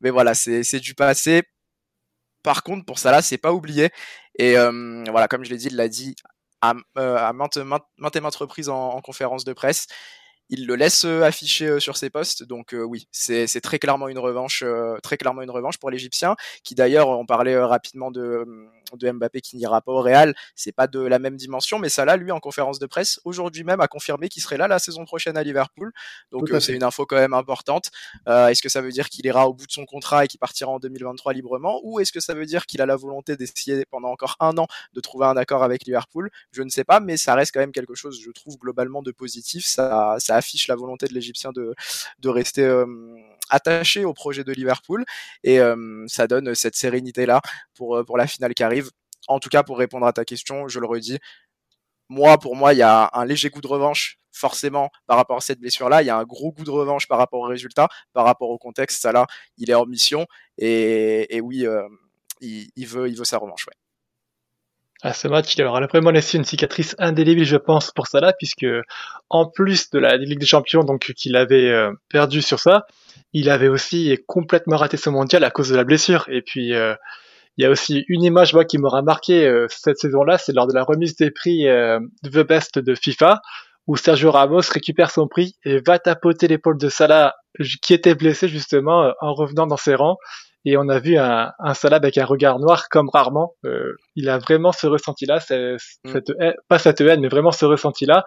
mais 0.00 0.10
voilà 0.10 0.34
c'est 0.34 0.64
c'est 0.64 0.80
du 0.80 0.94
passé. 0.94 1.42
Par 2.42 2.62
contre 2.62 2.84
pour 2.86 2.98
ça 2.98 3.12
là 3.12 3.22
c'est 3.22 3.38
pas 3.38 3.52
oublié. 3.52 3.90
Et 4.38 4.56
euh, 4.58 5.04
voilà 5.10 5.28
comme 5.28 5.44
je 5.44 5.50
l'ai 5.50 5.58
dit 5.58 5.68
il 5.68 5.76
l'a 5.76 5.88
dit 5.88 6.16
à, 6.62 6.74
euh, 6.98 7.16
à 7.16 7.32
maintes, 7.32 7.56
maintes, 7.58 7.84
maintes 7.98 8.36
reprises 8.36 8.68
en 8.68 9.00
conférence 9.00 9.44
de 9.44 9.52
presse 9.52 9.86
il 10.50 10.66
le 10.66 10.74
laisse 10.74 11.04
afficher 11.04 11.80
sur 11.80 11.96
ses 11.96 12.10
postes. 12.10 12.42
Donc 12.42 12.74
euh, 12.74 12.82
oui, 12.82 13.06
c'est 13.12 13.46
très 13.60 13.78
clairement 13.78 14.08
une 14.08 14.18
revanche, 14.18 14.62
euh, 14.66 14.96
très 15.02 15.16
clairement 15.16 15.42
une 15.42 15.50
revanche 15.50 15.78
pour 15.78 15.90
l'Égyptien, 15.90 16.36
qui 16.64 16.74
d'ailleurs, 16.74 17.08
on 17.08 17.24
parlait 17.24 17.58
rapidement 17.58 18.10
de, 18.10 18.44
de 18.96 19.10
Mbappé 19.10 19.40
qui 19.40 19.56
n'ira 19.56 19.80
pas 19.80 19.92
au 19.92 20.02
Real. 20.02 20.34
C'est 20.54 20.72
pas 20.72 20.86
de 20.86 21.00
la 21.00 21.18
même 21.18 21.36
dimension, 21.36 21.78
mais 21.78 21.88
ça 21.88 22.04
là, 22.04 22.16
lui, 22.16 22.32
en 22.32 22.40
conférence 22.40 22.78
de 22.78 22.86
presse 22.86 23.20
aujourd'hui 23.24 23.64
même, 23.64 23.80
a 23.80 23.88
confirmé 23.88 24.28
qu'il 24.28 24.42
serait 24.42 24.56
là 24.56 24.68
la 24.68 24.78
saison 24.78 25.04
prochaine 25.04 25.36
à 25.36 25.42
Liverpool. 25.42 25.92
Donc 26.32 26.50
c'est 26.60 26.74
une 26.74 26.82
info 26.82 27.06
quand 27.06 27.16
même 27.16 27.34
importante. 27.34 27.90
Euh, 28.28 28.48
est-ce 28.48 28.62
que 28.62 28.68
ça 28.68 28.80
veut 28.80 28.90
dire 28.90 29.08
qu'il 29.08 29.24
ira 29.26 29.48
au 29.48 29.54
bout 29.54 29.66
de 29.66 29.72
son 29.72 29.86
contrat 29.86 30.24
et 30.24 30.28
qu'il 30.28 30.40
partira 30.40 30.70
en 30.70 30.78
2023 30.78 31.32
librement, 31.32 31.80
ou 31.84 32.00
est-ce 32.00 32.12
que 32.12 32.20
ça 32.20 32.34
veut 32.34 32.46
dire 32.46 32.66
qu'il 32.66 32.80
a 32.80 32.86
la 32.86 32.96
volonté 32.96 33.36
d'essayer 33.36 33.84
pendant 33.90 34.10
encore 34.10 34.36
un 34.40 34.56
an 34.58 34.66
de 34.92 35.00
trouver 35.00 35.26
un 35.26 35.36
accord 35.36 35.62
avec 35.62 35.84
Liverpool? 35.84 36.30
Je 36.52 36.62
ne 36.62 36.70
sais 36.70 36.84
pas, 36.84 37.00
mais 37.00 37.16
ça 37.16 37.34
reste 37.34 37.52
quand 37.54 37.60
même 37.60 37.72
quelque 37.72 37.94
chose, 37.94 38.20
je 38.20 38.30
trouve 38.30 38.58
globalement 38.58 39.02
de 39.02 39.12
positif. 39.12 39.64
Ça, 39.64 40.16
ça 40.18 40.39
affiche 40.40 40.66
la 40.68 40.76
volonté 40.76 41.06
de 41.06 41.14
l'Égyptien 41.14 41.52
de, 41.52 41.74
de 42.18 42.28
rester 42.28 42.64
euh, 42.64 42.86
attaché 43.48 44.04
au 44.04 44.12
projet 44.12 44.44
de 44.44 44.52
Liverpool 44.52 45.04
et 45.44 45.60
euh, 45.60 46.04
ça 46.08 46.26
donne 46.26 46.54
cette 46.54 46.76
sérénité 46.76 47.26
là 47.26 47.40
pour, 47.74 47.96
euh, 47.96 48.04
pour 48.04 48.18
la 48.18 48.26
finale 48.26 48.54
qui 48.54 48.62
arrive. 48.62 48.90
En 49.28 49.38
tout 49.38 49.50
cas, 49.50 49.62
pour 49.62 49.78
répondre 49.78 50.06
à 50.06 50.12
ta 50.12 50.24
question, 50.24 50.66
je 50.66 50.80
le 50.80 50.86
redis, 50.86 51.18
moi, 52.08 52.38
pour 52.38 52.56
moi, 52.56 52.72
il 52.74 52.78
y 52.78 52.82
a 52.82 53.10
un 53.12 53.24
léger 53.24 53.50
goût 53.50 53.60
de 53.60 53.68
revanche, 53.68 54.18
forcément, 54.32 54.90
par 55.06 55.16
rapport 55.16 55.36
à 55.36 55.40
cette 55.40 55.60
blessure-là. 55.60 56.02
Il 56.02 56.06
y 56.06 56.10
a 56.10 56.16
un 56.16 56.24
gros 56.24 56.52
goût 56.52 56.64
de 56.64 56.70
revanche 56.70 57.06
par 57.06 57.18
rapport 57.18 57.40
au 57.40 57.46
résultat, 57.46 57.88
par 58.12 58.24
rapport 58.24 58.50
au 58.50 58.58
contexte. 58.58 59.02
Ça, 59.02 59.12
là, 59.12 59.26
il 59.58 59.70
est 59.70 59.74
en 59.74 59.86
mission. 59.86 60.26
Et, 60.58 61.36
et 61.36 61.40
oui, 61.40 61.66
il, 62.40 62.86
veut, 62.86 63.08
il 63.08 63.16
veut 63.16 63.24
sa 63.24 63.38
revanche, 63.38 63.66
à 65.02 65.14
ce 65.14 65.28
match, 65.28 65.54
il 65.56 65.64
aura 65.64 65.80
vraiment 65.86 66.10
laissé 66.10 66.36
une 66.36 66.44
cicatrice 66.44 66.94
indélébile, 66.98 67.44
je 67.44 67.56
pense, 67.56 67.90
pour 67.90 68.06
Salah, 68.06 68.32
puisque 68.34 68.66
en 69.30 69.46
plus 69.46 69.90
de 69.90 69.98
la 69.98 70.16
Ligue 70.16 70.38
des 70.38 70.46
Champions, 70.46 70.84
donc 70.84 71.12
qu'il 71.16 71.36
avait 71.36 71.70
euh, 71.70 71.92
perdu 72.10 72.42
sur 72.42 72.58
ça, 72.58 72.86
il 73.32 73.48
avait 73.48 73.68
aussi 73.68 74.18
complètement 74.26 74.76
raté 74.76 74.96
ce 74.96 75.08
mondial 75.08 75.44
à 75.44 75.50
cause 75.50 75.70
de 75.70 75.76
la 75.76 75.84
blessure. 75.84 76.26
Et 76.28 76.42
puis, 76.42 76.74
euh, 76.74 76.94
il 77.56 77.62
y 77.62 77.66
a 77.66 77.70
aussi 77.70 78.04
une 78.08 78.22
image 78.22 78.52
moi 78.52 78.64
qui 78.64 78.78
m'aura 78.78 79.02
marqué 79.02 79.46
euh, 79.46 79.66
cette 79.70 79.98
saison-là, 79.98 80.36
c'est 80.36 80.52
lors 80.52 80.66
de 80.66 80.74
la 80.74 80.82
remise 80.82 81.16
des 81.16 81.30
prix 81.30 81.64
The 82.24 82.46
Best 82.46 82.78
de 82.78 82.94
FIFA, 82.94 83.40
où 83.86 83.96
Sergio 83.96 84.30
Ramos 84.30 84.62
récupère 84.70 85.10
son 85.10 85.28
prix 85.28 85.56
et 85.64 85.80
va 85.80 85.98
tapoter 85.98 86.46
l'épaule 86.46 86.76
de 86.76 86.90
Salah, 86.90 87.34
qui 87.82 87.94
était 87.94 88.14
blessé 88.14 88.48
justement 88.48 89.12
en 89.20 89.34
revenant 89.34 89.66
dans 89.66 89.78
ses 89.78 89.94
rangs 89.94 90.18
et 90.64 90.76
on 90.76 90.88
a 90.88 90.98
vu 90.98 91.16
un, 91.16 91.52
un 91.58 91.74
Salah 91.74 91.96
avec 91.96 92.18
un 92.18 92.24
regard 92.24 92.58
noir 92.58 92.88
comme 92.88 93.08
rarement. 93.08 93.54
Euh, 93.64 93.94
il 94.16 94.28
a 94.28 94.38
vraiment 94.38 94.72
ce 94.72 94.86
ressenti-là, 94.86 95.38
mm. 95.38 95.78
cette, 96.06 96.32
pas 96.68 96.78
cette 96.78 97.00
haine, 97.00 97.20
mais 97.20 97.28
vraiment 97.28 97.52
ce 97.52 97.64
ressenti-là, 97.64 98.24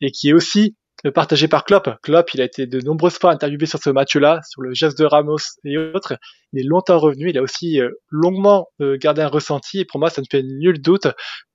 et 0.00 0.10
qui 0.10 0.30
est 0.30 0.32
aussi 0.32 0.76
partagé 1.14 1.48
par 1.48 1.64
Klopp. 1.64 1.90
Klopp, 2.02 2.32
il 2.34 2.40
a 2.40 2.44
été 2.44 2.66
de 2.66 2.80
nombreuses 2.80 3.18
fois 3.18 3.30
interviewé 3.30 3.66
sur 3.66 3.78
ce 3.78 3.90
match-là, 3.90 4.40
sur 4.48 4.62
le 4.62 4.72
geste 4.74 4.98
de 4.98 5.04
Ramos 5.04 5.38
et 5.64 5.76
autres. 5.78 6.16
Il 6.52 6.60
est 6.60 6.68
longtemps 6.68 6.98
revenu, 6.98 7.30
il 7.30 7.38
a 7.38 7.42
aussi 7.42 7.80
euh, 7.80 7.90
longuement 8.10 8.68
euh, 8.80 8.96
gardé 8.96 9.22
un 9.22 9.28
ressenti, 9.28 9.80
et 9.80 9.84
pour 9.84 10.00
moi, 10.00 10.10
ça 10.10 10.22
ne 10.22 10.26
fait 10.30 10.42
nul 10.42 10.80
doute 10.80 11.08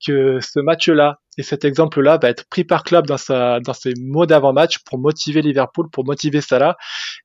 que 0.05 0.39
ce 0.41 0.59
match-là 0.59 1.17
et 1.37 1.43
cet 1.43 1.65
exemple-là 1.65 2.19
va 2.21 2.29
être 2.29 2.45
pris 2.49 2.63
par 2.65 2.83
Klopp 2.83 3.07
dans, 3.07 3.17
sa, 3.17 3.59
dans 3.61 3.73
ses 3.73 3.93
mots 3.97 4.25
d'avant-match 4.25 4.79
pour 4.85 4.99
motiver 4.99 5.41
Liverpool, 5.41 5.89
pour 5.91 6.05
motiver 6.05 6.41
Salah, 6.41 6.75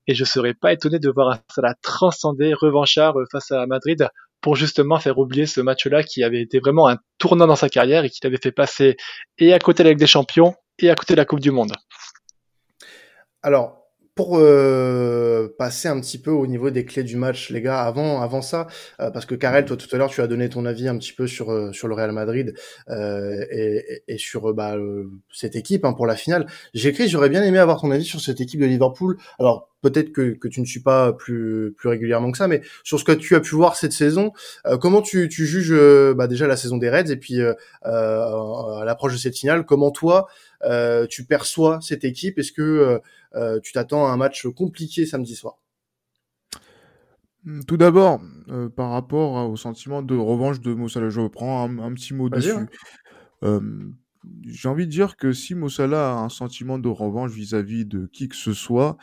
et 0.06 0.14
je 0.14 0.24
serais 0.24 0.54
pas 0.54 0.72
étonné 0.72 0.98
de 0.98 1.10
voir 1.10 1.38
Salah 1.54 1.74
transcender, 1.82 2.54
revanchard 2.54 3.18
euh, 3.18 3.24
face 3.30 3.50
à 3.50 3.66
Madrid, 3.66 4.08
pour 4.40 4.54
justement 4.54 4.98
faire 5.00 5.18
oublier 5.18 5.46
ce 5.46 5.60
match-là 5.60 6.02
qui 6.02 6.22
avait 6.22 6.40
été 6.40 6.60
vraiment 6.60 6.88
un 6.88 6.98
tournant 7.18 7.46
dans 7.46 7.56
sa 7.56 7.68
carrière 7.68 8.04
et 8.04 8.10
qui 8.10 8.20
l'avait 8.22 8.38
fait 8.40 8.52
passer 8.52 8.96
et 9.38 9.52
à 9.52 9.58
côté 9.58 9.82
de 9.82 9.88
la 9.88 9.90
Ligue 9.92 9.98
des 9.98 10.06
Champions 10.06 10.54
et 10.78 10.90
à 10.90 10.94
côté 10.94 11.14
de 11.14 11.16
la 11.16 11.24
Coupe 11.24 11.40
du 11.40 11.50
Monde. 11.50 11.72
Alors, 13.46 13.86
pour 14.16 14.38
euh, 14.38 15.54
passer 15.56 15.86
un 15.86 16.00
petit 16.00 16.18
peu 16.18 16.32
au 16.32 16.48
niveau 16.48 16.70
des 16.70 16.84
clés 16.84 17.04
du 17.04 17.14
match, 17.14 17.50
les 17.50 17.62
gars, 17.62 17.82
avant, 17.82 18.20
avant 18.20 18.42
ça, 18.42 18.66
euh, 18.98 19.12
parce 19.12 19.24
que 19.24 19.36
Karel, 19.36 19.64
toi 19.66 19.76
tout 19.76 19.86
à 19.92 19.98
l'heure, 19.98 20.10
tu 20.10 20.20
as 20.20 20.26
donné 20.26 20.48
ton 20.48 20.66
avis 20.66 20.88
un 20.88 20.98
petit 20.98 21.12
peu 21.12 21.28
sur 21.28 21.52
euh, 21.52 21.70
sur 21.70 21.86
le 21.86 21.94
Real 21.94 22.10
Madrid 22.10 22.54
euh, 22.88 23.44
et, 23.52 24.02
et, 24.08 24.18
sur 24.18 24.52
bah, 24.52 24.74
cette 25.32 25.54
équipe 25.54 25.84
hein, 25.84 25.92
pour 25.92 26.08
la 26.08 26.16
finale. 26.16 26.46
J'ai 26.74 26.88
écrit, 26.88 27.08
j'aurais 27.08 27.28
bien 27.28 27.44
aimé 27.44 27.58
avoir 27.58 27.80
ton 27.80 27.92
avis 27.92 28.04
sur 28.04 28.20
cette 28.20 28.40
équipe 28.40 28.58
de 28.58 28.66
Liverpool. 28.66 29.16
Alors 29.38 29.68
peut-être 29.80 30.10
que, 30.10 30.32
que 30.32 30.48
tu 30.48 30.60
ne 30.60 30.66
suis 30.66 30.82
pas 30.82 31.12
plus 31.12 31.72
plus 31.76 31.88
régulièrement 31.88 32.32
que 32.32 32.38
ça, 32.38 32.48
mais 32.48 32.62
sur 32.82 32.98
ce 32.98 33.04
que 33.04 33.12
tu 33.12 33.36
as 33.36 33.40
pu 33.40 33.54
voir 33.54 33.76
cette 33.76 33.92
saison, 33.92 34.32
comment 34.80 35.02
tu, 35.02 35.28
tu 35.28 35.46
juges 35.46 35.72
bah, 36.16 36.26
déjà 36.26 36.48
la 36.48 36.56
saison 36.56 36.78
des 36.78 36.90
Reds 36.90 37.12
et 37.12 37.16
puis 37.16 37.40
à 37.82 38.82
l'approche 38.84 39.12
de 39.12 39.18
cette 39.18 39.36
finale, 39.36 39.64
comment 39.64 39.92
toi 39.92 40.26
tu 41.10 41.24
perçois 41.24 41.80
cette 41.80 42.04
équipe 42.04 42.38
Est-ce 42.38 42.52
que 42.52 43.00
euh, 43.36 43.60
tu 43.60 43.72
t'attends 43.72 44.06
à 44.06 44.10
un 44.10 44.16
match 44.16 44.46
compliqué 44.48 45.04
samedi 45.04 45.34
soir? 45.34 45.58
Hmm, 47.44 47.60
tout 47.62 47.76
d'abord, 47.76 48.20
euh, 48.48 48.68
par 48.68 48.90
rapport 48.90 49.48
au 49.48 49.56
sentiment 49.56 50.02
de 50.02 50.16
revanche 50.16 50.60
de 50.60 50.74
Mossala, 50.74 51.10
je 51.10 51.20
reprends 51.20 51.64
un, 51.64 51.94
petit 51.94 52.14
mot 52.14 52.28
dessus. 52.28 52.66
Euh, 53.42 53.60
j'ai 54.46 54.68
envie 54.68 54.86
de 54.86 54.90
dire 54.90 55.16
que 55.16 55.32
si 55.32 55.54
Mossala 55.54 56.12
a 56.12 56.14
un 56.14 56.28
sentiment 56.28 56.78
de 56.78 56.88
revanche 56.88 57.30
vis-à-vis 57.30 57.84
de 57.84 58.06
qui 58.06 58.28
que 58.28 58.36
ce 58.36 58.52
soit, 58.52 58.96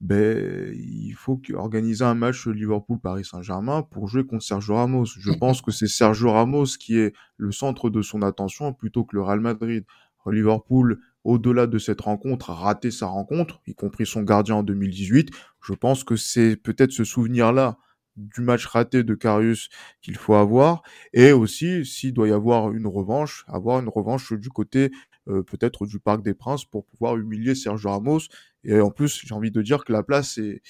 ben, 0.00 0.72
il 0.76 1.14
faut 1.14 1.40
organiser 1.54 2.04
un 2.04 2.14
match 2.14 2.46
Liverpool-Paris 2.46 3.24
Saint-Germain 3.24 3.82
pour 3.82 4.06
jouer 4.06 4.24
contre 4.24 4.44
Sergio 4.44 4.76
Ramos. 4.76 5.06
Je 5.06 5.32
pense 5.40 5.62
que 5.62 5.72
c'est 5.72 5.88
Sergio 5.88 6.30
Ramos 6.30 6.76
qui 6.78 6.98
est 6.98 7.14
le 7.36 7.50
centre 7.50 7.90
de 7.90 8.02
son 8.02 8.22
attention 8.22 8.72
plutôt 8.72 9.04
que 9.04 9.16
le 9.16 9.22
Real 9.22 9.40
Madrid. 9.40 9.84
Liverpool 10.30 11.00
au-delà 11.24 11.66
de 11.66 11.78
cette 11.78 12.00
rencontre, 12.00 12.50
a 12.50 12.54
raté 12.54 12.90
sa 12.90 13.06
rencontre, 13.06 13.60
y 13.66 13.74
compris 13.74 14.06
son 14.06 14.22
gardien 14.22 14.56
en 14.56 14.62
2018. 14.62 15.30
Je 15.62 15.74
pense 15.74 16.04
que 16.04 16.16
c'est 16.16 16.56
peut-être 16.56 16.92
ce 16.92 17.04
souvenir-là 17.04 17.76
du 18.16 18.40
match 18.40 18.66
raté 18.66 19.04
de 19.04 19.14
Karius 19.14 19.68
qu'il 20.00 20.16
faut 20.16 20.34
avoir. 20.34 20.82
Et 21.12 21.32
aussi, 21.32 21.84
s'il 21.84 22.12
doit 22.12 22.28
y 22.28 22.32
avoir 22.32 22.72
une 22.72 22.86
revanche, 22.86 23.44
avoir 23.46 23.78
une 23.80 23.88
revanche 23.88 24.32
du 24.32 24.48
côté 24.48 24.90
euh, 25.28 25.42
peut-être 25.42 25.86
du 25.86 26.00
Parc 26.00 26.22
des 26.22 26.34
Princes 26.34 26.64
pour 26.64 26.86
pouvoir 26.86 27.16
humilier 27.16 27.54
Sergio 27.54 27.90
Ramos. 27.90 28.20
Et 28.64 28.80
en 28.80 28.90
plus, 28.90 29.22
j'ai 29.24 29.34
envie 29.34 29.50
de 29.50 29.60
dire 29.60 29.84
que 29.84 29.92
la 29.92 30.02
place 30.02 30.38
est... 30.38 30.62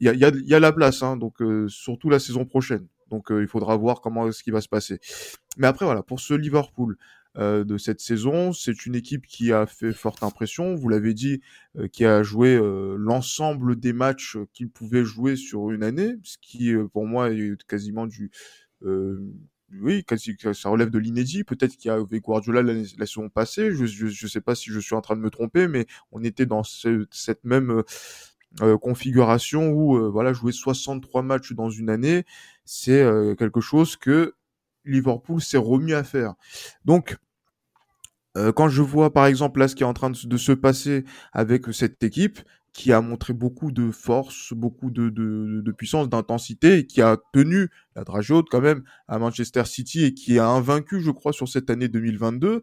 Il 0.00 0.06
y 0.06 0.08
a, 0.08 0.14
y, 0.14 0.46
y 0.46 0.54
a, 0.54 0.60
la 0.60 0.72
place, 0.72 1.02
hein, 1.02 1.16
donc 1.16 1.42
euh, 1.42 1.66
surtout 1.68 2.08
la 2.08 2.20
saison 2.20 2.44
prochaine. 2.44 2.86
Donc 3.10 3.30
euh, 3.30 3.42
il 3.42 3.48
faudra 3.48 3.76
voir 3.76 4.00
comment 4.00 4.30
ce 4.30 4.42
qui 4.42 4.50
va 4.50 4.60
se 4.60 4.68
passer. 4.68 5.00
Mais 5.58 5.66
après, 5.66 5.84
voilà, 5.84 6.02
pour 6.02 6.20
ce 6.20 6.34
Liverpool, 6.34 6.96
euh, 7.36 7.64
de 7.64 7.78
cette 7.78 8.00
saison. 8.00 8.52
C'est 8.52 8.86
une 8.86 8.94
équipe 8.94 9.26
qui 9.26 9.52
a 9.52 9.66
fait 9.66 9.92
forte 9.92 10.22
impression, 10.22 10.76
vous 10.76 10.88
l'avez 10.88 11.14
dit, 11.14 11.40
euh, 11.76 11.88
qui 11.88 12.04
a 12.04 12.22
joué 12.22 12.54
euh, 12.54 12.94
l'ensemble 12.96 13.74
des 13.74 13.92
matchs 13.92 14.36
qu'il 14.52 14.70
pouvait 14.70 15.04
jouer 15.04 15.34
sur 15.34 15.72
une 15.72 15.82
année, 15.82 16.14
ce 16.22 16.36
qui 16.40 16.72
pour 16.92 17.06
moi 17.06 17.32
est 17.32 17.60
quasiment 17.66 18.06
du... 18.06 18.30
oui, 19.80 20.04
quasi, 20.04 20.36
ça 20.52 20.68
relève 20.68 20.90
de 20.90 20.98
l'inédit. 21.00 21.42
Peut-être 21.42 21.76
qu'il 21.76 21.88
y 21.88 21.90
avait 21.90 22.20
Guardiola 22.20 22.62
la, 22.62 22.74
la 22.74 23.06
saison 23.06 23.28
passée. 23.28 23.72
Je 23.72 24.04
ne 24.04 24.28
sais 24.28 24.40
pas 24.40 24.54
si 24.54 24.70
je 24.70 24.78
suis 24.78 24.94
en 24.94 25.00
train 25.00 25.16
de 25.16 25.20
me 25.20 25.30
tromper, 25.30 25.66
mais 25.66 25.86
on 26.12 26.22
était 26.22 26.46
dans 26.46 26.62
ce, 26.62 27.04
cette 27.10 27.42
même 27.42 27.82
configuration 28.80 29.70
où 29.72 30.12
voilà 30.12 30.32
jouer 30.32 30.52
63 30.52 31.22
matchs 31.22 31.52
dans 31.52 31.70
une 31.70 31.90
année, 31.90 32.24
c'est 32.64 33.04
quelque 33.36 33.60
chose 33.60 33.96
que 33.96 34.34
Liverpool 34.84 35.40
s'est 35.40 35.58
remis 35.58 35.94
à 35.94 36.04
faire. 36.04 36.34
Donc 36.84 37.16
euh, 38.36 38.52
quand 38.52 38.68
je 38.68 38.82
vois 38.82 39.12
par 39.12 39.26
exemple 39.26 39.60
là 39.60 39.68
ce 39.68 39.74
qui 39.74 39.82
est 39.82 39.86
en 39.86 39.94
train 39.94 40.10
de, 40.10 40.36
se 40.36 40.52
passer 40.52 41.04
avec 41.32 41.72
cette 41.72 42.02
équipe 42.02 42.40
qui 42.72 42.92
a 42.92 43.00
montré 43.00 43.32
beaucoup 43.32 43.70
de 43.70 43.92
force, 43.92 44.52
beaucoup 44.52 44.90
de, 44.90 45.08
de, 45.08 45.62
de 45.64 45.72
puissance, 45.72 46.08
d'intensité, 46.08 46.86
qui 46.86 47.00
a 47.00 47.16
tenu 47.32 47.68
la 47.94 48.02
dragée 48.02 48.34
haute 48.34 48.48
quand 48.50 48.60
même 48.60 48.82
à 49.06 49.20
Manchester 49.20 49.64
City 49.64 50.04
et 50.04 50.12
qui 50.12 50.40
a 50.40 50.48
invaincu, 50.48 51.00
je 51.00 51.12
crois, 51.12 51.32
sur 51.32 51.48
cette 51.48 51.70
année 51.70 51.86
2022, 51.86 52.62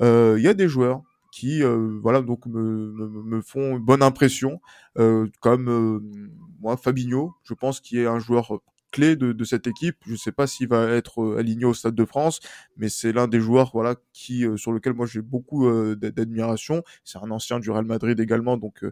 euh, 0.00 0.34
il 0.36 0.42
y 0.42 0.48
a 0.48 0.54
des 0.54 0.66
joueurs 0.66 1.02
qui, 1.32 1.62
euh, 1.64 1.98
voilà, 2.02 2.20
donc 2.20 2.44
me, 2.46 2.92
me, 2.92 3.08
me, 3.08 3.40
font 3.40 3.76
une 3.78 3.84
bonne 3.84 4.02
impression, 4.02 4.60
euh, 4.98 5.26
comme 5.40 5.68
euh, 5.68 6.28
moi, 6.60 6.76
Fabinho, 6.76 7.34
je 7.42 7.54
pense 7.54 7.80
qu'il 7.80 7.98
est 7.98 8.06
un 8.06 8.18
joueur 8.18 8.60
clé 8.92 9.16
de, 9.16 9.32
de 9.32 9.44
cette 9.44 9.66
équipe. 9.66 9.96
Je 10.06 10.12
ne 10.12 10.16
sais 10.16 10.30
pas 10.30 10.46
s'il 10.46 10.68
va 10.68 10.88
être 10.90 11.22
euh, 11.22 11.38
aligné 11.38 11.64
au 11.64 11.74
Stade 11.74 11.94
de 11.96 12.04
France, 12.04 12.40
mais 12.76 12.88
c'est 12.88 13.12
l'un 13.12 13.26
des 13.26 13.40
joueurs 13.40 13.70
voilà 13.72 13.96
qui 14.12 14.46
euh, 14.46 14.56
sur 14.56 14.72
lequel 14.72 14.92
moi 14.94 15.06
j'ai 15.06 15.22
beaucoup 15.22 15.66
euh, 15.66 15.96
d'admiration. 15.96 16.84
C'est 17.02 17.18
un 17.18 17.30
ancien 17.30 17.58
du 17.58 17.70
Real 17.70 17.84
Madrid 17.84 18.20
également, 18.20 18.56
donc 18.56 18.84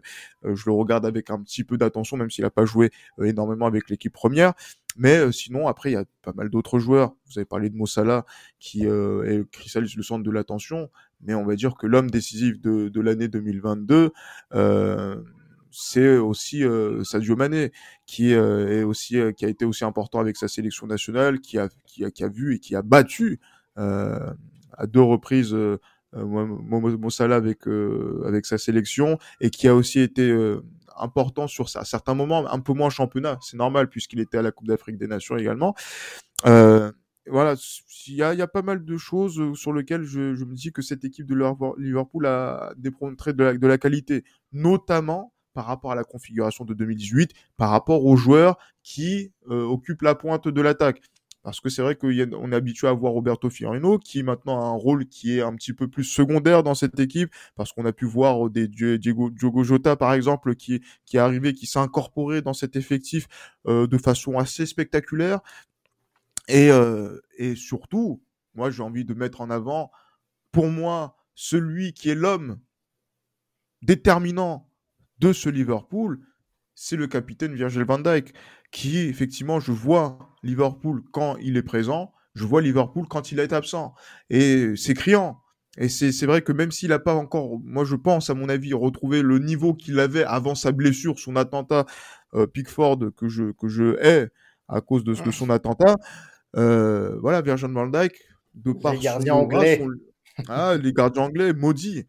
je 0.43 0.63
le 0.65 0.71
regarde 0.71 1.05
avec 1.05 1.29
un 1.29 1.41
petit 1.41 1.63
peu 1.63 1.77
d'attention, 1.77 2.17
même 2.17 2.29
s'il 2.29 2.43
n'a 2.43 2.49
pas 2.49 2.65
joué 2.65 2.91
énormément 3.21 3.65
avec 3.65 3.89
l'équipe 3.89 4.13
première. 4.13 4.53
Mais 4.97 5.31
sinon, 5.31 5.67
après, 5.67 5.91
il 5.91 5.93
y 5.93 5.97
a 5.97 6.05
pas 6.21 6.33
mal 6.33 6.49
d'autres 6.49 6.79
joueurs. 6.79 7.13
Vous 7.27 7.39
avez 7.39 7.45
parlé 7.45 7.69
de 7.69 7.75
Mossala, 7.75 8.25
qui 8.59 8.85
euh, 8.85 9.43
cristallise 9.51 9.95
le 9.95 10.03
centre 10.03 10.23
de 10.23 10.31
l'attention. 10.31 10.89
Mais 11.21 11.33
on 11.33 11.45
va 11.45 11.55
dire 11.55 11.75
que 11.75 11.87
l'homme 11.87 12.09
décisif 12.09 12.59
de, 12.59 12.89
de 12.89 13.01
l'année 13.01 13.27
2022, 13.27 14.11
euh, 14.53 15.15
c'est 15.71 16.17
aussi 16.17 16.63
euh, 16.63 17.03
Sadio 17.03 17.35
Mané 17.35 17.71
qui 18.05 18.33
euh, 18.33 18.81
est 18.81 18.83
aussi 18.83 19.17
euh, 19.17 19.31
qui 19.31 19.45
a 19.45 19.47
été 19.47 19.65
aussi 19.65 19.83
important 19.85 20.19
avec 20.19 20.37
sa 20.37 20.47
sélection 20.47 20.87
nationale, 20.87 21.39
qui 21.39 21.57
a 21.57 21.69
qui 21.85 22.05
a, 22.05 22.11
qui 22.11 22.23
a 22.23 22.27
vu 22.27 22.55
et 22.55 22.59
qui 22.59 22.75
a 22.75 22.81
battu 22.81 23.39
euh, 23.77 24.33
à 24.73 24.87
deux 24.87 25.01
reprises 25.01 25.53
euh, 25.53 25.77
Mossala 26.13 27.37
avec 27.37 27.67
avec 28.25 28.45
sa 28.45 28.57
sélection 28.57 29.17
et 29.39 29.49
qui 29.49 29.67
a 29.69 29.75
aussi 29.75 30.01
été 30.01 30.29
important 30.97 31.47
sur 31.47 31.69
ça, 31.69 31.79
à 31.79 31.85
certains 31.85 32.13
moments, 32.13 32.51
un 32.51 32.59
peu 32.59 32.73
moins 32.73 32.89
championnat, 32.89 33.37
c'est 33.41 33.57
normal 33.57 33.89
puisqu'il 33.89 34.19
était 34.19 34.37
à 34.37 34.41
la 34.41 34.51
Coupe 34.51 34.67
d'Afrique 34.67 34.97
des 34.97 35.07
Nations 35.07 35.37
également. 35.37 35.73
Euh, 36.45 36.91
voilà, 37.27 37.55
il 38.07 38.15
y 38.15 38.23
a, 38.23 38.33
y 38.33 38.41
a, 38.41 38.47
pas 38.47 38.61
mal 38.61 38.83
de 38.83 38.97
choses 38.97 39.53
sur 39.53 39.73
lesquelles 39.73 40.03
je, 40.03 40.35
je, 40.35 40.43
me 40.43 40.55
dis 40.55 40.71
que 40.71 40.81
cette 40.81 41.03
équipe 41.05 41.27
de 41.27 41.35
Liverpool 41.77 42.25
a 42.25 42.73
démontré 42.77 43.33
de 43.33 43.43
la, 43.43 43.53
de 43.53 43.67
la 43.67 43.77
qualité, 43.77 44.23
notamment 44.51 45.31
par 45.53 45.65
rapport 45.65 45.91
à 45.91 45.95
la 45.95 46.03
configuration 46.03 46.65
de 46.65 46.73
2018, 46.73 47.31
par 47.57 47.69
rapport 47.69 48.05
aux 48.05 48.15
joueurs 48.15 48.57
qui 48.83 49.31
euh, 49.49 49.63
occupent 49.63 50.01
la 50.01 50.15
pointe 50.15 50.47
de 50.47 50.61
l'attaque. 50.61 51.01
Parce 51.43 51.59
que 51.59 51.69
c'est 51.69 51.81
vrai 51.81 51.95
qu'on 51.95 52.11
est 52.11 52.55
habitué 52.55 52.87
à 52.87 52.93
voir 52.93 53.13
Roberto 53.13 53.49
Firmino, 53.49 53.97
qui 53.97 54.21
maintenant 54.21 54.61
a 54.61 54.65
un 54.65 54.75
rôle 54.75 55.07
qui 55.07 55.37
est 55.37 55.41
un 55.41 55.55
petit 55.55 55.73
peu 55.73 55.87
plus 55.87 56.03
secondaire 56.03 56.61
dans 56.61 56.75
cette 56.75 56.99
équipe, 56.99 57.31
parce 57.55 57.73
qu'on 57.73 57.85
a 57.85 57.91
pu 57.91 58.05
voir 58.05 58.49
des 58.49 58.67
Diego, 58.67 59.31
Diogo 59.31 59.63
Jota, 59.63 59.95
par 59.95 60.13
exemple, 60.13 60.55
qui, 60.55 60.81
est 61.13 61.17
arrivé, 61.17 61.53
qui 61.53 61.65
s'est 61.65 61.79
incorporé 61.79 62.43
dans 62.43 62.53
cet 62.53 62.75
effectif 62.75 63.27
euh, 63.67 63.87
de 63.87 63.97
façon 63.97 64.37
assez 64.37 64.67
spectaculaire. 64.67 65.39
Euh, 66.51 67.19
et 67.37 67.55
surtout, 67.55 68.21
moi, 68.53 68.69
j'ai 68.69 68.83
envie 68.83 69.05
de 69.05 69.15
mettre 69.15 69.41
en 69.41 69.49
avant, 69.49 69.91
pour 70.51 70.67
moi, 70.67 71.15
celui 71.33 71.93
qui 71.93 72.09
est 72.09 72.15
l'homme 72.15 72.59
déterminant 73.81 74.69
de 75.21 75.33
ce 75.33 75.49
Liverpool, 75.49 76.19
c'est 76.73 76.97
le 76.97 77.07
capitaine 77.07 77.53
Virgil 77.53 77.83
van 77.83 77.99
Dijk, 77.99 78.33
qui 78.71 78.97
effectivement, 78.99 79.59
je 79.59 79.71
vois 79.71 80.17
Liverpool 80.43 81.03
quand 81.11 81.37
il 81.41 81.55
est 81.57 81.63
présent, 81.63 82.11
je 82.33 82.43
vois 82.43 82.61
Liverpool 82.61 83.05
quand 83.07 83.31
il 83.31 83.39
est 83.39 83.53
absent. 83.53 83.93
Et 84.29 84.75
c'est 84.75 84.95
criant. 84.95 85.39
Et 85.77 85.87
c'est 85.87 86.25
vrai 86.25 86.41
que 86.41 86.51
même 86.51 86.71
s'il 86.71 86.89
n'a 86.89 86.99
pas 86.99 87.13
encore, 87.13 87.59
moi 87.63 87.85
je 87.85 87.95
pense 87.95 88.29
à 88.29 88.33
mon 88.33 88.49
avis, 88.49 88.73
retrouvé 88.73 89.21
le 89.21 89.39
niveau 89.39 89.73
qu'il 89.73 89.99
avait 89.99 90.25
avant 90.25 90.55
sa 90.55 90.73
blessure, 90.73 91.17
son 91.17 91.37
attentat 91.37 91.85
euh, 92.33 92.45
Pickford 92.45 92.99
que 93.15 93.29
je, 93.29 93.51
que 93.53 93.69
je 93.69 93.95
hais 94.01 94.29
à 94.67 94.81
cause 94.81 95.03
de, 95.05 95.13
de 95.13 95.31
son 95.31 95.49
attentat, 95.49 95.95
euh, 96.57 97.17
voilà, 97.21 97.41
Virgil 97.41 97.69
van 97.69 97.87
Dijk, 97.87 98.13
de 98.55 98.73
par 98.73 98.93
Les 98.93 98.99
gardiens 98.99 99.35
anglais. 99.35 99.79
Son, 99.79 99.89
ah, 100.47 100.77
les 100.81 100.93
gardiens 100.93 101.23
anglais 101.23 101.53
maudits. 101.53 102.05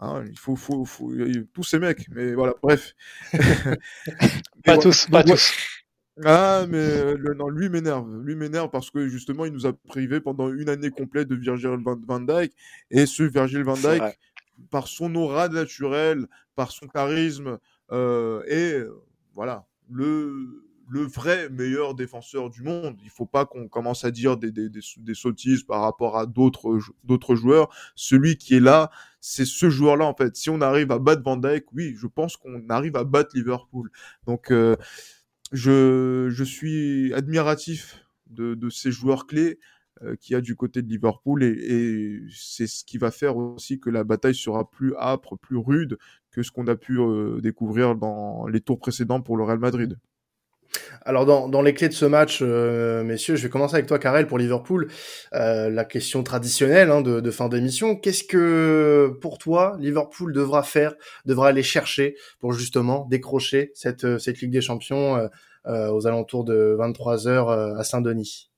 Hein, 0.00 0.24
il 0.28 0.38
faut, 0.38 0.56
faut, 0.56 0.84
faut, 0.84 1.12
tous 1.52 1.62
ces 1.62 1.78
mecs. 1.78 2.08
Mais 2.10 2.34
voilà, 2.34 2.54
bref. 2.62 2.94
pas 4.64 4.78
tous, 4.78 5.06
pas 5.06 5.22
tous. 5.22 5.52
Ah, 6.24 6.64
mais 6.68 7.14
le, 7.16 7.34
non, 7.34 7.48
lui 7.48 7.68
m'énerve. 7.68 8.08
Lui 8.22 8.36
m'énerve 8.36 8.70
parce 8.70 8.90
que 8.90 9.08
justement, 9.08 9.44
il 9.44 9.52
nous 9.52 9.66
a 9.66 9.72
privé 9.72 10.20
pendant 10.20 10.52
une 10.52 10.68
année 10.68 10.90
complète 10.90 11.28
de 11.28 11.34
Virgil 11.34 11.76
van, 11.84 12.20
Dijk. 12.20 12.52
Et 12.90 13.06
ce 13.06 13.24
Virgil 13.24 13.64
van 13.64 13.74
Dijk, 13.74 14.18
par 14.70 14.86
son 14.86 15.14
aura 15.16 15.48
naturelle, 15.48 16.26
par 16.54 16.70
son 16.70 16.86
charisme, 16.86 17.58
euh, 17.90 18.42
et 18.46 18.84
voilà, 19.34 19.66
le, 19.90 20.64
le 20.88 21.02
vrai 21.02 21.48
meilleur 21.50 21.94
défenseur 21.94 22.50
du 22.50 22.62
monde. 22.62 22.96
Il 23.02 23.10
faut 23.10 23.26
pas 23.26 23.46
qu'on 23.46 23.68
commence 23.68 24.04
à 24.04 24.10
dire 24.10 24.36
des, 24.36 24.52
sottises 25.14 25.62
par 25.62 25.82
rapport 25.82 26.16
à 26.18 26.26
d'autres 26.26 27.34
joueurs. 27.34 27.68
Celui 27.94 28.36
qui 28.36 28.54
est 28.54 28.60
là, 28.60 28.90
c'est 29.20 29.46
ce 29.46 29.70
joueur-là 29.70 30.06
en 30.06 30.14
fait. 30.14 30.36
Si 30.36 30.50
on 30.50 30.60
arrive 30.60 30.92
à 30.92 30.98
battre 30.98 31.22
Van 31.22 31.36
Dijk, 31.36 31.66
oui, 31.72 31.94
je 31.96 32.06
pense 32.06 32.36
qu'on 32.36 32.68
arrive 32.68 32.96
à 32.96 33.04
battre 33.04 33.30
Liverpool. 33.34 33.90
Donc 34.26 34.50
euh, 34.50 34.76
je 35.52 36.44
suis 36.44 37.12
admiratif 37.14 38.04
de, 38.26 38.68
ces 38.70 38.90
joueurs 38.90 39.26
clés 39.26 39.58
euh, 40.02 40.16
qu'il 40.16 40.34
y 40.34 40.36
a 40.36 40.40
du 40.40 40.56
côté 40.56 40.82
de 40.82 40.88
Liverpool 40.88 41.44
et, 41.44 41.50
et 41.50 42.20
c'est 42.30 42.66
ce 42.66 42.84
qui 42.84 42.98
va 42.98 43.10
faire 43.10 43.36
aussi 43.36 43.78
que 43.78 43.90
la 43.90 44.02
bataille 44.02 44.34
sera 44.34 44.68
plus 44.68 44.94
âpre, 44.96 45.36
plus 45.36 45.56
rude 45.56 45.98
que 46.34 46.42
ce 46.42 46.50
qu'on 46.50 46.66
a 46.66 46.74
pu 46.74 46.98
euh, 46.98 47.40
découvrir 47.40 47.94
dans 47.94 48.46
les 48.48 48.60
tours 48.60 48.80
précédents 48.80 49.20
pour 49.20 49.36
le 49.36 49.44
Real 49.44 49.60
Madrid. 49.60 49.98
Alors 51.06 51.26
dans, 51.26 51.48
dans, 51.48 51.60
les 51.60 51.74
clés 51.74 51.88
de 51.88 51.94
ce 51.94 52.06
match, 52.06 52.38
euh, 52.40 53.04
messieurs, 53.04 53.36
je 53.36 53.42
vais 53.42 53.50
commencer 53.50 53.74
avec 53.74 53.86
toi, 53.86 53.98
Karel, 53.98 54.26
pour 54.26 54.38
Liverpool. 54.38 54.90
Euh, 55.34 55.68
la 55.68 55.84
question 55.84 56.22
traditionnelle 56.22 56.90
hein, 56.90 57.02
de, 57.02 57.30
fin 57.30 57.48
d'émission. 57.48 57.96
Qu'est-ce 57.96 58.24
que, 58.24 59.16
pour 59.20 59.38
toi, 59.38 59.76
Liverpool 59.78 60.32
devra 60.32 60.62
faire, 60.62 60.94
devra 61.26 61.48
aller 61.48 61.62
chercher 61.62 62.16
pour 62.40 62.52
justement 62.52 63.06
décrocher 63.10 63.70
cette, 63.74 64.04
euh, 64.04 64.18
cette 64.18 64.40
Ligue 64.40 64.52
des 64.52 64.62
Champions 64.62 65.28
aux 65.66 66.06
alentours 66.06 66.44
de 66.44 66.74
23 66.78 67.28
heures 67.28 67.48
euh, 67.48 67.74
à 67.76 67.84
Saint-Denis? 67.84 68.50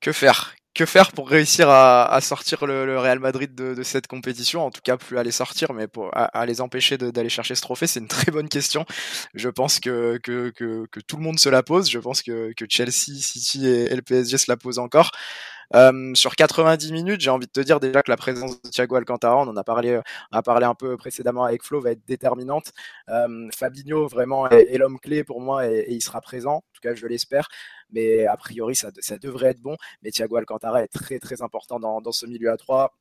Que 0.00 0.12
faire? 0.12 0.55
Que 0.76 0.86
faire 0.86 1.12
pour 1.12 1.28
réussir 1.28 1.68
à, 1.70 2.04
à 2.12 2.20
sortir 2.20 2.66
le, 2.66 2.86
le, 2.86 2.98
Real 2.98 3.18
Madrid 3.18 3.54
de, 3.54 3.74
de, 3.74 3.82
cette 3.82 4.06
compétition 4.06 4.64
En 4.64 4.70
tout 4.70 4.82
cas, 4.82 4.96
plus 4.96 5.18
à 5.18 5.22
les 5.22 5.30
sortir, 5.30 5.72
mais 5.72 5.88
pour, 5.88 6.10
à, 6.16 6.24
à 6.26 6.46
les 6.46 6.60
empêcher 6.60 6.98
d'aller 6.98 7.28
chercher 7.28 7.54
ce 7.54 7.62
trophée, 7.62 7.86
c'est 7.86 8.00
une 8.00 8.08
très 8.08 8.30
bonne 8.30 8.48
question. 8.48 8.84
Je 9.34 9.48
pense 9.48 9.80
que, 9.80 10.18
que, 10.22 10.50
que, 10.50 10.86
que, 10.90 11.00
tout 11.00 11.16
le 11.16 11.22
monde 11.22 11.38
se 11.38 11.48
la 11.48 11.62
pose. 11.62 11.90
Je 11.90 11.98
pense 11.98 12.22
que, 12.22 12.52
Chelsea, 12.68 12.92
City 13.20 13.66
et, 13.66 13.92
et 13.92 13.96
le 13.96 14.02
PSG 14.02 14.38
se 14.38 14.50
la 14.50 14.56
posent 14.56 14.78
encore. 14.78 15.10
Euh, 15.74 16.14
sur 16.14 16.36
90 16.36 16.92
minutes, 16.92 17.20
j'ai 17.20 17.30
envie 17.30 17.46
de 17.46 17.52
te 17.52 17.60
dire 17.60 17.80
déjà 17.80 18.02
que 18.02 18.10
la 18.10 18.16
présence 18.16 18.62
de 18.62 18.68
Thiago 18.68 18.96
Alcantara, 18.96 19.36
on 19.36 19.48
en 19.48 19.56
a 19.56 19.64
parlé, 19.64 20.00
on 20.32 20.36
a 20.36 20.42
parlé 20.42 20.64
un 20.66 20.74
peu 20.74 20.96
précédemment 20.96 21.44
avec 21.44 21.62
Flo, 21.64 21.80
va 21.80 21.92
être 21.92 22.06
déterminante. 22.06 22.72
Euh, 23.08 23.48
Fabinho 23.56 24.06
vraiment 24.06 24.48
est, 24.48 24.72
est 24.72 24.78
l'homme 24.78 24.98
clé 25.00 25.24
pour 25.24 25.40
moi 25.40 25.66
et, 25.66 25.78
et, 25.78 25.92
il 25.94 26.00
sera 26.02 26.20
présent. 26.20 26.56
En 26.56 26.64
tout 26.72 26.80
cas, 26.82 26.94
je 26.94 27.06
l'espère. 27.06 27.48
Mais 27.90 28.26
a 28.26 28.36
priori, 28.36 28.74
ça, 28.76 28.90
devrait 29.18 29.48
être 29.48 29.60
bon. 29.60 29.76
Mais 30.02 30.10
Thiago 30.10 30.36
Alcantara 30.36 30.82
est 30.82 30.88
très 30.88 31.18
très 31.18 31.42
important 31.42 31.80
dans, 31.80 32.12
ce 32.12 32.26
milieu 32.26 32.50
à 32.50 32.56
3 32.56 32.92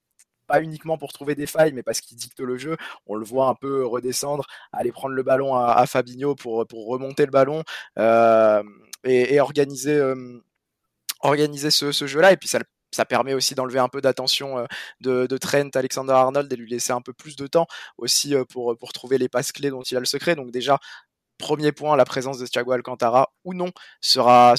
pas 0.47 0.61
uniquement 0.61 0.97
pour 0.97 1.11
trouver 1.11 1.35
des 1.35 1.47
failles, 1.47 1.73
mais 1.73 1.83
parce 1.83 2.01
qu'il 2.01 2.17
dicte 2.17 2.39
le 2.39 2.57
jeu. 2.57 2.77
On 3.07 3.15
le 3.15 3.25
voit 3.25 3.47
un 3.47 3.55
peu 3.55 3.85
redescendre, 3.85 4.45
aller 4.71 4.91
prendre 4.91 5.15
le 5.15 5.23
ballon 5.23 5.55
à, 5.55 5.73
à 5.73 5.85
Fabinho 5.87 6.35
pour, 6.35 6.65
pour 6.67 6.87
remonter 6.87 7.25
le 7.25 7.31
ballon 7.31 7.63
euh, 7.97 8.63
et, 9.03 9.39
organiser, 9.39 9.95
euh, 9.95 10.39
organiser 11.21 11.71
ce, 11.71 11.91
jeu-là. 11.91 12.31
Et 12.31 12.37
puis 12.37 12.47
ça, 12.49 12.59
ça 12.91 13.05
permet 13.05 13.33
aussi 13.33 13.55
d'enlever 13.55 13.79
un 13.79 13.89
peu 13.89 14.01
d'attention 14.01 14.59
euh, 14.59 14.65
de, 15.01 15.25
de, 15.27 15.37
Trent, 15.37 15.69
Alexander 15.73 16.13
Arnold 16.13 16.51
et 16.51 16.55
lui 16.55 16.69
laisser 16.69 16.93
un 16.93 17.01
peu 17.01 17.13
plus 17.13 17.35
de 17.35 17.47
temps 17.47 17.67
aussi 17.97 18.35
pour, 18.49 18.77
pour 18.77 18.93
trouver 18.93 19.17
les 19.17 19.29
passes 19.29 19.51
clés 19.51 19.69
dont 19.69 19.83
il 19.83 19.97
a 19.97 19.99
le 19.99 20.05
secret. 20.05 20.35
Donc 20.35 20.51
déjà, 20.51 20.79
premier 21.37 21.71
point, 21.71 21.95
la 21.95 22.05
présence 22.05 22.37
de 22.39 22.45
Thiago 22.45 22.71
Alcantara 22.71 23.29
ou 23.43 23.53
non 23.53 23.71
sera, 24.01 24.55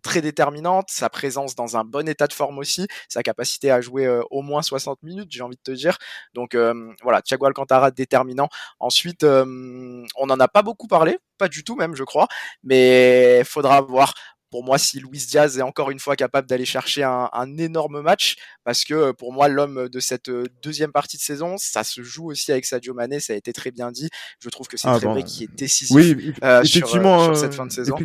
très 0.00 0.22
déterminante, 0.22 0.90
sa 0.90 1.10
présence 1.10 1.54
dans 1.54 1.76
un 1.76 1.84
bon 1.84 2.08
état 2.08 2.26
de 2.28 2.32
forme 2.32 2.58
aussi, 2.58 2.86
sa 3.08 3.22
capacité 3.22 3.70
à 3.70 3.80
jouer 3.80 4.08
au 4.30 4.42
moins 4.42 4.62
60 4.62 5.02
minutes, 5.02 5.28
j'ai 5.30 5.42
envie 5.42 5.56
de 5.56 5.62
te 5.62 5.72
dire. 5.72 5.98
Donc 6.34 6.56
voilà, 7.02 7.20
Thiago 7.20 7.46
Alcantara 7.46 7.90
déterminant. 7.90 8.48
Ensuite, 8.78 9.24
on 9.24 10.26
n'en 10.26 10.40
a 10.40 10.48
pas 10.48 10.62
beaucoup 10.62 10.86
parlé, 10.86 11.18
pas 11.36 11.48
du 11.48 11.64
tout 11.64 11.74
même, 11.74 11.94
je 11.94 12.04
crois, 12.04 12.28
mais 12.62 13.42
faudra 13.44 13.80
voir 13.80 14.14
pour 14.50 14.64
moi 14.64 14.78
si 14.78 15.00
Luis 15.00 15.26
Diaz 15.28 15.58
est 15.58 15.62
encore 15.62 15.90
une 15.90 15.98
fois 15.98 16.16
capable 16.16 16.48
d'aller 16.48 16.64
chercher 16.64 17.02
un, 17.02 17.28
énorme 17.58 18.02
match 18.02 18.36
parce 18.64 18.84
que 18.84 19.12
pour 19.12 19.32
moi 19.32 19.48
l'homme 19.48 19.88
de 19.88 20.00
cette 20.00 20.30
deuxième 20.62 20.92
partie 20.92 21.16
de 21.16 21.22
saison 21.22 21.56
ça 21.58 21.84
se 21.84 22.02
joue 22.02 22.30
aussi 22.30 22.52
avec 22.52 22.64
Sadio 22.64 22.94
Mané 22.94 23.20
ça 23.20 23.32
a 23.32 23.36
été 23.36 23.52
très 23.52 23.70
bien 23.70 23.90
dit. 23.90 24.08
Je 24.40 24.48
trouve 24.48 24.68
que 24.68 24.76
c'est 24.76 24.88
ah, 24.88 24.96
très 24.98 25.06
vrai 25.06 25.22
qui 25.24 25.44
est 25.44 25.54
décisif 25.56 25.94
oui, 25.94 26.32
euh, 26.42 26.62
effectivement, 26.62 27.24
sur, 27.24 27.36
cette 27.36 27.54
fin 27.54 27.66
de 27.66 27.72
saison. 27.72 27.96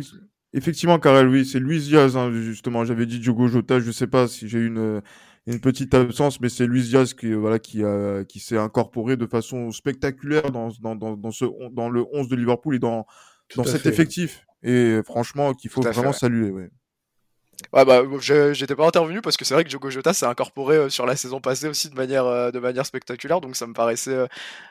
effectivement 0.52 0.98
Karel 0.98 1.28
oui 1.28 1.46
c'est 1.46 1.60
Luis 1.60 1.80
Diaz 1.80 2.16
hein, 2.16 2.32
justement. 2.32 2.84
J'avais 2.84 3.06
dit 3.06 3.18
Diogo 3.18 3.46
Jota 3.46 3.80
je 3.80 3.90
sais 3.90 4.06
pas 4.06 4.28
si 4.28 4.48
j'ai 4.48 4.60
une 4.60 5.02
une 5.46 5.60
petite 5.60 5.92
absence, 5.92 6.40
mais 6.40 6.48
c'est 6.48 6.66
Luis 6.66 6.84
Diaz 6.84 7.12
qui 7.12 7.32
voilà 7.34 7.58
qui 7.58 7.84
a, 7.84 8.24
qui 8.24 8.40
s'est 8.40 8.56
incorporé 8.56 9.16
de 9.16 9.26
façon 9.26 9.70
spectaculaire 9.72 10.50
dans 10.50 10.70
dans 10.80 10.96
dans, 10.96 11.16
dans 11.16 11.30
ce 11.30 11.44
dans 11.72 11.90
le 11.90 12.04
11 12.12 12.28
de 12.28 12.36
Liverpool 12.36 12.76
et 12.76 12.78
dans 12.78 13.06
dans 13.56 13.64
cet 13.64 13.86
effectif 13.86 14.44
et 14.62 15.00
franchement 15.04 15.54
qu'il 15.54 15.70
faut 15.70 15.82
vraiment 15.82 16.12
saluer. 16.12 16.50
Ouais. 16.50 16.70
Ouais, 17.72 17.84
bah, 17.84 18.02
j'étais 18.20 18.74
pas 18.74 18.86
intervenu 18.86 19.20
parce 19.20 19.36
que 19.36 19.44
c'est 19.44 19.54
vrai 19.54 19.64
que 19.64 19.68
Diogo 19.68 19.90
Jota 19.90 20.12
s'est 20.12 20.26
incorporé 20.26 20.76
euh, 20.76 20.88
sur 20.88 21.06
la 21.06 21.16
saison 21.16 21.40
passée 21.40 21.68
aussi 21.68 21.88
de 21.88 21.94
manière, 21.94 22.24
euh, 22.24 22.50
de 22.50 22.58
manière 22.58 22.86
spectaculaire, 22.86 23.40
donc 23.40 23.56
ça 23.56 23.66
me 23.66 23.72
paraissait, 23.74 24.14
euh, 24.14 24.26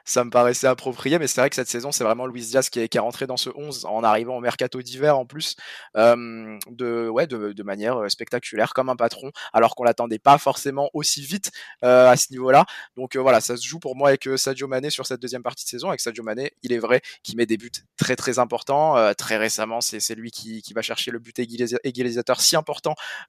ça 0.05 0.23
me 0.23 0.29
paraissait 0.29 0.67
approprié. 0.67 1.19
Mais 1.19 1.27
c'est 1.27 1.41
vrai 1.41 1.49
que 1.49 1.55
cette 1.55 1.67
saison, 1.67 1.91
c'est 1.91 2.03
vraiment 2.03 2.25
Luis 2.25 2.41
Diaz 2.41 2.69
qui 2.69 2.79
est, 2.79 2.87
qui 2.89 2.97
est 2.97 3.01
rentré 3.01 3.27
dans 3.27 3.37
ce 3.37 3.49
11 3.55 3.85
en 3.85 4.03
arrivant 4.03 4.37
au 4.37 4.41
mercato 4.41 4.81
d'hiver 4.81 5.17
en 5.17 5.25
plus, 5.25 5.55
de, 5.95 7.09
ouais, 7.09 7.27
de, 7.27 7.53
de, 7.53 7.63
manière 7.63 8.09
spectaculaire 8.09 8.73
comme 8.73 8.89
un 8.89 8.95
patron, 8.95 9.31
alors 9.53 9.75
qu'on 9.75 9.83
l'attendait 9.83 10.19
pas 10.19 10.37
forcément 10.37 10.89
aussi 10.93 11.21
vite 11.21 11.51
à 11.81 12.15
ce 12.15 12.31
niveau-là. 12.31 12.65
Donc 12.97 13.15
voilà, 13.15 13.41
ça 13.41 13.57
se 13.57 13.65
joue 13.65 13.79
pour 13.79 13.95
moi 13.95 14.09
avec 14.09 14.27
Sadio 14.35 14.67
Mané 14.67 14.89
sur 14.89 15.05
cette 15.05 15.21
deuxième 15.21 15.43
partie 15.43 15.65
de 15.65 15.69
saison. 15.69 15.89
Avec 15.89 16.01
Sadio 16.01 16.23
Mané, 16.23 16.53
il 16.63 16.73
est 16.73 16.79
vrai 16.79 17.01
qu'il 17.23 17.37
met 17.37 17.45
des 17.45 17.57
buts 17.57 17.71
très 17.97 18.15
très 18.15 18.39
importants. 18.39 19.13
très 19.15 19.37
récemment, 19.37 19.81
c'est 19.81 20.15
lui 20.15 20.31
qui, 20.31 20.61
qui 20.61 20.73
va 20.73 20.81
chercher 20.81 21.11
le 21.11 21.19
but 21.19 21.37
égalisateur 21.83 22.41
si 22.41 22.55
important 22.55 22.72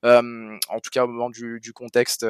en 0.02 0.80
tout 0.82 0.90
cas 0.90 1.04
au 1.04 1.08
moment 1.08 1.30
du, 1.30 1.72
contexte 1.74 2.26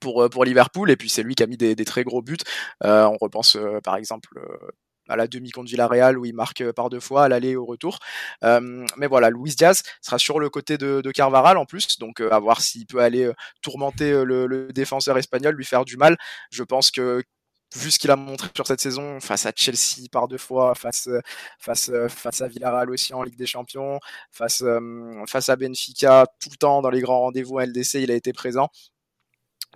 pour, 0.00 0.28
pour 0.30 0.44
Liverpool. 0.44 0.90
Et 0.90 0.96
puis 0.96 1.08
c'est 1.08 1.22
lui 1.22 1.34
qui 1.34 1.42
a 1.42 1.46
mis 1.46 1.56
des, 1.56 1.76
très 1.84 2.04
gros 2.04 2.22
buts. 2.22 2.36
on 2.82 3.16
repense 3.20 3.56
par 3.82 3.96
exemple 3.96 4.40
à 5.08 5.16
la 5.16 5.26
demi 5.26 5.50
contre 5.50 5.68
Villarreal 5.68 6.18
où 6.18 6.24
il 6.24 6.34
marque 6.34 6.72
par 6.72 6.88
deux 6.88 7.00
fois 7.00 7.24
à 7.24 7.28
l'aller 7.28 7.50
et 7.50 7.56
au 7.56 7.66
retour. 7.66 7.98
mais 8.42 9.06
voilà, 9.06 9.30
Luis 9.30 9.54
Diaz 9.54 9.82
sera 10.00 10.18
sur 10.18 10.40
le 10.40 10.48
côté 10.50 10.78
de, 10.78 11.00
de 11.00 11.10
Carvaral 11.10 11.58
en 11.58 11.66
plus, 11.66 11.98
donc 11.98 12.20
à 12.20 12.38
voir 12.38 12.60
s'il 12.60 12.86
peut 12.86 13.00
aller 13.00 13.30
tourmenter 13.62 14.24
le, 14.24 14.68
défenseur 14.72 15.18
espagnol, 15.18 15.54
lui 15.54 15.64
faire 15.64 15.84
du 15.84 15.96
mal. 15.96 16.16
Je 16.50 16.62
pense 16.62 16.90
que 16.90 17.22
vu 17.76 17.90
ce 17.90 17.98
qu'il 17.98 18.10
a 18.10 18.16
montré 18.16 18.48
sur 18.54 18.66
cette 18.66 18.80
saison 18.80 19.20
face 19.20 19.46
à 19.46 19.52
Chelsea 19.54 20.08
par 20.12 20.28
deux 20.28 20.38
fois, 20.38 20.74
face 20.74 21.08
face 21.58 21.90
face 22.08 22.40
à 22.40 22.48
Villarreal 22.48 22.90
aussi 22.90 23.14
en 23.14 23.22
Ligue 23.22 23.36
des 23.36 23.46
Champions, 23.46 23.98
face 24.30 24.64
face 25.28 25.48
à 25.48 25.56
Benfica 25.56 26.26
tout 26.40 26.50
le 26.50 26.56
temps 26.56 26.82
dans 26.82 26.90
les 26.90 27.00
grands 27.00 27.20
rendez-vous 27.20 27.58
à 27.58 27.66
LDC, 27.66 27.94
il 27.94 28.10
a 28.10 28.14
été 28.14 28.32
présent. 28.32 28.68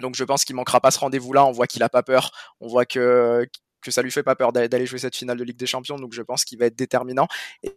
Donc 0.00 0.14
je 0.16 0.24
pense 0.24 0.44
qu'il 0.44 0.56
manquera 0.56 0.80
pas 0.80 0.90
ce 0.90 0.98
rendez-vous-là. 1.00 1.44
On 1.44 1.52
voit 1.52 1.66
qu'il 1.66 1.82
a 1.82 1.88
pas 1.88 2.02
peur. 2.02 2.30
On 2.60 2.68
voit 2.68 2.86
que 2.86 3.46
ça 3.90 4.02
lui 4.02 4.10
fait 4.10 4.22
pas 4.22 4.34
peur 4.34 4.52
d'aller 4.52 4.86
jouer 4.86 4.98
cette 4.98 5.16
finale 5.16 5.38
de 5.38 5.44
Ligue 5.44 5.56
des 5.56 5.66
Champions, 5.66 5.96
donc 5.96 6.12
je 6.12 6.22
pense 6.22 6.44
qu'il 6.44 6.58
va 6.58 6.66
être 6.66 6.76
déterminant. 6.76 7.28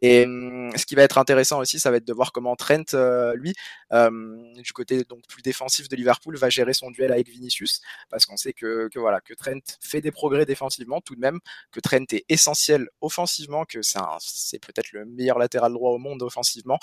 Et, 0.01 0.25
hum, 0.25 0.71
ce 0.75 0.85
qui 0.85 0.95
va 0.95 1.03
être 1.03 1.17
intéressant 1.17 1.59
aussi, 1.59 1.79
ça 1.79 1.91
va 1.91 1.97
être 1.97 2.07
de 2.07 2.13
voir 2.13 2.31
comment 2.31 2.55
Trent, 2.55 2.93
euh, 2.93 3.33
lui, 3.35 3.53
hum, 3.91 4.53
du 4.53 4.73
côté 4.73 5.03
donc 5.03 5.21
plus 5.27 5.41
défensif 5.41 5.89
de 5.89 5.95
Liverpool, 5.95 6.35
va 6.37 6.49
gérer 6.49 6.73
son 6.73 6.91
duel 6.91 7.11
avec 7.11 7.29
Vinicius, 7.29 7.81
parce 8.09 8.25
qu'on 8.25 8.37
sait 8.37 8.53
que, 8.53 8.89
que, 8.89 8.99
voilà 8.99 9.21
que 9.21 9.33
Trent 9.33 9.59
fait 9.79 10.01
des 10.01 10.11
progrès 10.11 10.45
défensivement 10.45 11.01
tout 11.01 11.15
de 11.15 11.21
même, 11.21 11.39
que 11.71 11.79
Trent 11.79 12.05
est 12.11 12.25
essentiel 12.29 12.87
offensivement, 13.01 13.65
que 13.65 13.79
c'est 14.19 14.59
peut-être 14.59 14.91
le 14.91 15.05
meilleur 15.05 15.39
latéral 15.39 15.73
droit 15.73 15.91
au 15.91 15.97
monde 15.97 16.21
offensivement, 16.23 16.79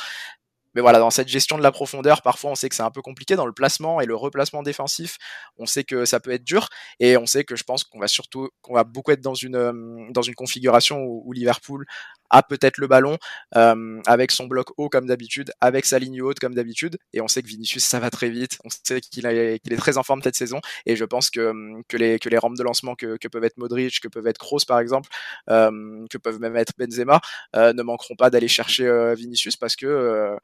mais 0.79 0.83
voilà, 0.83 1.01
dans 1.01 1.11
cette 1.11 1.27
gestion 1.27 1.59
de 1.59 1.63
la 1.65 1.73
profondeur, 1.73 2.23
parfois 2.23 2.53
on 2.53 2.55
sait 2.55 2.69
que 2.69 2.77
c'est 2.77 2.85
un 2.85 2.93
peu 2.93 3.03
compliqué 3.03 3.35
dans 3.35 3.47
le 3.47 3.53
placement 3.53 4.01
et 4.01 4.07
le 4.07 4.15
replacement 4.15 4.63
défensif. 4.63 5.17
On 5.57 5.67
sait 5.67 5.83
que 5.83 6.05
ça 6.05 6.21
peut 6.21 6.31
être 6.31 6.45
dur 6.45 6.69
et 7.01 7.17
on 7.17 7.27
sait 7.27 7.43
que 7.43 7.57
je 7.57 7.65
pense 7.65 7.83
qu'on 7.83 7.99
va 7.99 8.07
surtout, 8.07 8.49
qu'on 8.63 8.75
va 8.75 8.85
beaucoup 8.85 9.11
être 9.11 9.21
dans 9.21 9.35
une 9.35 9.57
euh, 9.57 10.33
configuration 10.37 11.03
où, 11.03 11.33
Liverpool 11.33 11.85
a 12.31 12.45
peut-être 12.45 12.79
le 12.79 12.87
ballon 12.87 13.19
euh, 13.57 14.01
avec 14.07 14.31
son 14.31 14.47
bloc 14.47 14.69
haut 14.77 14.89
comme 14.89 15.07
d'habitude, 15.07 15.51
avec 15.61 15.85
sa 15.85 15.99
ligne 15.99 16.23
haute 16.23 16.39
comme 16.39 16.55
d'habitude. 16.55 16.97
Et 17.13 17.21
on 17.21 17.27
sait 17.27 17.43
que 17.43 17.49
Vinicius 17.49 17.83
ça 17.83 17.99
va 17.99 18.11
très 18.11 18.31
vite. 18.31 18.59
On 18.65 18.69
sait 18.71 19.01
qu'il 19.01 19.27
est 19.27 19.77
très 19.79 19.99
en 19.99 20.05
forme 20.05 20.23
cette 20.23 20.37
saison 20.37 20.61
et 20.87 20.95
je 20.95 21.05
pense 21.05 21.29
que 21.29 21.53
les 21.93 22.21
que 22.21 22.37
rampes 22.37 22.57
de 22.57 22.63
lancement 22.63 22.95
que, 22.95 23.17
que 23.17 23.27
peuvent 23.27 23.43
être 23.43 23.57
Modric, 23.57 23.99
que 23.99 24.07
peuvent 24.07 24.29
être 24.29 24.39
Kroos 24.39 24.65
par 24.65 24.79
exemple, 24.79 25.09
euh, 25.51 26.07
que 26.09 26.19
peuvent 26.19 26.39
même 26.39 26.55
être 26.55 26.75
Benzema, 26.79 27.21
ne 27.57 27.83
manqueront 27.83 28.15
pas 28.15 28.31
d'aller 28.31 28.47
chercher 28.47 29.15
Vinicius 29.17 29.57
parce 29.57 29.75
que 29.75 30.39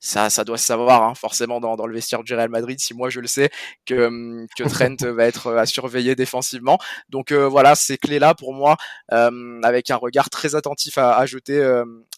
ça, 0.00 0.30
ça 0.30 0.44
doit 0.44 0.58
se 0.58 0.64
savoir 0.64 1.02
hein, 1.02 1.14
forcément 1.14 1.60
dans, 1.60 1.76
dans, 1.76 1.86
le 1.86 1.94
vestiaire 1.94 2.24
du 2.24 2.34
Real 2.34 2.48
Madrid. 2.48 2.80
Si 2.80 2.94
moi 2.94 3.10
je 3.10 3.20
le 3.20 3.26
sais 3.26 3.50
que, 3.84 4.46
que 4.56 4.64
Trent 4.68 4.96
va 5.12 5.26
être 5.26 5.48
euh, 5.48 5.58
à 5.58 5.66
surveiller 5.66 6.14
défensivement. 6.14 6.78
Donc 7.10 7.32
euh, 7.32 7.46
voilà, 7.46 7.74
ces 7.74 7.98
clés 7.98 8.18
là 8.18 8.34
pour 8.34 8.54
moi, 8.54 8.76
euh, 9.12 9.60
avec 9.62 9.90
un 9.90 9.96
regard 9.96 10.30
très 10.30 10.54
attentif 10.54 10.96
à, 10.96 11.16
à 11.16 11.26
jeter 11.26 11.60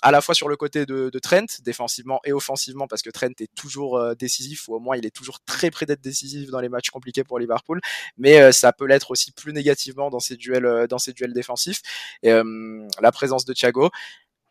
à 0.03 0.11
la 0.11 0.21
fois 0.21 0.35
sur 0.35 0.49
le 0.49 0.57
côté 0.57 0.87
de, 0.87 1.11
de, 1.11 1.19
Trent 1.19 1.47
défensivement 1.65 2.21
et 2.25 2.33
offensivement 2.33 2.87
parce 2.87 3.03
que 3.03 3.11
Trent 3.11 3.29
est 3.41 3.53
toujours 3.55 4.15
décisif 4.17 4.69
ou 4.69 4.75
au 4.75 4.81
moins 4.81 4.97
il 4.97 5.05
est 5.07 5.15
toujours 5.15 5.41
très 5.41 5.71
près 5.71 5.87
d'être 5.87 6.01
décisif 6.01 6.51
dans 6.51 6.61
les 6.61 6.69
matchs 6.69 6.91
compliqués 6.91 7.25
pour 7.25 7.39
Liverpool. 7.39 7.81
Mais 8.17 8.53
ça 8.53 8.73
peut 8.73 8.87
l'être 8.87 9.11
aussi 9.11 9.33
plus 9.33 9.53
négativement 9.53 10.11
dans 10.11 10.21
ces 10.21 10.37
duels 10.37 10.87
dans 10.89 10.99
ces 10.99 11.13
duels 11.13 11.33
défensifs. 11.33 11.83
Et 12.23 12.31
la 12.31 13.13
présence 13.13 13.45
de 13.45 13.53
Thiago 13.53 13.91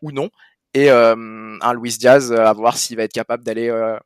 ou 0.02 0.12
non 0.12 0.30
et 0.74 0.90
euh, 0.90 1.14
un 1.60 1.74
Luis 1.74 1.96
Diaz 1.98 2.32
euh, 2.32 2.46
à 2.46 2.52
voir 2.52 2.76
s'il 2.76 2.96
va 2.96 3.04
être 3.04 3.12
capable 3.12 3.44
d'aller 3.44 3.68
euh, 3.68 3.96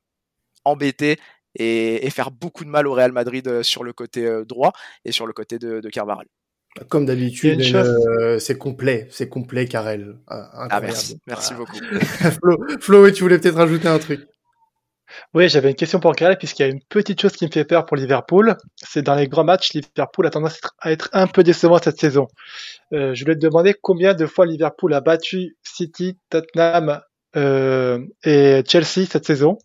embêter 0.65 1.19
et, 1.59 2.09
faire 2.11 2.31
beaucoup 2.31 2.65
de 2.65 2.71
mal 2.71 2.87
au 2.87 2.93
Real 2.93 3.13
Madrid 3.13 3.63
sur 3.63 3.83
le 3.83 3.93
côté 3.93 4.29
droit 4.47 4.73
et 5.05 5.13
sur 5.13 5.27
le 5.27 5.33
côté 5.33 5.59
de, 5.59 5.81
de 5.81 5.89
Carvajal. 5.89 6.27
Comme 6.89 7.07
d'habitude, 7.07 7.63
c'est 8.39 8.59
complet, 8.59 9.09
c'est 9.11 9.31
complet, 9.31 9.67
Karel. 9.67 10.19
Ah, 10.27 10.69
ah 10.71 10.81
merci, 10.83 11.19
merci 11.27 11.55
beaucoup. 11.55 11.79
Flo, 12.43 12.59
Flo, 12.81 13.11
tu 13.11 13.23
voulais 13.23 13.39
peut-être 13.39 13.57
rajouter 13.57 13.89
un 13.89 13.99
truc 13.99 14.27
oui, 15.35 15.49
j'avais 15.49 15.71
une 15.71 15.77
question 15.77 16.01
pour 16.01 16.15
Karel, 16.15 16.39
puisqu'il 16.39 16.63
y 16.63 16.67
a 16.67 16.69
une 16.69 16.83
petite 16.83 17.21
chose 17.21 17.33
qui 17.33 17.47
me 17.47 17.51
fait 17.51 17.65
peur 17.65 17.87
pour 17.87 17.97
Liverpool. 17.97 18.57
C'est 18.77 19.03
dans 19.03 19.15
les 19.15 19.29
grands 19.29 19.45
matchs, 19.45 19.73
Liverpool 19.75 20.27
a 20.27 20.31
tendance 20.31 20.61
à 20.81 20.93
être 20.93 21.09
un 21.13 21.27
peu 21.27 21.43
décevant 21.43 21.79
cette 21.79 21.99
saison. 21.99 22.29
Euh, 22.93 23.15
je 23.15 23.25
voulais 23.25 23.35
te 23.35 23.41
demander 23.41 23.75
combien 23.75 24.15
de 24.15 24.27
fois 24.27 24.47
Liverpool 24.47 24.95
a 24.95 25.01
battu 25.01 25.57
City, 25.63 26.19
Tottenham 26.31 27.01
euh, 27.37 28.01
et 28.25 28.63
Chelsea 28.67 29.07
cette 29.11 29.27
saison. 29.27 29.59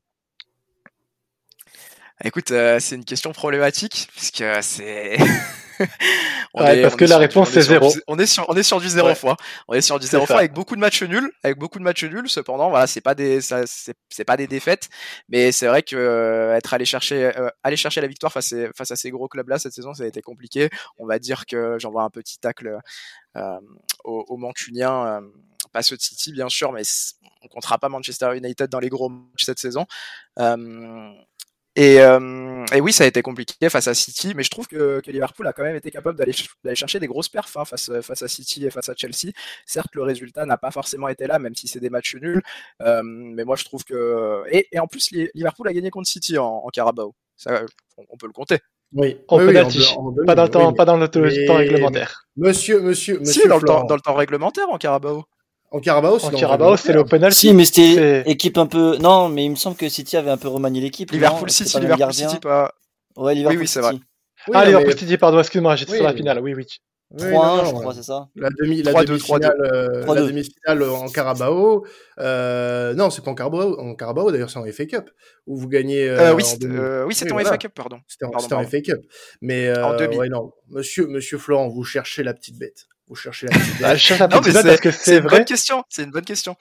Écoute, 2.23 2.51
euh, 2.51 2.79
c'est 2.79 2.95
une 2.95 3.05
question 3.05 3.31
problématique, 3.31 4.07
puisque 4.13 4.43
c'est... 4.61 5.17
parce 6.53 6.95
que 6.95 7.05
la 7.05 7.17
réponse 7.17 7.49
c'est 7.51 7.61
zéro. 7.61 7.93
On 8.07 8.17
est 8.17 8.26
sur 8.26 8.45
on 8.49 8.55
est 8.55 8.63
sur 8.63 8.80
du 8.80 8.89
zéro 8.89 9.13
fois. 9.15 9.38
On 9.67 9.74
est 9.74 9.82
sur 9.82 9.99
du 9.99 10.07
zéro 10.07 10.26
fois 10.26 10.38
avec 10.38 10.53
beaucoup 10.53 10.76
de 10.76 10.82
matchs 10.82 11.03
nuls, 11.03 11.32
avec 11.43 11.57
beaucoup 11.57 11.80
de 11.80 11.84
matchs 11.84 12.03
nuls. 12.03 12.30
Cependant, 12.30 12.69
voilà, 12.69 12.88
c'est 12.88 13.01
pas 13.01 13.15
des 13.15 13.39
c'est 13.41 14.26
pas 14.26 14.38
des 14.38 14.47
défaites, 14.47 14.89
mais 15.30 15.51
c'est 15.51 15.67
vrai 15.67 15.84
que 15.84 15.95
euh, 15.95 16.55
être 16.55 16.74
allé 16.74 16.86
chercher 16.86 17.32
euh, 17.38 17.49
aller 17.63 17.78
chercher 17.78 18.01
la 18.01 18.07
victoire 18.07 18.32
face 18.32 18.53
à, 18.53 18.72
face 18.76 18.91
à 18.91 18.95
ces 18.95 19.11
gros 19.11 19.28
clubs 19.28 19.47
là 19.47 19.59
cette 19.59 19.74
saison, 19.74 19.93
ça 19.93 20.03
a 20.03 20.07
été 20.07 20.22
compliqué. 20.22 20.69
On 20.97 21.05
va 21.05 21.19
dire 21.19 21.45
que 21.45 21.78
j'envoie 21.80 22.03
un 22.03 22.09
petit 22.09 22.39
tacle 22.39 22.80
euh, 23.38 23.59
aux, 24.03 24.26
aux 24.28 24.38
Mancuniens. 24.38 25.22
pas 25.72 25.84
ceux 25.84 25.95
de 25.95 26.01
City 26.01 26.32
bien 26.34 26.49
sûr, 26.49 26.72
mais 26.72 26.84
on 27.43 27.47
comptera 27.47 27.78
pas 27.78 27.89
Manchester 27.89 28.36
United 28.36 28.69
dans 28.69 28.80
les 28.80 28.89
gros 28.89 29.09
matchs 29.09 29.45
cette 29.45 29.59
saison. 29.59 29.86
Et, 31.78 32.01
euh, 32.01 32.65
et, 32.74 32.82
oui, 32.82 32.91
ça 32.91 33.05
a 33.05 33.07
été 33.07 33.22
compliqué 33.22 33.69
face 33.69 33.88
à 33.88 33.93
City, 33.93 34.34
mais 34.36 34.43
je 34.43 34.49
trouve 34.49 34.67
que, 34.67 34.99
que 34.99 35.09
Liverpool 35.09 35.47
a 35.47 35.53
quand 35.53 35.63
même 35.63 35.76
été 35.76 35.89
capable 35.89 36.17
d'aller 36.17 36.34
chercher 36.76 36.99
des 36.99 37.07
grosses 37.07 37.30
perfs 37.30 37.55
hein, 37.55 37.63
face, 37.63 37.89
face 38.01 38.22
à 38.22 38.28
City 38.28 38.65
et 38.65 38.72
face 38.72 38.89
à 38.89 38.93
Chelsea. 38.95 39.32
Certes, 39.65 39.95
le 39.95 40.03
résultat 40.03 40.45
n'a 40.45 40.57
pas 40.57 40.72
forcément 40.72 41.07
été 41.07 41.28
là, 41.28 41.39
même 41.39 41.55
si 41.55 41.69
c'est 41.69 41.80
des 41.80 41.89
matchs 41.89 42.15
nuls. 42.15 42.41
Euh, 42.82 43.01
mais 43.03 43.45
moi, 43.45 43.55
je 43.55 43.63
trouve 43.63 43.86
que 43.86 44.43
et, 44.49 44.67
et, 44.74 44.80
en 44.80 44.88
plus, 44.88 45.11
Liverpool 45.11 45.67
a 45.69 45.74
gagné 45.74 45.89
contre 45.91 46.09
City 46.09 46.38
en, 46.38 46.45
en 46.45 46.69
Carabao. 46.69 47.15
Ça, 47.38 47.63
on, 47.97 48.17
peut 48.17 48.28
le 48.28 48.34
compter. 48.34 48.59
Oui, 48.93 49.17
on 49.30 49.38
peut 49.38 49.53
pas 50.26 50.36
dans 50.36 50.43
le 50.43 50.49
temps, 50.49 50.74
pas 50.74 50.86
dans 50.86 50.97
le 50.97 51.07
temps 51.07 51.22
réglementaire. 51.55 52.28
Monsieur, 52.36 52.82
monsieur, 52.82 53.19
monsieur. 53.19 53.43
Si, 53.43 53.47
dans 53.47 53.57
le, 53.57 53.63
temps, 53.63 53.86
dans 53.86 53.95
le 53.95 54.01
temps 54.01 54.13
réglementaire 54.13 54.69
en 54.69 54.78
Carabao. 54.78 55.24
En 55.72 55.80
Carabao, 55.80 56.19
c'est 56.19 56.36
Carabao, 56.36 56.76
c'est 56.76 56.91
le 56.91 57.05
penalty. 57.05 57.38
Si, 57.38 57.53
mais 57.53 57.63
c'était 57.63 58.30
équipe 58.30 58.57
un 58.57 58.67
peu. 58.67 58.97
Non, 58.97 59.30
mais 59.30 59.45
il 59.45 59.51
me 59.51 59.55
semble 59.55 59.78
que 59.78 59.88
City 59.88 60.17
avait 60.17 60.32
un 60.32 60.38
peu 60.38 60.49
remanié 60.49 60.82
l'équipe. 60.82 61.11
Liverpool 61.11 61.49
City, 61.49 61.80
Liverpool 61.80 62.13
City, 62.13 62.38
pas. 62.41 62.74
Ouais, 63.15 63.36
Liverpool 63.36 63.57
oui, 63.57 63.63
oui, 63.63 63.67
c'est 63.67 63.82
vrai. 63.82 63.93
ah, 64.53 64.65
Liverpool 64.65 64.97
City, 64.97 65.17
pardon, 65.17 65.39
excuse-moi, 65.39 65.76
j'étais 65.76 65.95
sur 65.95 66.03
la 66.03 66.13
finale. 66.13 66.39
Oui, 66.41 66.53
oui. 66.53 66.67
3-1, 67.17 67.65
je 67.65 67.72
crois, 67.72 67.93
c'est 67.93 68.03
ça 68.03 68.30
La 68.36 68.49
demi, 68.49 68.84
la 68.84 69.03
demi-finale, 69.03 69.57
euh, 69.74 70.05
la 70.05 70.22
demi-finale 70.22 70.84
en 70.84 71.09
Carabao. 71.09 71.86
Euh, 72.19 72.93
non, 72.93 73.09
c'est 73.09 73.22
pas 73.22 73.32
en 73.32 73.36
Carabao, 73.36 73.78
en 73.80 73.95
Carabao 73.95 74.32
d'ailleurs, 74.32 74.49
c'est 74.49 74.59
en 74.59 74.65
FA 74.72 74.86
Cup 74.86 75.09
où 75.45 75.57
vous 75.57 75.67
gagnez. 75.67 76.07
Euh, 76.07 76.34
oui, 76.34 76.43
c'était 76.43 76.67
oui, 76.67 77.43
en 77.43 77.45
FA 77.45 77.57
Cup, 77.57 77.74
pardon. 77.76 77.99
C'était 78.07 78.26
en, 78.26 78.32
en, 78.32 78.63
FA 78.65 78.82
Cup. 78.82 79.01
Mais 79.41 79.78
en 79.78 79.97
demi. 79.97 80.17
Ouais, 80.17 80.30
non, 80.30 80.53
monsieur, 80.69 81.07
monsieur 81.07 81.38
Florent, 81.38 81.67
vous 81.67 81.84
cherchez 81.84 82.24
la 82.24 82.34
petite 82.34 82.57
bête. 82.57 82.88
Vous 83.12 83.18
cherchez 83.18 83.45
la 83.47 83.59
petite 83.59 83.78
bête. 83.78 84.22
Ah, 84.22 84.28
non, 84.30 84.39
mais 84.41 84.91
c'est 84.93 85.18
une 85.18 85.28
bonne 85.28 85.43
question. 85.43 85.84
C'est 85.89 86.03
une 86.03 86.12
bonne 86.12 86.24
question. 86.24 86.55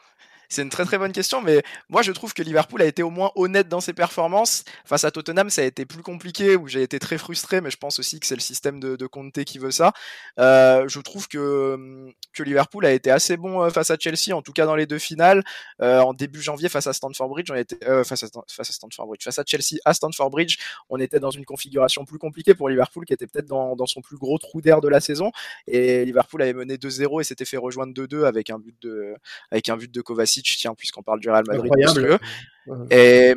C'est 0.52 0.62
une 0.62 0.68
très 0.68 0.84
très 0.84 0.98
bonne 0.98 1.12
question, 1.12 1.40
mais 1.40 1.62
moi 1.88 2.02
je 2.02 2.10
trouve 2.10 2.34
que 2.34 2.42
Liverpool 2.42 2.82
a 2.82 2.84
été 2.84 3.04
au 3.04 3.10
moins 3.10 3.30
honnête 3.36 3.68
dans 3.68 3.80
ses 3.80 3.92
performances. 3.92 4.64
Face 4.84 5.04
à 5.04 5.12
Tottenham, 5.12 5.48
ça 5.48 5.62
a 5.62 5.64
été 5.64 5.86
plus 5.86 6.02
compliqué, 6.02 6.56
où 6.56 6.66
j'ai 6.66 6.82
été 6.82 6.98
très 6.98 7.18
frustré, 7.18 7.60
mais 7.60 7.70
je 7.70 7.76
pense 7.76 8.00
aussi 8.00 8.18
que 8.18 8.26
c'est 8.26 8.34
le 8.34 8.40
système 8.40 8.80
de, 8.80 8.96
de 8.96 9.06
Conte 9.06 9.44
qui 9.44 9.58
veut 9.60 9.70
ça. 9.70 9.92
Euh, 10.40 10.88
je 10.88 10.98
trouve 10.98 11.28
que, 11.28 11.74
hum, 11.74 12.12
que 12.32 12.42
Liverpool 12.42 12.84
a 12.84 12.90
été 12.90 13.12
assez 13.12 13.36
bon 13.36 13.62
euh, 13.62 13.70
face 13.70 13.90
à 13.92 13.96
Chelsea, 13.96 14.34
en 14.34 14.42
tout 14.42 14.52
cas 14.52 14.66
dans 14.66 14.74
les 14.74 14.86
deux 14.86 14.98
finales. 14.98 15.44
Euh, 15.82 16.00
en 16.00 16.14
début 16.14 16.42
janvier, 16.42 16.68
face 16.68 16.88
à 16.88 16.92
Stamford 16.92 17.28
Bridge, 17.28 17.50
on 17.52 17.54
était 17.54 18.04
face, 18.04 18.24
à, 18.24 18.64
Stamford 18.64 19.06
Bridge, 19.06 19.22
face 19.22 19.38
à 19.38 19.44
Chelsea 19.46 19.78
à 19.84 19.94
Stamford 19.94 20.30
Bridge, 20.30 20.58
on 20.88 20.98
était 20.98 21.20
dans 21.20 21.30
une 21.30 21.44
configuration 21.44 22.04
plus 22.04 22.18
compliquée 22.18 22.54
pour 22.54 22.68
Liverpool, 22.68 23.04
qui 23.04 23.12
était 23.12 23.28
peut-être 23.28 23.46
dans, 23.46 23.76
dans 23.76 23.86
son 23.86 24.00
plus 24.00 24.16
gros 24.16 24.38
trou 24.38 24.60
d'air 24.60 24.80
de 24.80 24.88
la 24.88 24.98
saison. 24.98 25.30
Et 25.68 26.04
Liverpool 26.04 26.42
avait 26.42 26.54
mené 26.54 26.76
2-0 26.76 27.20
et 27.20 27.24
s'était 27.24 27.44
fait 27.44 27.56
rejoindre 27.56 27.94
2-2 27.94 28.24
avec 28.24 28.50
un 28.50 28.58
but 28.58 28.74
de 28.82 29.14
avec 29.52 29.68
un 29.68 29.76
but 29.76 29.92
de 29.92 30.00
Kovacic, 30.00 30.39
tiens, 30.42 30.74
puisqu'on 30.74 31.02
parle 31.02 31.20
du 31.20 31.28
Real 31.30 31.44
Madrid. 31.46 31.70
Et, 32.90 33.32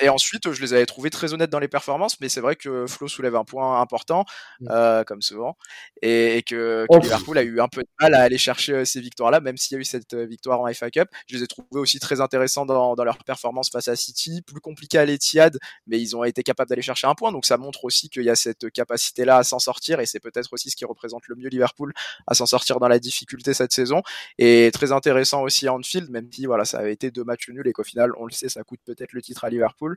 et, 0.00 0.08
ensuite, 0.08 0.52
je 0.52 0.60
les 0.60 0.74
avais 0.74 0.86
trouvés 0.86 1.10
très 1.10 1.32
honnêtes 1.32 1.50
dans 1.50 1.58
les 1.58 1.68
performances, 1.68 2.20
mais 2.20 2.28
c'est 2.28 2.40
vrai 2.40 2.56
que 2.56 2.86
Flo 2.86 3.08
soulève 3.08 3.36
un 3.36 3.44
point 3.44 3.80
important, 3.80 4.24
mm. 4.60 4.68
euh, 4.70 5.04
comme 5.04 5.22
souvent, 5.22 5.56
et, 6.02 6.42
que, 6.46 6.86
que 6.90 7.00
Liverpool 7.00 7.38
a 7.38 7.42
eu 7.42 7.60
un 7.60 7.68
peu 7.68 7.82
de 7.82 7.88
mal 8.00 8.14
à 8.14 8.22
aller 8.22 8.38
chercher 8.38 8.72
euh, 8.72 8.84
ces 8.84 9.00
victoires-là, 9.00 9.40
même 9.40 9.56
s'il 9.56 9.76
y 9.76 9.78
a 9.78 9.80
eu 9.80 9.84
cette 9.84 10.14
euh, 10.14 10.26
victoire 10.26 10.60
en 10.60 10.72
FA 10.72 10.90
Cup. 10.90 11.08
Je 11.28 11.36
les 11.36 11.44
ai 11.44 11.46
trouvés 11.46 11.80
aussi 11.80 11.98
très 11.98 12.20
intéressants 12.20 12.66
dans, 12.66 12.94
dans 12.94 13.04
leur 13.04 13.18
performance 13.18 13.70
face 13.70 13.88
à 13.88 13.96
City, 13.96 14.42
plus 14.42 14.60
compliqué 14.60 14.98
à 14.98 15.04
l'Etihad, 15.04 15.58
mais 15.86 16.00
ils 16.00 16.16
ont 16.16 16.24
été 16.24 16.42
capables 16.42 16.68
d'aller 16.68 16.82
chercher 16.82 17.06
un 17.06 17.14
point, 17.14 17.32
donc 17.32 17.46
ça 17.46 17.56
montre 17.56 17.84
aussi 17.84 18.08
qu'il 18.08 18.24
y 18.24 18.30
a 18.30 18.36
cette 18.36 18.70
capacité-là 18.70 19.38
à 19.38 19.44
s'en 19.44 19.58
sortir, 19.58 20.00
et 20.00 20.06
c'est 20.06 20.20
peut-être 20.20 20.52
aussi 20.52 20.70
ce 20.70 20.76
qui 20.76 20.84
représente 20.84 21.26
le 21.28 21.36
mieux 21.36 21.48
Liverpool 21.48 21.92
à 22.26 22.34
s'en 22.34 22.46
sortir 22.46 22.80
dans 22.80 22.88
la 22.88 22.98
difficulté 22.98 23.54
cette 23.54 23.72
saison. 23.72 24.02
Et 24.38 24.70
très 24.72 24.92
intéressant 24.92 25.42
aussi 25.42 25.68
à 25.68 25.72
Anfield, 25.74 26.10
même 26.10 26.28
si 26.32 26.46
voilà, 26.46 26.64
ça 26.64 26.78
avait 26.78 26.92
été 26.92 27.10
deux 27.10 27.24
matchs 27.24 27.48
nuls 27.48 27.66
et 27.66 27.72
qu'au 27.72 27.84
final, 27.84 28.10
on 28.18 28.26
le 28.26 28.32
sait, 28.32 28.48
ça 28.48 28.62
coûte 28.62 28.73
peut-être 28.84 29.12
le 29.12 29.22
titre 29.22 29.44
à 29.44 29.50
Liverpool. 29.50 29.96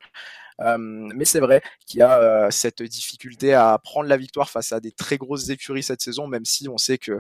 Euh, 0.62 0.78
mais 0.78 1.26
c'est 1.26 1.40
vrai 1.40 1.62
qu'il 1.86 2.00
y 2.00 2.04
a 2.04 2.20
euh, 2.20 2.52
cette 2.52 2.82
difficulté 2.82 3.54
à 3.54 3.78
prendre 3.84 4.10
la 4.10 4.18
victoire 4.18 4.50
face 4.50 4.72
à 4.72 4.80
des 4.80 4.92
très 4.92 5.18
grosses 5.18 5.50
écuries 5.50 5.84
cette 5.84 6.02
saison, 6.02 6.28
même 6.28 6.46
si 6.46 6.68
on 6.70 6.78
sait 6.78 6.98
que 6.98 7.20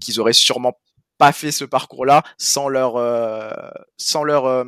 qu'ils 0.00 0.20
auraient 0.20 0.32
sûrement 0.32 0.78
pas 1.16 1.32
fait 1.32 1.52
ce 1.52 1.64
parcours-là 1.64 2.24
sans 2.38 2.68
leur 2.68 2.96
euh, 2.96 3.50
sans 3.96 4.24
leur 4.24 4.66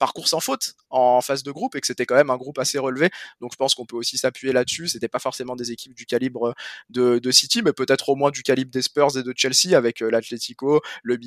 parcours 0.00 0.26
sans 0.26 0.40
faute 0.40 0.74
en 0.90 1.20
phase 1.20 1.44
de 1.44 1.52
groupe 1.52 1.76
et 1.76 1.80
que 1.80 1.86
c'était 1.86 2.04
quand 2.04 2.16
même 2.16 2.30
un 2.30 2.36
groupe 2.36 2.58
assez 2.58 2.78
relevé. 2.78 3.10
Donc 3.40 3.52
je 3.52 3.56
pense 3.56 3.76
qu'on 3.76 3.86
peut 3.86 3.96
aussi 3.96 4.18
s'appuyer 4.18 4.52
là-dessus. 4.52 4.88
C'était 4.88 5.08
pas 5.08 5.20
forcément 5.20 5.54
des 5.54 5.70
équipes 5.70 5.94
du 5.94 6.04
calibre 6.04 6.54
de, 6.90 7.30
City, 7.30 7.62
mais 7.62 7.72
peut-être 7.72 8.08
au 8.08 8.16
moins 8.16 8.32
du 8.32 8.42
calibre 8.42 8.72
des 8.72 8.82
Spurs 8.82 9.16
et 9.16 9.22
de 9.22 9.32
Chelsea 9.36 9.76
avec 9.76 10.00
l'Atlético, 10.00 10.80
le 11.04 11.18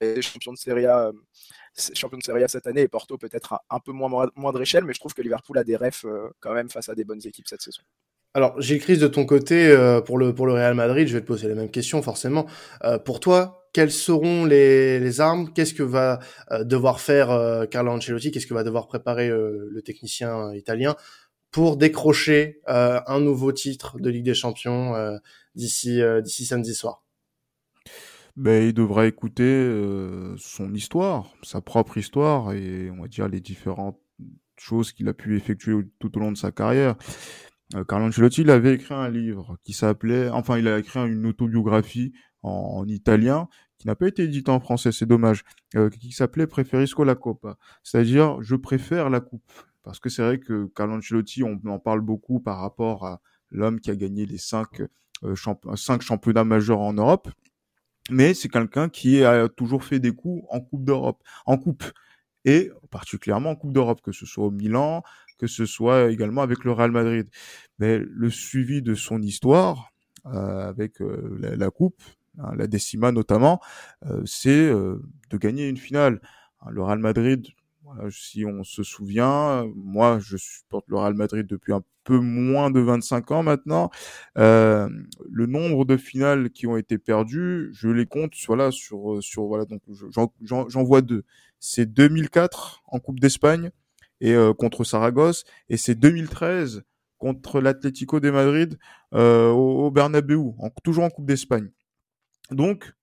les 0.00 0.22
champions 0.22 0.52
de 0.52 0.58
Serie 0.58 0.86
A 0.86 1.12
champion 1.94 2.18
de 2.18 2.22
Serie 2.22 2.44
A 2.44 2.48
cette 2.48 2.66
année 2.66 2.82
et 2.82 2.88
Porto 2.88 3.18
peut-être 3.18 3.54
à 3.54 3.62
un 3.70 3.80
peu 3.80 3.92
moins 3.92 4.30
moindre 4.36 4.60
échelle, 4.60 4.84
mais 4.84 4.92
je 4.92 5.00
trouve 5.00 5.14
que 5.14 5.22
Liverpool 5.22 5.58
a 5.58 5.64
des 5.64 5.76
refs 5.76 6.04
euh, 6.04 6.28
quand 6.40 6.54
même 6.54 6.68
face 6.70 6.88
à 6.88 6.94
des 6.94 7.04
bonnes 7.04 7.20
équipes 7.24 7.46
cette 7.48 7.62
saison. 7.62 7.82
Alors, 8.34 8.60
Gilles 8.60 8.80
Chris, 8.80 8.98
de 8.98 9.08
ton 9.08 9.24
côté, 9.24 9.68
euh, 9.68 10.00
pour, 10.00 10.18
le, 10.18 10.30
Real 10.30 10.74
Madrid, 10.74 11.08
je 11.08 11.14
vais 11.14 11.20
te 11.20 11.26
poser 11.26 11.48
la 11.48 11.54
même 11.54 11.70
question 11.70 12.02
forcément. 12.02 12.46
Euh, 12.84 12.98
pour 12.98 13.20
toi, 13.20 13.68
quelles 13.72 13.90
seront 13.90 14.44
les, 14.44 15.20
armes? 15.20 15.52
Qu'est-ce 15.52 15.74
que 15.74 15.82
va 15.82 16.20
devoir 16.62 17.00
faire 17.00 17.66
Carlo 17.70 17.92
Ancelotti? 17.92 18.30
Qu'est-ce 18.30 18.46
que 18.46 18.54
va 18.54 18.64
devoir 18.64 18.86
préparer 18.86 19.28
le 19.28 19.80
technicien 19.84 20.52
italien 20.54 20.96
pour 21.50 21.76
décrocher 21.76 22.60
un 22.66 23.20
nouveau 23.20 23.52
titre 23.52 24.00
de 24.00 24.08
Ligue 24.10 24.24
des 24.24 24.34
Champions 24.34 24.94
d'ici 25.54 26.00
samedi 26.46 26.74
soir? 26.74 27.02
Ben, 28.38 28.68
il 28.68 28.72
devra 28.72 29.06
écouter 29.06 29.42
euh, 29.42 30.36
son 30.38 30.72
histoire, 30.72 31.32
sa 31.42 31.60
propre 31.60 31.98
histoire 31.98 32.52
et 32.52 32.88
on 32.88 33.02
va 33.02 33.08
dire 33.08 33.26
les 33.26 33.40
différentes 33.40 33.98
choses 34.56 34.92
qu'il 34.92 35.08
a 35.08 35.12
pu 35.12 35.36
effectuer 35.36 35.74
tout 35.98 36.16
au 36.16 36.20
long 36.20 36.30
de 36.30 36.36
sa 36.36 36.52
carrière. 36.52 36.94
Euh, 37.74 37.82
Carlo 37.82 38.06
Ancelotti, 38.06 38.42
il 38.42 38.50
avait 38.50 38.74
écrit 38.74 38.94
un 38.94 39.10
livre 39.10 39.58
qui 39.64 39.72
s'appelait, 39.72 40.30
enfin, 40.30 40.56
il 40.56 40.68
a 40.68 40.78
écrit 40.78 41.00
une 41.00 41.26
autobiographie 41.26 42.12
en, 42.44 42.86
italien 42.86 43.48
qui 43.76 43.88
n'a 43.88 43.96
pas 43.96 44.06
été 44.06 44.22
édité 44.22 44.52
en 44.52 44.60
français, 44.60 44.92
c'est 44.92 45.06
dommage, 45.06 45.42
euh, 45.74 45.90
qui 45.90 46.12
s'appelait 46.12 46.46
Preferisco 46.46 47.02
la 47.02 47.16
Coppa, 47.16 47.56
c'est-à-dire 47.82 48.40
je 48.40 48.54
préfère 48.54 49.10
la 49.10 49.18
coupe. 49.20 49.52
Parce 49.82 49.98
que 49.98 50.08
c'est 50.08 50.22
vrai 50.22 50.38
que 50.38 50.70
Carlo 50.76 50.94
Ancelotti, 50.94 51.42
on 51.42 51.60
en 51.66 51.80
parle 51.80 52.02
beaucoup 52.02 52.38
par 52.38 52.60
rapport 52.60 53.04
à 53.04 53.20
l'homme 53.50 53.80
qui 53.80 53.90
a 53.90 53.96
gagné 53.96 54.26
les 54.26 54.38
cinq, 54.38 54.80
euh, 55.24 55.34
cinq 55.74 56.02
championnats 56.02 56.44
majeurs 56.44 56.80
en 56.80 56.92
Europe 56.92 57.28
mais 58.10 58.34
c'est 58.34 58.48
quelqu'un 58.48 58.88
qui 58.88 59.24
a 59.24 59.48
toujours 59.48 59.84
fait 59.84 59.98
des 59.98 60.12
coups 60.12 60.44
en 60.50 60.60
Coupe 60.60 60.84
d'Europe, 60.84 61.22
en 61.46 61.58
Coupe, 61.58 61.84
et 62.44 62.70
particulièrement 62.90 63.50
en 63.50 63.56
Coupe 63.56 63.72
d'Europe, 63.72 64.00
que 64.02 64.12
ce 64.12 64.26
soit 64.26 64.46
au 64.46 64.50
Milan, 64.50 65.02
que 65.38 65.46
ce 65.46 65.66
soit 65.66 66.10
également 66.10 66.42
avec 66.42 66.64
le 66.64 66.72
Real 66.72 66.90
Madrid. 66.90 67.28
Mais 67.78 67.98
le 67.98 68.30
suivi 68.30 68.82
de 68.82 68.94
son 68.94 69.22
histoire 69.22 69.92
euh, 70.26 70.68
avec 70.68 71.00
euh, 71.00 71.38
la, 71.56 71.70
Coupe, 71.70 72.02
hein, 72.38 72.52
la 72.56 72.66
Décima 72.66 73.12
notamment, 73.12 73.60
euh, 74.06 74.22
c'est 74.26 74.68
de 74.68 75.36
gagner 75.36 75.68
une 75.68 75.76
finale. 75.76 76.20
Hein, 76.60 76.70
le 76.70 76.82
Real 76.82 76.98
Madrid, 76.98 77.46
si 78.10 78.44
on 78.44 78.64
se 78.64 78.82
souvient, 78.82 79.66
moi 79.74 80.18
je 80.20 80.36
supporte 80.36 80.86
le 80.88 80.96
Real 80.96 81.14
Madrid 81.14 81.46
depuis 81.46 81.72
un 81.72 81.82
peu 82.04 82.18
moins 82.18 82.70
de 82.70 82.80
25 82.80 83.30
ans 83.32 83.42
maintenant. 83.42 83.90
Euh, 84.38 84.88
le 85.30 85.46
nombre 85.46 85.84
de 85.84 85.96
finales 85.96 86.50
qui 86.50 86.66
ont 86.66 86.76
été 86.76 86.98
perdues, 86.98 87.68
je 87.72 87.88
les 87.88 88.06
compte 88.06 88.32
voilà 88.46 88.70
sur 88.70 89.22
sur 89.22 89.44
voilà 89.44 89.66
donc 89.66 89.82
j'en 90.48 90.82
vois 90.84 91.02
deux. 91.02 91.24
C'est 91.60 91.86
2004 91.86 92.82
en 92.86 92.98
Coupe 92.98 93.20
d'Espagne 93.20 93.70
et 94.20 94.32
euh, 94.34 94.54
contre 94.54 94.84
Saragosse 94.84 95.44
et 95.68 95.76
c'est 95.76 95.94
2013 95.94 96.82
contre 97.18 97.60
l'Atlético 97.60 98.20
de 98.20 98.30
Madrid 98.30 98.78
euh, 99.12 99.50
au, 99.50 99.86
au 99.86 99.90
Bernabeu, 99.90 100.38
en, 100.38 100.70
toujours 100.82 101.04
en 101.04 101.10
Coupe 101.10 101.26
d'Espagne. 101.26 101.68
Donc 102.50 102.94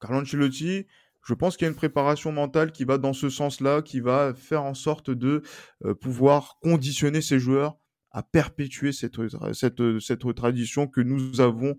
Carlo 0.00 0.20
Ancelotti, 0.20 0.86
je 1.24 1.34
pense 1.34 1.56
qu'il 1.56 1.64
y 1.64 1.68
a 1.68 1.70
une 1.70 1.76
préparation 1.76 2.32
mentale 2.32 2.72
qui 2.72 2.84
va 2.84 2.98
dans 2.98 3.12
ce 3.12 3.30
sens-là, 3.30 3.82
qui 3.82 4.00
va 4.00 4.34
faire 4.34 4.62
en 4.62 4.74
sorte 4.74 5.10
de 5.10 5.42
euh, 5.84 5.94
pouvoir 5.94 6.58
conditionner 6.60 7.22
ses 7.22 7.38
joueurs 7.38 7.76
à 8.10 8.22
perpétuer 8.22 8.92
cette, 8.92 9.16
cette, 9.52 9.98
cette 9.98 10.34
tradition 10.34 10.86
que 10.86 11.00
nous 11.00 11.40
avons 11.40 11.76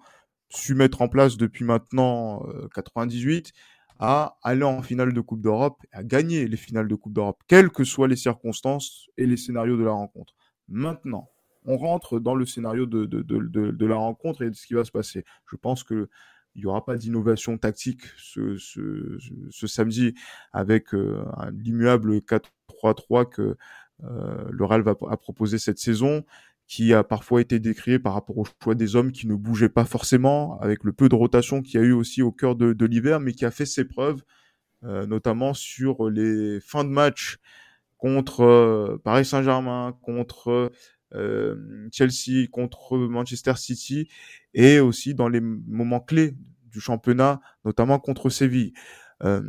su 0.49 0.75
mettre 0.75 1.01
en 1.01 1.07
place 1.07 1.37
depuis 1.37 1.63
maintenant 1.63 2.45
98 2.73 3.47
euh, 3.47 3.51
à 3.99 4.37
aller 4.43 4.63
en 4.63 4.81
finale 4.81 5.13
de 5.13 5.21
Coupe 5.21 5.41
d'Europe, 5.41 5.81
à 5.93 6.03
gagner 6.03 6.47
les 6.47 6.57
finales 6.57 6.87
de 6.87 6.95
Coupe 6.95 7.13
d'Europe, 7.13 7.41
quelles 7.47 7.69
que 7.69 7.85
soient 7.85 8.09
les 8.09 8.17
circonstances 8.17 9.07
et 9.17 9.25
les 9.25 9.37
scénarios 9.37 9.77
de 9.77 9.83
la 9.83 9.91
rencontre. 9.91 10.33
Maintenant, 10.67 11.29
on 11.65 11.77
rentre 11.77 12.19
dans 12.19 12.35
le 12.35 12.45
scénario 12.45 12.85
de, 12.85 13.05
de, 13.05 13.21
de, 13.21 13.71
de, 13.71 13.85
la 13.85 13.95
rencontre 13.95 14.43
et 14.43 14.49
de 14.49 14.55
ce 14.55 14.67
qui 14.67 14.73
va 14.73 14.83
se 14.83 14.91
passer. 14.91 15.23
Je 15.49 15.55
pense 15.55 15.83
que 15.83 16.09
il 16.55 16.61
n'y 16.61 16.65
aura 16.65 16.85
pas 16.85 16.97
d'innovation 16.97 17.57
tactique 17.57 18.01
ce, 18.17 18.57
ce, 18.57 19.17
ce, 19.49 19.67
samedi 19.67 20.13
avec 20.53 20.93
euh, 20.93 21.23
l'immuable 21.53 22.19
4-3-3 22.19 23.29
que 23.29 23.57
euh, 24.03 24.45
le 24.49 24.65
Real 24.65 24.81
va, 24.81 24.95
a 25.09 25.17
proposé 25.17 25.57
cette 25.57 25.79
saison, 25.79 26.23
qui 26.67 26.93
a 26.93 27.03
parfois 27.03 27.41
été 27.41 27.59
décrié 27.59 27.99
par 27.99 28.13
rapport 28.13 28.37
au 28.37 28.45
choix 28.63 28.75
des 28.75 28.95
hommes 28.95 29.11
qui 29.11 29.27
ne 29.27 29.35
bougeaient 29.35 29.69
pas 29.69 29.85
forcément, 29.85 30.59
avec 30.59 30.83
le 30.83 30.93
peu 30.93 31.09
de 31.09 31.15
rotation 31.15 31.61
qu'il 31.61 31.79
y 31.79 31.83
a 31.83 31.85
eu 31.85 31.91
aussi 31.91 32.21
au 32.21 32.31
cœur 32.31 32.55
de, 32.55 32.85
l'hiver, 32.85 33.19
mais 33.19 33.33
qui 33.33 33.45
a 33.45 33.51
fait 33.51 33.65
ses 33.65 33.85
preuves, 33.85 34.23
euh, 34.83 35.05
notamment 35.05 35.53
sur 35.53 36.09
les 36.09 36.59
fins 36.59 36.83
de 36.83 36.89
match 36.89 37.37
contre 37.97 38.41
euh, 38.41 39.01
Paris 39.03 39.25
Saint-Germain, 39.25 39.97
contre 40.01 40.49
euh, 40.49 40.69
Chelsea 41.91 42.47
contre 42.51 42.97
Manchester 42.97 43.53
City 43.55 44.09
et 44.53 44.79
aussi 44.79 45.13
dans 45.13 45.29
les 45.29 45.39
moments 45.39 45.99
clés 45.99 46.35
du 46.75 46.81
championnat, 46.81 47.41
notamment 47.63 47.99
contre 47.99 48.29
Séville. 48.29 48.73
Euh, 49.23 49.41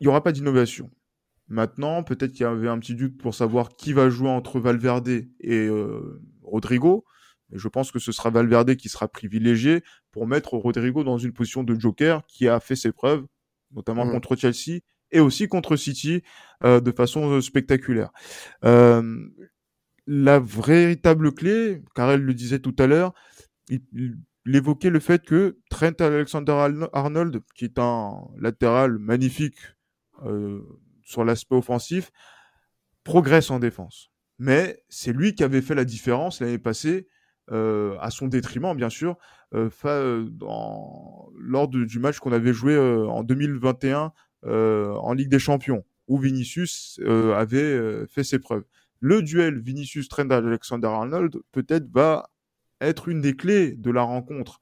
il 0.00 0.04
n'y 0.04 0.08
aura 0.08 0.22
pas 0.22 0.32
d'innovation. 0.32 0.90
Maintenant, 1.48 2.02
peut-être 2.02 2.32
qu'il 2.32 2.42
y 2.42 2.44
avait 2.44 2.68
un 2.68 2.78
petit 2.78 2.94
doute 2.94 3.16
pour 3.16 3.34
savoir 3.34 3.70
qui 3.70 3.94
va 3.94 4.10
jouer 4.10 4.28
entre 4.28 4.60
Valverde 4.60 5.08
et 5.08 5.66
euh, 5.66 6.20
Rodrigo. 6.42 7.04
je 7.52 7.68
pense 7.68 7.90
que 7.90 7.98
ce 7.98 8.12
sera 8.12 8.28
Valverde 8.28 8.76
qui 8.76 8.90
sera 8.90 9.08
privilégié 9.08 9.82
pour 10.12 10.26
mettre 10.26 10.54
Rodrigo 10.54 11.04
dans 11.04 11.16
une 11.16 11.32
position 11.32 11.64
de 11.64 11.74
joker 11.78 12.24
qui 12.26 12.48
a 12.48 12.60
fait 12.60 12.76
ses 12.76 12.92
preuves, 12.92 13.24
notamment 13.72 14.04
mmh. 14.04 14.12
contre 14.12 14.36
Chelsea 14.36 14.80
et 15.10 15.20
aussi 15.20 15.48
contre 15.48 15.76
City 15.76 16.22
de 16.62 16.92
façon 16.92 17.40
spectaculaire. 17.40 18.10
La 20.10 20.40
véritable 20.40 21.34
clé, 21.34 21.82
car 21.94 22.10
elle 22.10 22.22
le 22.22 22.32
disait 22.32 22.60
tout 22.60 22.74
à 22.78 22.86
l'heure, 22.86 23.12
il 23.68 24.16
évoquait 24.46 24.88
le 24.88 25.00
fait 25.00 25.22
que 25.22 25.58
Trent 25.68 25.92
Alexander-Arnold, 26.00 27.42
qui 27.54 27.66
est 27.66 27.78
un 27.78 28.22
latéral 28.38 28.96
magnifique 28.96 29.58
euh, 30.24 30.62
sur 31.04 31.24
l'aspect 31.24 31.56
offensif, 31.56 32.10
progresse 33.04 33.50
en 33.50 33.58
défense. 33.58 34.10
Mais 34.38 34.82
c'est 34.88 35.12
lui 35.12 35.34
qui 35.34 35.44
avait 35.44 35.60
fait 35.60 35.74
la 35.74 35.84
différence 35.84 36.40
l'année 36.40 36.56
passée, 36.56 37.06
euh, 37.50 37.98
à 38.00 38.10
son 38.10 38.28
détriment 38.28 38.74
bien 38.74 38.88
sûr, 38.88 39.18
euh, 39.52 39.68
lors 41.38 41.68
du 41.68 41.98
match 41.98 42.18
qu'on 42.18 42.32
avait 42.32 42.54
joué 42.54 42.78
en 42.78 43.22
2021 43.24 44.12
en 44.44 45.12
Ligue 45.12 45.28
des 45.28 45.38
Champions, 45.38 45.84
où 46.06 46.16
Vinicius 46.16 46.98
avait 47.04 48.06
fait 48.06 48.24
ses 48.24 48.38
preuves. 48.38 48.64
Le 49.00 49.22
duel 49.22 49.60
Vinicius-Trent 49.60 50.30
Alexander-Arnold 50.30 51.36
peut-être 51.52 51.86
va 51.92 52.30
être 52.80 53.08
une 53.08 53.20
des 53.20 53.36
clés 53.36 53.72
de 53.76 53.90
la 53.90 54.02
rencontre. 54.02 54.60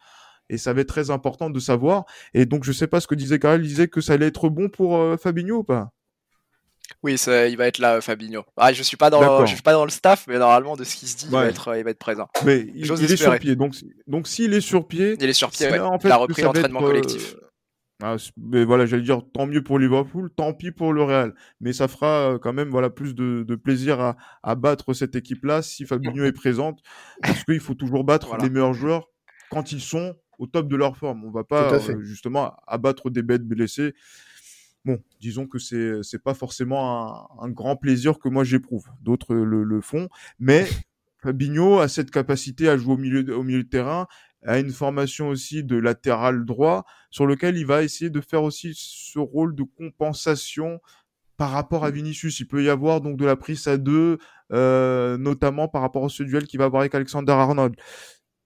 Et 0.49 0.59
ça 0.59 0.73
va 0.73 0.83
être 0.83 0.89
très 0.89 1.11
important 1.11 1.51
de 1.51 1.59
savoir. 1.59 2.05
Et 2.33 2.47
donc, 2.47 2.65
je 2.65 2.73
sais 2.73 2.87
pas 2.87 3.01
ce 3.01 3.07
que 3.07 3.15
disait 3.15 3.39
Karel. 3.39 3.65
Il 3.65 3.69
disait 3.69 3.89
que 3.89 4.01
ça 4.01 4.13
allait 4.13 4.27
être 4.27 4.49
bon 4.49 4.69
pour 4.69 4.97
euh, 4.97 5.17
Fabinho 5.17 5.59
ou 5.59 5.65
pas? 5.65 5.91
Oui, 7.03 7.19
ça, 7.19 7.49
il 7.49 7.57
va 7.57 7.67
être 7.67 7.79
là, 7.79 8.01
Fabinho. 8.01 8.45
Ah, 8.57 8.73
je 8.73 8.83
suis 8.83 8.97
pas 8.97 9.11
dans, 9.11 9.41
le, 9.41 9.47
je 9.47 9.55
suis 9.55 9.63
pas 9.63 9.73
dans 9.73 9.85
le 9.85 9.91
staff, 9.91 10.27
mais 10.29 10.39
normalement, 10.39 10.77
de 10.77 10.85
ce 10.85 10.95
qui 10.97 11.07
se 11.07 11.17
dit, 11.17 11.27
il, 11.27 11.33
va 11.33 11.47
être, 11.47 11.77
il 11.77 11.85
va 11.85 11.91
être 11.91 11.99
présent. 11.99 12.29
Mais 12.45 12.67
il, 12.75 12.91
est 12.91 13.17
sur 13.17 13.39
pied. 13.39 13.57
Donc, 13.57 13.75
donc 14.07 14.29
s'il 14.29 14.55
est 14.55 14.61
sur 14.61 14.87
pied, 14.87 15.17
il 15.21 15.29
est 15.29 15.33
sur 15.33 15.51
pied. 15.51 15.79
En 15.79 15.99
fait, 15.99 16.09
il 16.09 16.13
a 16.13 16.17
repris 16.17 16.43
l'entraînement 16.43 16.81
collectif. 16.81 17.35
Euh, 17.35 17.46
ah, 18.03 18.17
mais 18.37 18.65
voilà, 18.65 18.85
j'allais 18.85 19.03
dire 19.03 19.23
tant 19.33 19.47
mieux 19.47 19.63
pour 19.63 19.79
Liverpool, 19.79 20.31
tant 20.37 20.53
pis 20.53 20.71
pour 20.71 20.93
le 20.93 21.03
Real. 21.03 21.35
Mais 21.61 21.73
ça 21.73 21.89
fera 21.89 22.35
euh, 22.35 22.39
quand 22.39 22.53
même 22.53 22.69
voilà 22.69 22.91
plus 22.91 23.15
de, 23.15 23.43
de 23.47 23.55
plaisir 23.55 24.01
à, 24.01 24.17
à, 24.43 24.55
battre 24.55 24.93
cette 24.93 25.17
équipe-là 25.17 25.63
si 25.63 25.87
Fabinho 25.87 26.25
est 26.25 26.33
présente, 26.33 26.83
parce 27.23 27.43
qu'il 27.45 27.61
faut 27.61 27.75
toujours 27.75 28.05
battre 28.05 28.37
les 28.37 28.51
meilleurs 28.51 28.75
joueurs 28.75 29.09
quand 29.51 29.73
ils 29.73 29.81
sont 29.81 30.15
au 30.39 30.47
top 30.47 30.69
de 30.69 30.77
leur 30.77 30.99
forme. 30.99 31.25
On 31.25 31.31
va 31.31 31.45
pas 31.45 31.73
euh, 31.73 32.03
justement 32.03 32.55
abattre 32.67 33.09
des 33.09 33.23
bêtes 33.23 33.47
blessées. 33.47 33.95
Bon, 34.85 35.03
disons 35.19 35.47
que 35.47 35.59
c'est 35.59 36.03
c'est 36.03 36.23
pas 36.23 36.35
forcément 36.35 37.31
un, 37.41 37.47
un, 37.47 37.51
grand 37.51 37.77
plaisir 37.77 38.19
que 38.19 38.29
moi 38.29 38.45
j'éprouve. 38.45 38.85
D'autres 39.01 39.35
le, 39.35 39.65
le 39.65 39.81
font, 39.81 40.09
mais 40.39 40.67
Fabinho 41.23 41.79
a 41.79 41.89
cette 41.89 42.11
capacité 42.11 42.69
à 42.69 42.77
jouer 42.77 42.93
au 42.93 42.99
milieu 42.99 43.37
au 43.37 43.43
milieu 43.43 43.65
de 43.65 43.69
terrain 43.69 44.07
a 44.47 44.59
une 44.59 44.71
formation 44.71 45.29
aussi 45.29 45.65
de 45.65 45.77
latéral 45.77 46.45
droit 46.45 46.85
sur 47.11 47.27
lequel 47.27 47.57
il 47.57 47.67
va 47.67 47.83
essayer 47.83 48.11
de 48.11 48.21
faire 48.21 48.43
aussi 48.43 48.73
ce 48.75 49.19
rôle 49.19 49.55
de 49.55 49.65
compensation 49.65 50.81
par 51.37 51.51
rapport 51.51 51.85
à 51.85 51.91
Vinicius. 51.91 52.41
Il 52.41 52.47
peut 52.47 52.63
y 52.63 52.69
avoir 52.69 53.01
donc 53.01 53.17
de 53.17 53.27
la 53.27 53.37
prise 53.37 53.67
à 53.67 53.77
deux, 53.77 54.19
euh, 54.53 55.19
notamment 55.19 55.69
par 55.69 55.83
rapport 55.83 56.05
à 56.05 56.09
ce 56.09 56.23
duel 56.23 56.47
qu'il 56.47 56.59
va 56.59 56.67
avoir 56.67 56.81
avec 56.81 56.95
Alexander 56.95 57.33
Arnold. 57.33 57.75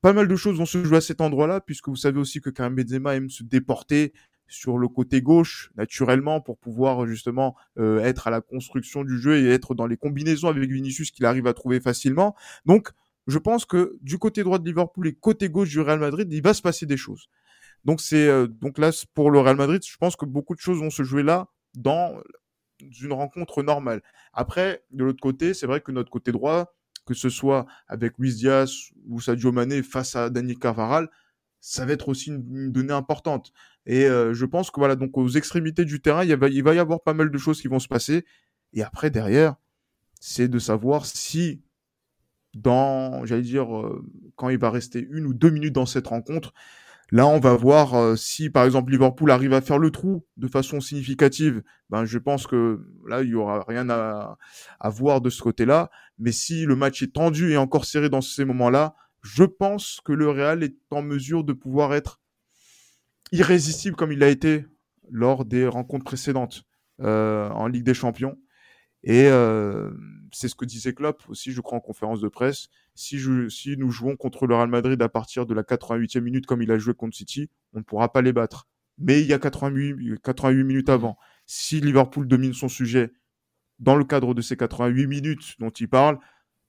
Pas 0.03 0.12
mal 0.12 0.26
de 0.28 0.36
choses 0.36 0.57
vont 0.57 0.66
se 0.66 0.82
jouer 0.82 0.96
à 0.96 1.03
cet 1.03 1.20
endroit-là, 1.20 1.61
puisque 1.61 1.88
vous 1.88 1.96
savez 1.96 2.18
aussi 2.18 2.40
que 2.40 2.48
Karim 2.48 2.74
Benzema 2.74 3.14
aime 3.14 3.28
se 3.28 3.42
déporter 3.42 4.14
sur 4.48 4.78
le 4.78 4.88
côté 4.88 5.22
gauche 5.22 5.70
naturellement 5.76 6.40
pour 6.40 6.59
pouvoir 6.59 7.07
justement 7.07 7.55
euh, 7.78 8.01
être 8.01 8.26
à 8.26 8.30
la 8.30 8.40
construction 8.40 9.05
du 9.05 9.18
jeu 9.18 9.38
et 9.38 9.51
être 9.51 9.74
dans 9.74 9.86
les 9.86 9.96
combinaisons 9.96 10.48
avec 10.48 10.68
Vinicius 10.68 11.12
qu'il 11.12 11.24
arrive 11.24 11.46
à 11.46 11.55
trouver 11.55 11.80
facilement. 11.80 12.34
Donc 12.66 12.90
je 13.31 13.39
pense 13.39 13.64
que 13.64 13.97
du 14.01 14.18
côté 14.18 14.43
droit 14.43 14.59
de 14.59 14.66
Liverpool 14.66 15.07
et 15.09 15.14
côté 15.14 15.49
gauche 15.49 15.70
du 15.70 15.81
Real 15.81 15.99
Madrid, 15.99 16.28
il 16.33 16.43
va 16.43 16.55
se 16.55 16.62
passer 16.62 16.87
des 16.87 16.97
choses. 16.97 17.28
Donc 17.85 18.01
c'est 18.01 18.28
euh, 18.28 18.47
donc 18.47 18.78
là 18.78 18.91
pour 19.14 19.31
le 19.31 19.41
Real 19.41 19.57
Madrid, 19.57 19.83
je 19.85 19.97
pense 19.97 20.16
que 20.16 20.26
beaucoup 20.26 20.55
de 20.55 20.61
choses 20.61 20.78
vont 20.78 20.91
se 20.91 21.03
jouer 21.03 21.22
là 21.22 21.49
dans 21.74 22.20
une 23.01 23.12
rencontre 23.12 23.62
normale. 23.62 24.03
Après, 24.33 24.85
de 24.91 25.05
l'autre 25.05 25.20
côté, 25.20 25.55
c'est 25.55 25.66
vrai 25.66 25.81
que 25.81 25.93
notre 25.93 26.11
côté 26.11 26.33
droit, 26.33 26.74
que 27.07 27.14
ce 27.14 27.28
soit 27.28 27.66
avec 27.89 28.18
Luis 28.18 28.35
Diaz 28.35 28.72
ou 29.09 29.20
Sadio 29.20 29.53
Mané 29.53 29.83
face 29.83 30.16
à 30.16 30.31
Daniel 30.31 30.59
Carvaral, 30.59 31.09
ça 31.61 31.85
va 31.85 31.93
être 31.93 32.09
aussi 32.09 32.31
une, 32.31 32.72
donnée 32.72 32.93
importante. 32.93 33.53
Et 33.87 34.07
euh, 34.07 34.33
je 34.33 34.47
pense 34.47 34.70
que 34.70 34.81
voilà, 34.81 34.97
donc 34.97 35.16
aux 35.16 35.28
extrémités 35.28 35.85
du 35.85 36.01
terrain, 36.01 36.24
il, 36.24 36.31
il 36.31 36.62
va 36.62 36.74
y 36.74 36.78
avoir 36.78 37.03
pas 37.03 37.14
mal 37.14 37.31
de 37.31 37.39
choses 37.39 37.61
qui 37.61 37.68
vont 37.68 37.78
se 37.78 37.89
passer. 37.89 38.24
Et 38.72 38.83
après, 38.83 39.11
derrière, 39.11 39.57
c'est 40.20 40.49
de 40.49 40.59
savoir 40.59 41.07
si 41.07 41.62
dans, 42.55 43.24
j'allais 43.24 43.42
dire, 43.42 43.76
euh, 43.76 44.05
quand 44.36 44.48
il 44.48 44.59
va 44.59 44.70
rester 44.70 45.07
une 45.11 45.26
ou 45.26 45.34
deux 45.34 45.51
minutes 45.51 45.74
dans 45.74 45.86
cette 45.86 46.09
rencontre. 46.09 46.53
Là, 47.12 47.26
on 47.26 47.40
va 47.40 47.55
voir 47.55 47.94
euh, 47.94 48.14
si, 48.14 48.51
par 48.51 48.64
exemple, 48.64 48.92
Liverpool 48.92 49.30
arrive 49.32 49.53
à 49.53 49.61
faire 49.61 49.78
le 49.78 49.90
trou 49.90 50.24
de 50.36 50.46
façon 50.46 50.80
significative. 50.80 51.62
Ben, 51.88 52.05
je 52.05 52.18
pense 52.18 52.46
que 52.46 52.86
là, 53.09 53.22
il 53.22 53.30
y 53.30 53.34
aura 53.34 53.64
rien 53.66 53.88
à, 53.90 54.38
à 54.78 54.90
voir 54.90 55.20
de 55.20 55.28
ce 55.28 55.42
côté-là. 55.42 55.90
Mais 56.18 56.30
si 56.30 56.66
le 56.66 56.76
match 56.76 57.03
est 57.03 57.14
tendu 57.14 57.51
et 57.51 57.57
encore 57.57 57.84
serré 57.84 58.09
dans 58.09 58.20
ces 58.20 58.44
moments-là, 58.44 58.94
je 59.22 59.44
pense 59.44 60.01
que 60.05 60.12
le 60.12 60.30
Real 60.30 60.62
est 60.62 60.76
en 60.90 61.03
mesure 61.03 61.44
de 61.44 61.53
pouvoir 61.53 61.94
être 61.94 62.20
irrésistible 63.32 63.96
comme 63.96 64.12
il 64.12 64.22
a 64.22 64.28
été 64.28 64.66
lors 65.11 65.44
des 65.44 65.66
rencontres 65.66 66.05
précédentes 66.05 66.64
euh, 67.01 67.48
en 67.51 67.66
Ligue 67.66 67.84
des 67.84 67.94
Champions. 67.94 68.38
Et 69.03 69.26
euh, 69.28 69.90
c'est 70.33 70.49
ce 70.49 70.55
que 70.55 70.64
disait 70.64 70.95
Klopp 70.95 71.22
aussi, 71.28 71.53
je 71.53 71.61
crois, 71.61 71.78
en 71.78 71.81
conférence 71.81 72.20
de 72.20 72.28
presse. 72.28 72.68
Si, 72.95 73.18
nous 73.76 73.91
jouons 73.91 74.16
contre 74.16 74.47
le 74.47 74.55
Real 74.55 74.68
Madrid 74.68 75.01
à 75.03 75.09
partir 75.09 75.47
de 75.47 75.55
la 75.55 75.62
88e 75.62 76.20
minute 76.20 76.47
comme 76.47 76.62
il 76.62 76.70
a 76.70 76.78
joué 76.78 76.95
contre 76.95 77.16
City, 77.16 77.51
on 77.72 77.78
ne 77.78 77.85
pourra 77.85 78.12
pas 78.12 78.22
les 78.22 78.33
battre. 78.33 78.68
Mais 78.99 79.20
il 79.20 79.26
y 79.26 79.33
a 79.33 79.39
88, 79.39 80.20
88 80.22 80.64
minutes 80.64 80.89
avant. 80.89 81.16
Si 81.47 81.81
Liverpool 81.81 82.28
domine 82.28 82.53
son 82.53 82.68
sujet 82.68 83.12
dans 83.78 83.97
le 83.97 84.05
cadre 84.05 84.35
de 84.35 84.43
ces 84.43 84.57
88 84.57 85.07
minutes 85.07 85.55
dont 85.59 85.70
il 85.70 85.89
parle, 85.89 86.18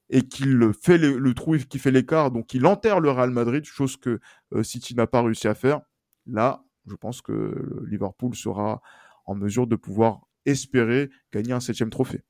et 0.10 0.24
qu'il 0.24 0.72
fait 0.74 0.98
le, 0.98 1.34
trou 1.34 1.56
et 1.56 1.64
qu'il 1.64 1.80
fait 1.80 1.92
l'écart, 1.92 2.32
donc 2.32 2.54
il 2.54 2.66
enterre 2.66 3.00
le 3.00 3.10
Real 3.10 3.32
Madrid, 3.32 3.64
chose 3.64 3.96
que 3.96 4.20
euh, 4.54 4.62
City 4.62 4.94
n'a 4.94 5.08
pas 5.08 5.22
réussi 5.22 5.48
à 5.48 5.56
faire, 5.56 5.82
là, 6.28 6.64
je 6.86 6.96
pense 6.96 7.22
que 7.22 7.82
Liverpool 7.88 8.36
sera 8.36 8.82
en 9.26 9.36
mesure 9.36 9.68
de 9.68 9.78
pouvoir 9.78 10.28
espérer 10.46 11.10
gagner 11.32 11.54
un 11.54 11.60
septième 11.62 11.90
trophée. 11.90 12.24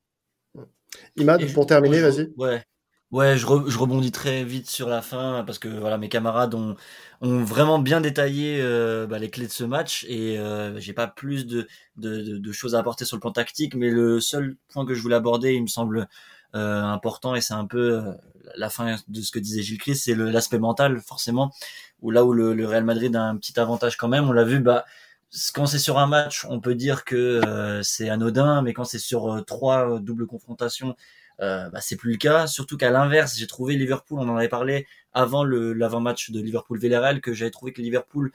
Imad, 1.16 1.52
pour 1.52 1.66
terminer, 1.66 2.00
vas-y. 2.00 2.32
Ouais. 2.36 2.62
Ouais, 3.12 3.36
je, 3.36 3.44
rebondis 3.46 4.10
très 4.10 4.42
vite 4.42 4.70
sur 4.70 4.88
la 4.88 5.02
fin 5.02 5.44
parce 5.46 5.58
que 5.58 5.68
voilà, 5.68 5.98
mes 5.98 6.08
camarades 6.08 6.54
ont, 6.54 6.76
ont 7.20 7.44
vraiment 7.44 7.78
bien 7.78 8.00
détaillé 8.00 8.58
euh, 8.62 9.06
bah, 9.06 9.18
les 9.18 9.28
clés 9.28 9.46
de 9.46 9.52
ce 9.52 9.64
match 9.64 10.06
et 10.08 10.38
euh, 10.38 10.80
j'ai 10.80 10.94
pas 10.94 11.08
plus 11.08 11.46
de, 11.46 11.68
de, 11.96 12.38
de, 12.38 12.52
choses 12.52 12.74
à 12.74 12.78
apporter 12.78 13.04
sur 13.04 13.18
le 13.18 13.20
plan 13.20 13.30
tactique, 13.30 13.74
mais 13.74 13.90
le 13.90 14.18
seul 14.18 14.56
point 14.68 14.86
que 14.86 14.94
je 14.94 15.02
voulais 15.02 15.16
aborder, 15.16 15.52
il 15.52 15.60
me 15.60 15.66
semble 15.66 16.08
euh, 16.54 16.82
important 16.82 17.34
et 17.34 17.42
c'est 17.42 17.52
un 17.52 17.66
peu 17.66 17.98
euh, 17.98 18.12
la 18.56 18.70
fin 18.70 18.96
de 19.08 19.20
ce 19.20 19.30
que 19.30 19.38
disait 19.38 19.62
Gilles 19.62 19.78
Christ, 19.78 20.04
c'est 20.04 20.14
l'aspect 20.14 20.58
mental 20.58 21.00
forcément, 21.00 21.50
où 22.00 22.10
là 22.10 22.24
où 22.24 22.32
le, 22.32 22.54
le, 22.54 22.66
Real 22.66 22.84
Madrid 22.84 23.14
a 23.14 23.22
un 23.22 23.36
petit 23.36 23.60
avantage 23.60 23.98
quand 23.98 24.08
même, 24.08 24.28
on 24.28 24.32
l'a 24.32 24.44
vu, 24.44 24.60
bah 24.60 24.86
quand 25.54 25.66
c'est 25.66 25.78
sur 25.78 25.98
un 25.98 26.06
match, 26.06 26.46
on 26.48 26.60
peut 26.60 26.74
dire 26.74 27.04
que 27.04 27.16
euh, 27.16 27.82
c'est 27.82 28.08
anodin, 28.10 28.62
mais 28.62 28.74
quand 28.74 28.84
c'est 28.84 28.98
sur 28.98 29.32
euh, 29.32 29.40
trois 29.40 29.94
euh, 29.94 29.98
doubles 29.98 30.26
confrontations, 30.26 30.94
bah, 31.38 31.80
c'est 31.80 31.96
plus 31.96 32.12
le 32.12 32.18
cas. 32.18 32.46
Surtout 32.46 32.76
qu'à 32.76 32.90
l'inverse, 32.90 33.36
j'ai 33.36 33.48
trouvé 33.48 33.74
Liverpool, 33.74 34.20
on 34.20 34.28
en 34.28 34.36
avait 34.36 34.48
parlé 34.48 34.86
avant 35.12 35.42
l'avant-match 35.42 36.30
de 36.30 36.40
Liverpool-Villarreal, 36.40 37.20
que 37.20 37.32
j'avais 37.32 37.50
trouvé 37.50 37.72
que 37.72 37.82
Liverpool 37.82 38.30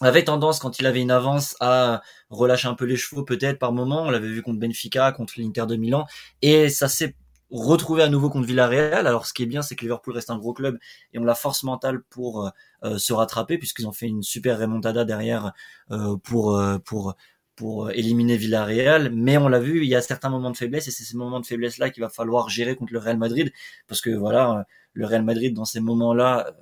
avait 0.00 0.24
tendance, 0.24 0.58
quand 0.58 0.80
il 0.80 0.86
avait 0.86 1.00
une 1.00 1.12
avance, 1.12 1.54
à 1.60 2.02
relâcher 2.28 2.66
un 2.66 2.74
peu 2.74 2.86
les 2.86 2.96
chevaux 2.96 3.22
peut-être 3.22 3.60
par 3.60 3.70
moment. 3.70 4.02
On 4.02 4.10
l'avait 4.10 4.26
vu 4.26 4.42
contre 4.42 4.58
Benfica, 4.58 5.12
contre 5.12 5.34
l'Inter 5.36 5.66
de 5.68 5.76
Milan, 5.76 6.06
et 6.42 6.70
ça 6.70 6.88
s'est 6.88 7.14
retrouver 7.50 8.02
à 8.02 8.08
nouveau 8.08 8.30
contre 8.30 8.46
Villarreal. 8.46 9.06
Alors 9.06 9.26
ce 9.26 9.34
qui 9.34 9.42
est 9.42 9.46
bien, 9.46 9.62
c'est 9.62 9.76
que 9.76 9.82
Liverpool 9.82 10.14
reste 10.14 10.30
un 10.30 10.38
gros 10.38 10.52
club 10.52 10.78
et 11.12 11.18
on 11.18 11.24
la 11.24 11.34
force 11.34 11.62
mentale 11.62 12.02
pour 12.02 12.46
euh, 12.46 12.50
euh, 12.84 12.98
se 12.98 13.12
rattraper 13.12 13.58
puisqu'ils 13.58 13.86
ont 13.86 13.92
fait 13.92 14.06
une 14.06 14.22
super 14.22 14.58
remontada 14.58 15.04
derrière 15.04 15.52
euh, 15.90 16.16
pour 16.16 16.60
pour 16.84 17.14
pour 17.54 17.90
éliminer 17.90 18.36
Villarreal. 18.36 19.10
Mais 19.12 19.38
on 19.38 19.48
l'a 19.48 19.60
vu, 19.60 19.82
il 19.82 19.88
y 19.88 19.94
a 19.94 20.02
certains 20.02 20.28
moments 20.28 20.50
de 20.50 20.56
faiblesse 20.56 20.88
et 20.88 20.90
c'est 20.90 21.04
ces 21.04 21.16
moments 21.16 21.40
de 21.40 21.46
faiblesse 21.46 21.78
là 21.78 21.90
qu'il 21.90 22.02
va 22.02 22.10
falloir 22.10 22.48
gérer 22.48 22.76
contre 22.76 22.92
le 22.92 22.98
Real 22.98 23.18
Madrid 23.18 23.52
parce 23.88 24.00
que 24.00 24.10
voilà, 24.10 24.66
le 24.92 25.06
Real 25.06 25.24
Madrid 25.24 25.54
dans 25.54 25.64
ces 25.64 25.80
moments-là 25.80 26.52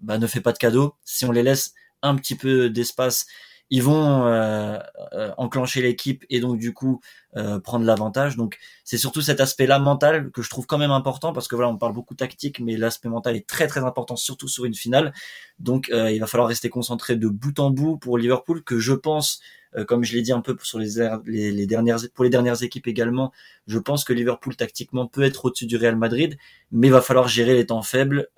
bah, 0.00 0.18
ne 0.18 0.26
fait 0.26 0.40
pas 0.40 0.52
de 0.52 0.58
cadeaux. 0.58 0.94
Si 1.04 1.24
on 1.24 1.32
les 1.32 1.42
laisse 1.42 1.74
un 2.02 2.16
petit 2.16 2.34
peu 2.34 2.70
d'espace 2.70 3.26
ils 3.70 3.82
vont 3.84 4.26
euh, 4.26 4.78
euh, 5.12 5.30
enclencher 5.36 5.80
l'équipe 5.80 6.24
et 6.28 6.40
donc 6.40 6.58
du 6.58 6.74
coup 6.74 7.00
euh, 7.36 7.60
prendre 7.60 7.84
l'avantage. 7.86 8.36
Donc 8.36 8.58
c'est 8.84 8.98
surtout 8.98 9.22
cet 9.22 9.40
aspect-là 9.40 9.78
mental 9.78 10.30
que 10.32 10.42
je 10.42 10.50
trouve 10.50 10.66
quand 10.66 10.78
même 10.78 10.90
important 10.90 11.32
parce 11.32 11.46
que 11.46 11.54
voilà, 11.54 11.70
on 11.70 11.78
parle 11.78 11.92
beaucoup 11.94 12.14
tactique, 12.16 12.58
mais 12.60 12.76
l'aspect 12.76 13.08
mental 13.08 13.36
est 13.36 13.46
très 13.46 13.68
très 13.68 13.84
important, 13.84 14.16
surtout 14.16 14.48
sur 14.48 14.64
une 14.64 14.74
finale. 14.74 15.14
Donc 15.60 15.88
il 15.90 16.18
va 16.18 16.26
falloir 16.26 16.48
rester 16.48 16.68
concentré 16.68 17.16
de 17.16 17.28
bout 17.28 17.58
en 17.60 17.70
bout 17.70 17.96
pour 17.96 18.18
Liverpool, 18.18 18.64
que 18.64 18.78
je 18.78 18.92
pense, 18.92 19.40
comme 19.86 20.04
je 20.04 20.14
l'ai 20.14 20.22
dit 20.22 20.32
un 20.32 20.40
peu 20.40 20.56
sur 20.62 20.78
les, 20.78 20.88
les, 21.26 21.66
dernières 21.66 21.98
pour 22.14 22.24
les 22.24 22.30
dernières 22.30 22.62
équipes 22.62 22.88
également, 22.88 23.30
je 23.66 23.78
pense 23.78 24.04
que 24.04 24.12
Liverpool 24.12 24.56
tactiquement 24.56 25.06
peut 25.06 25.22
être 25.22 25.44
au-dessus 25.44 25.66
du 25.66 25.76
Real 25.76 25.96
Madrid, 25.96 26.38
mais 26.72 26.88
il 26.88 26.92
va 26.92 27.02
falloir 27.02 27.28
gérer 27.28 27.54
les 27.54 27.66
temps 27.66 27.82
faibles 27.82 28.28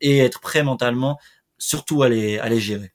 et 0.00 0.18
être 0.18 0.40
prêt 0.40 0.62
mentalement, 0.62 1.18
surtout 1.58 2.02
à 2.02 2.06
à 2.06 2.08
les 2.08 2.60
gérer. 2.60 2.92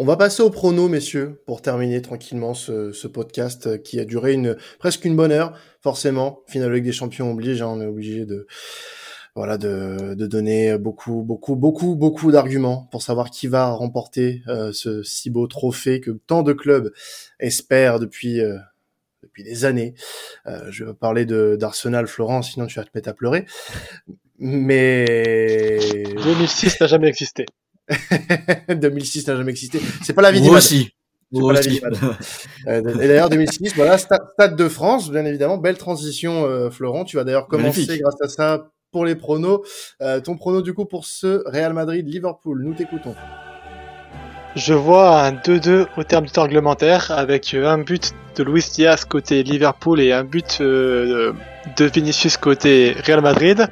On 0.00 0.04
va 0.04 0.16
passer 0.16 0.44
au 0.44 0.50
prono, 0.50 0.86
messieurs, 0.88 1.42
pour 1.44 1.60
terminer 1.60 2.00
tranquillement 2.00 2.54
ce, 2.54 3.08
podcast 3.08 3.82
qui 3.82 3.98
a 3.98 4.04
duré 4.04 4.32
une 4.32 4.56
presque 4.78 5.04
une 5.04 5.16
bonne 5.16 5.32
heure. 5.32 5.58
Forcément, 5.82 6.44
finale 6.46 6.70
avec 6.70 6.84
des 6.84 6.92
champions 6.92 7.32
oblige, 7.32 7.62
hein, 7.62 7.66
on 7.66 7.80
est 7.80 7.86
obligé 7.86 8.24
de 8.24 8.46
voilà 9.34 9.58
de, 9.58 10.14
de 10.14 10.26
donner 10.28 10.78
beaucoup 10.78 11.24
beaucoup 11.24 11.56
beaucoup 11.56 11.96
beaucoup 11.96 12.30
d'arguments 12.30 12.88
pour 12.92 13.02
savoir 13.02 13.30
qui 13.30 13.48
va 13.48 13.70
remporter 13.70 14.44
ce 14.72 15.02
si 15.02 15.30
beau 15.30 15.48
trophée 15.48 16.00
que 16.00 16.12
tant 16.12 16.44
de 16.44 16.52
clubs 16.52 16.92
espèrent 17.40 17.98
depuis 17.98 18.40
depuis 19.24 19.42
des 19.42 19.64
années. 19.64 19.94
Euh, 20.46 20.70
je 20.70 20.84
vais 20.84 20.94
parler 20.94 21.26
d'Arsenal 21.26 22.06
Florence, 22.06 22.52
sinon 22.52 22.66
tu 22.66 22.78
vas 22.78 22.84
te 22.84 22.90
mettre 22.94 23.08
à 23.08 23.14
pleurer. 23.14 23.46
Mais 24.38 26.04
2006 26.22 26.80
n'a 26.80 26.86
jamais 26.86 27.08
existé. 27.08 27.46
2006 28.74 29.26
n'a 29.28 29.36
jamais 29.36 29.50
existé. 29.50 29.80
C'est 30.02 30.12
pas 30.12 30.22
la 30.22 30.30
vie 30.32 30.42
Moi 30.42 30.58
aussi. 30.58 30.90
Moi 31.30 31.52
aussi. 31.58 31.80
euh, 32.66 32.82
et 33.00 33.08
d'ailleurs 33.08 33.28
2006, 33.28 33.74
voilà 33.74 33.98
Stade 33.98 34.56
de 34.56 34.68
France, 34.68 35.10
bien 35.10 35.24
évidemment, 35.26 35.58
belle 35.58 35.76
transition, 35.76 36.44
euh, 36.46 36.70
Florent. 36.70 37.04
Tu 37.04 37.16
vas 37.16 37.24
d'ailleurs 37.24 37.46
commencer 37.48 37.80
Magnifique. 37.80 38.00
grâce 38.02 38.20
à 38.22 38.28
ça 38.28 38.70
pour 38.92 39.04
les 39.04 39.14
pronos. 39.14 39.60
Euh, 40.00 40.20
ton 40.20 40.36
prono 40.36 40.62
du 40.62 40.72
coup 40.72 40.86
pour 40.86 41.04
ce 41.04 41.42
Real 41.46 41.74
Madrid 41.74 42.08
Liverpool. 42.08 42.62
Nous 42.64 42.74
t'écoutons. 42.74 43.14
Je 44.56 44.72
vois 44.72 45.20
un 45.20 45.32
2-2 45.32 45.86
au 45.98 46.04
terme 46.04 46.24
du 46.24 46.32
temps 46.32 46.42
réglementaire 46.44 47.10
avec 47.10 47.52
un 47.54 47.78
but 47.78 48.12
de 48.36 48.42
Luis 48.42 48.64
Diaz 48.72 49.04
côté 49.04 49.42
Liverpool 49.42 50.00
et 50.00 50.12
un 50.12 50.24
but 50.24 50.58
euh, 50.60 51.32
de 51.76 51.84
Vinicius 51.84 52.38
côté 52.38 52.96
Real 53.04 53.20
Madrid 53.20 53.68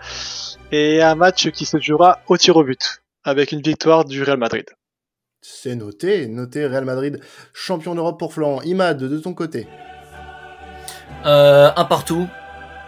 et 0.70 1.00
un 1.02 1.14
match 1.14 1.50
qui 1.50 1.64
se 1.64 1.80
jouera 1.80 2.18
au 2.28 2.36
tir 2.36 2.56
au 2.56 2.62
but 2.64 3.00
avec 3.26 3.52
une 3.52 3.60
victoire 3.60 4.04
du 4.04 4.22
Real 4.22 4.38
Madrid. 4.38 4.64
C'est 5.42 5.74
noté, 5.74 6.28
noté 6.28 6.66
Real 6.66 6.84
Madrid 6.84 7.20
champion 7.52 7.94
d'Europe 7.94 8.18
pour 8.18 8.32
Florent. 8.32 8.62
Imad 8.62 8.98
de 8.98 9.18
ton 9.18 9.34
côté. 9.34 9.66
Euh, 11.26 11.70
un 11.76 11.84
partout. 11.84 12.26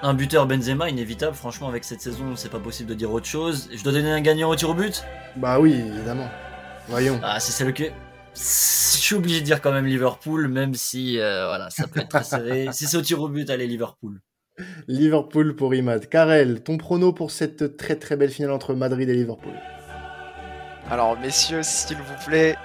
Un 0.01 0.15
buteur 0.15 0.47
Benzema, 0.47 0.89
inévitable. 0.89 1.35
Franchement, 1.35 1.69
avec 1.69 1.83
cette 1.83 2.01
saison, 2.01 2.37
c'est 2.37 2.51
pas 2.51 2.61
possible 2.61 2.89
de 2.89 2.95
dire 2.95 3.13
autre 3.13 3.27
chose. 3.27 3.69
Je 3.75 3.83
dois 3.83 3.93
donner 3.93 4.13
un 4.13 4.21
gagnant 4.21 4.49
au 4.49 4.55
tir 4.55 4.71
au 4.71 4.75
but? 4.75 5.05
Bah 5.37 5.59
oui, 5.59 5.73
évidemment. 5.73 6.29
Voyons. 6.87 7.19
Ah, 7.23 7.41
si 7.41 7.51
c'est 7.51 7.65
le 7.65 7.73
cas. 7.73 7.87
Je 8.35 8.41
suis 8.41 9.17
obligé 9.17 9.41
de 9.41 9.45
dire 9.45 9.61
quand 9.61 9.73
même 9.73 9.87
Liverpool, 9.87 10.47
même 10.47 10.75
si 10.75 11.19
euh, 11.19 11.49
voilà, 11.49 11.69
ça 11.71 11.89
peut 11.89 12.01
être 12.01 12.09
très 12.09 12.23
serré. 12.23 12.69
si 12.73 12.87
c'est 12.87 12.97
au 12.97 13.03
tir 13.03 13.21
au 13.21 13.29
but, 13.29 13.51
allez 13.51 13.67
Liverpool. 13.67 14.21
Liverpool 14.87 15.57
pour 15.57 15.75
Imad. 15.75 16.09
Karel, 16.09 16.63
ton 16.63 16.79
prono 16.79 17.13
pour 17.13 17.33
cette 17.33 17.77
très 17.77 17.97
très 17.97 18.17
belle 18.17 18.31
finale 18.31 18.53
entre 18.53 18.75
Madrid 18.75 19.09
et 19.09 19.15
Liverpool? 19.15 19.55
Alors, 20.91 21.19
messieurs, 21.19 21.63
s'il 21.63 21.99
vous 21.99 22.25
plaît, 22.27 22.57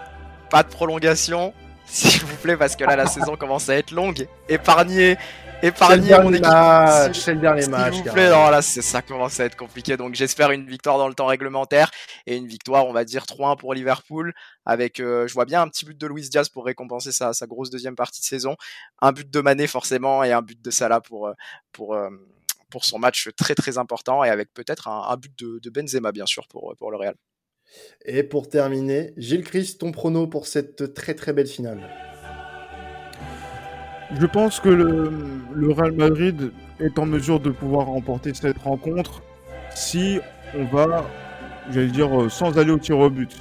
pas 0.49 0.63
de 0.63 0.69
prolongation. 0.69 1.53
S'il 1.85 2.23
vous 2.25 2.37
plaît, 2.37 2.55
parce 2.57 2.75
que 2.77 2.85
là, 2.85 2.95
la 2.95 3.05
saison 3.05 3.35
commence 3.35 3.67
à 3.69 3.75
être 3.75 3.91
longue. 3.91 4.25
Épargnez, 4.47 5.17
épargnez 5.61 6.17
mon 6.17 6.31
équipe. 6.33 6.45
S'il- 7.13 7.15
C'est 7.21 7.33
le 7.33 7.41
dernier 7.41 7.61
S'il 7.63 7.71
match. 7.71 7.93
vous 7.93 8.03
Karel. 8.03 8.13
plaît, 8.13 8.29
non, 8.31 8.49
là, 8.49 8.61
c'est- 8.61 8.81
ça 8.81 9.01
commence 9.01 9.39
à 9.41 9.45
être 9.45 9.57
compliqué. 9.57 9.97
Donc, 9.97 10.15
j'espère 10.15 10.51
une 10.51 10.65
victoire 10.65 10.97
dans 10.97 11.09
le 11.09 11.13
temps 11.13 11.25
réglementaire 11.27 11.91
et 12.25 12.37
une 12.37 12.47
victoire, 12.47 12.87
on 12.87 12.93
va 12.93 13.03
dire 13.03 13.25
3-1 13.27 13.57
pour 13.57 13.73
Liverpool. 13.73 14.33
Avec, 14.65 15.01
euh, 15.01 15.27
je 15.27 15.33
vois 15.33 15.43
bien 15.45 15.61
un 15.61 15.67
petit 15.67 15.83
but 15.85 15.97
de 15.97 16.07
Luis 16.07 16.29
Diaz 16.29 16.47
pour 16.49 16.65
récompenser 16.65 17.11
sa, 17.11 17.33
sa 17.33 17.45
grosse 17.45 17.69
deuxième 17.69 17.95
partie 17.97 18.21
de 18.21 18.25
saison. 18.25 18.55
Un 19.01 19.11
but 19.11 19.29
de 19.29 19.41
Mané, 19.41 19.67
forcément, 19.67 20.23
et 20.23 20.31
un 20.31 20.41
but 20.41 20.59
de 20.59 20.71
Salah 20.71 21.01
pour, 21.01 21.27
euh, 21.27 21.33
pour, 21.73 21.93
euh, 21.95 22.09
pour 22.71 22.85
son 22.85 22.97
match 22.97 23.29
très, 23.37 23.53
très 23.55 23.77
important. 23.77 24.23
Et 24.23 24.29
avec 24.29 24.51
peut-être 24.53 24.87
un, 24.87 25.09
un 25.09 25.17
but 25.17 25.37
de, 25.37 25.59
de 25.61 25.69
Benzema, 25.69 26.11
bien 26.13 26.25
sûr, 26.25 26.47
pour, 26.47 26.73
pour 26.79 26.89
le 26.91 26.97
Real. 26.97 27.15
Et 28.05 28.23
pour 28.23 28.49
terminer, 28.49 29.13
Gilles 29.17 29.43
Christ, 29.43 29.79
ton 29.79 29.91
prono 29.91 30.27
pour 30.27 30.47
cette 30.47 30.93
très 30.93 31.13
très 31.13 31.33
belle 31.33 31.47
finale. 31.47 31.79
Je 34.19 34.25
pense 34.27 34.59
que 34.59 34.69
le, 34.69 35.71
Real 35.71 35.93
Madrid 35.93 36.51
est 36.79 36.99
en 36.99 37.05
mesure 37.05 37.39
de 37.39 37.49
pouvoir 37.49 37.87
remporter 37.87 38.33
cette 38.33 38.59
rencontre 38.59 39.23
si 39.73 40.19
on 40.55 40.65
va, 40.65 41.09
j'allais 41.71 41.87
dire, 41.87 42.21
euh, 42.21 42.29
sans 42.29 42.57
aller 42.59 42.71
au 42.71 42.77
tir 42.77 42.99
au 42.99 43.09
but. 43.09 43.35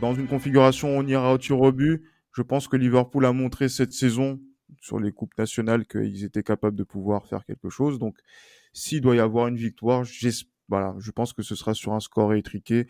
Dans 0.00 0.14
une 0.14 0.26
configuration 0.26 0.88
on 0.88 1.06
ira 1.06 1.32
au 1.32 1.38
tir 1.38 1.60
au 1.60 1.70
but, 1.70 2.02
je 2.32 2.42
pense 2.42 2.66
que 2.66 2.76
Liverpool 2.76 3.24
a 3.24 3.32
montré 3.32 3.68
cette 3.68 3.92
saison 3.92 4.40
sur 4.80 4.98
les 4.98 5.12
coupes 5.12 5.36
nationales 5.38 5.86
qu'ils 5.86 6.24
étaient 6.24 6.42
capables 6.42 6.76
de 6.76 6.84
pouvoir 6.84 7.26
faire 7.26 7.44
quelque 7.44 7.68
chose. 7.68 7.98
Donc, 7.98 8.16
s'il 8.72 9.00
doit 9.00 9.16
y 9.16 9.20
avoir 9.20 9.48
une 9.48 9.56
victoire, 9.56 10.04
voilà, 10.68 10.94
je 10.98 11.10
pense 11.10 11.32
que 11.32 11.42
ce 11.42 11.54
sera 11.54 11.74
sur 11.74 11.92
un 11.92 12.00
score 12.00 12.34
étriqué, 12.34 12.86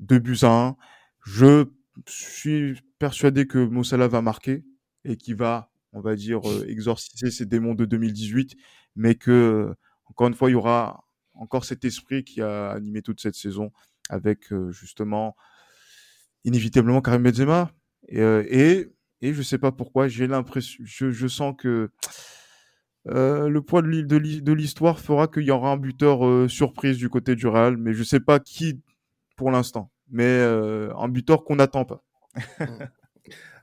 2 0.00 0.18
buts 0.18 0.38
à 0.42 0.48
1. 0.68 0.76
Je 1.24 1.66
suis 2.08 2.80
persuadé 2.98 3.46
que 3.46 3.58
Mossala 3.58 4.08
va 4.08 4.22
marquer 4.22 4.64
et 5.04 5.16
qu'il 5.16 5.36
va 5.36 5.70
on 5.94 6.00
va 6.00 6.16
dire, 6.16 6.40
euh, 6.50 6.64
exorciser 6.68 7.30
ces 7.30 7.46
démons 7.46 7.74
de 7.74 7.84
2018, 7.84 8.56
mais 8.96 9.14
que, 9.14 9.72
encore 10.06 10.26
une 10.26 10.34
fois, 10.34 10.50
il 10.50 10.54
y 10.54 10.56
aura 10.56 11.04
encore 11.34 11.64
cet 11.64 11.84
esprit 11.84 12.24
qui 12.24 12.42
a 12.42 12.70
animé 12.70 13.00
toute 13.00 13.20
cette 13.20 13.36
saison 13.36 13.70
avec, 14.10 14.52
euh, 14.52 14.72
justement, 14.72 15.36
inévitablement 16.44 17.00
Karim 17.00 17.22
Benzema. 17.22 17.70
Et, 18.08 18.20
euh, 18.20 18.44
et, 18.48 18.88
et 19.22 19.32
je 19.32 19.42
sais 19.42 19.58
pas 19.58 19.72
pourquoi, 19.72 20.08
j'ai 20.08 20.26
l'impression, 20.26 20.82
je, 20.84 21.26
sens 21.28 21.54
que 21.56 21.90
le 23.06 23.58
poids 23.60 23.82
de 23.82 23.88
l'hi- 23.88 24.04
de 24.04 24.16
l'hi- 24.16 24.42
de 24.42 24.52
l'histoire 24.52 24.98
fera 24.98 25.28
qu'il 25.28 25.42
y 25.44 25.50
aura 25.50 25.70
un 25.72 25.76
buteur 25.76 26.50
surprise 26.50 26.96
du 26.98 27.08
côté 27.08 27.34
du 27.36 27.46
Real, 27.46 27.76
mais 27.76 27.92
je 27.94 28.02
sais 28.02 28.20
pas 28.20 28.40
qui 28.40 28.80
pour 29.36 29.50
l'instant, 29.50 29.90
mais 30.10 30.24
euh, 30.24 30.94
un 30.96 31.08
buteur 31.08 31.44
qu'on 31.44 31.56
n'attend 31.56 31.84
pas. 31.84 32.02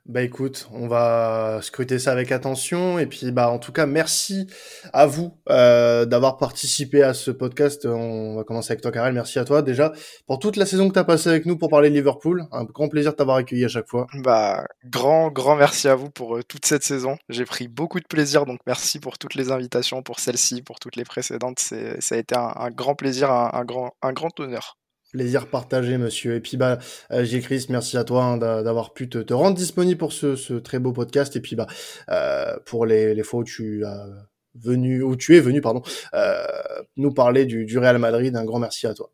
Bah 0.08 0.24
écoute, 0.24 0.68
on 0.74 0.88
va 0.88 1.60
scruter 1.62 2.00
ça 2.00 2.12
avec 2.12 2.32
attention 2.32 2.98
et 2.98 3.06
puis 3.06 3.32
bah 3.32 3.52
en 3.52 3.60
tout 3.60 3.72
cas 3.72 3.86
merci 3.86 4.48
à 4.94 5.06
vous 5.06 5.38
euh, 5.50 6.06
d'avoir 6.06 6.38
participé 6.38 7.04
à 7.04 7.14
ce 7.14 7.30
podcast. 7.30 7.86
On 7.86 8.36
va 8.36 8.44
commencer 8.44 8.72
avec 8.72 8.82
toi 8.82 8.92
Karel, 8.92 9.14
merci 9.14 9.38
à 9.38 9.46
toi 9.46 9.62
déjà 9.62 9.94
pour 10.26 10.40
toute 10.40 10.56
la 10.56 10.66
saison 10.66 10.88
que 10.90 10.94
tu 10.94 11.00
as 11.00 11.04
passée 11.04 11.30
avec 11.30 11.46
nous 11.46 11.56
pour 11.56 11.70
parler 11.70 11.92
de 11.92 11.96
Liverpool. 11.96 12.46
Un 12.52 12.64
grand 12.64 12.90
plaisir 12.90 13.12
de 13.12 13.18
t'avoir 13.18 13.38
accueilli 13.38 13.64
à 13.64 13.68
chaque 13.68 13.88
fois. 13.88 14.08
Bah, 14.16 14.66
grand, 14.86 15.30
grand 15.30 15.56
merci 15.56 15.88
à 15.88 15.94
vous 15.94 16.10
pour 16.10 16.38
euh, 16.38 16.42
toute 16.42 16.66
cette 16.66 16.84
saison. 16.84 17.18
J'ai 17.30 17.46
pris 17.46 17.68
beaucoup 17.68 18.00
de 18.00 18.08
plaisir, 18.08 18.48
donc 18.48 18.60
merci 18.66 19.00
pour 19.00 19.20
toutes 19.20 19.36
les 19.36 19.52
invitations, 19.52 20.02
pour 20.02 20.20
celle-ci, 20.20 20.64
pour 20.64 20.80
toutes 20.80 20.96
les 20.96 21.06
précédentes. 21.06 21.60
C'est, 21.60 22.02
ça 22.02 22.16
a 22.16 22.18
été 22.18 22.36
un, 22.36 22.52
un 22.56 22.72
grand 22.72 22.96
plaisir, 22.96 23.30
un, 23.32 23.52
un 23.54 23.66
grand, 23.66 23.92
un 24.02 24.14
grand 24.14 24.38
honneur. 24.40 24.80
Plaisir 25.12 25.48
partagé 25.48 25.98
monsieur. 25.98 26.36
Et 26.36 26.40
puis 26.40 26.56
bah 26.56 26.80
euh, 27.12 27.24
Gilles 27.26 27.42
Christ, 27.42 27.70
merci 27.70 27.98
à 27.98 28.04
toi 28.04 28.24
hein, 28.24 28.38
d'a- 28.38 28.64
d'avoir 28.64 28.94
pu 28.94 29.10
te, 29.10 29.34
rendre 29.34 29.58
disponible 29.58 29.98
pour 29.98 30.14
ce, 30.14 30.54
très 30.60 30.80
beau 30.80 30.94
podcast 30.94 31.36
et 31.36 31.42
puis 31.42 31.56
bah 31.56 31.68
euh, 32.10 32.56
pour 32.66 32.86
les, 32.86 33.14
les 33.14 33.24
fois 33.24 33.42
où 33.42 33.44
tu 33.44 33.84
es 33.84 35.42
venu 35.42 35.62
pardon 35.62 35.82
euh, 36.14 36.46
nous 36.96 37.14
parler 37.14 37.46
du, 37.46 37.66
du 37.66 37.78
Real 37.78 37.98
Madrid. 37.98 38.36
Un 38.36 38.46
grand 38.46 38.60
merci 38.60 38.88
à 38.88 38.94
toi. 38.94 39.12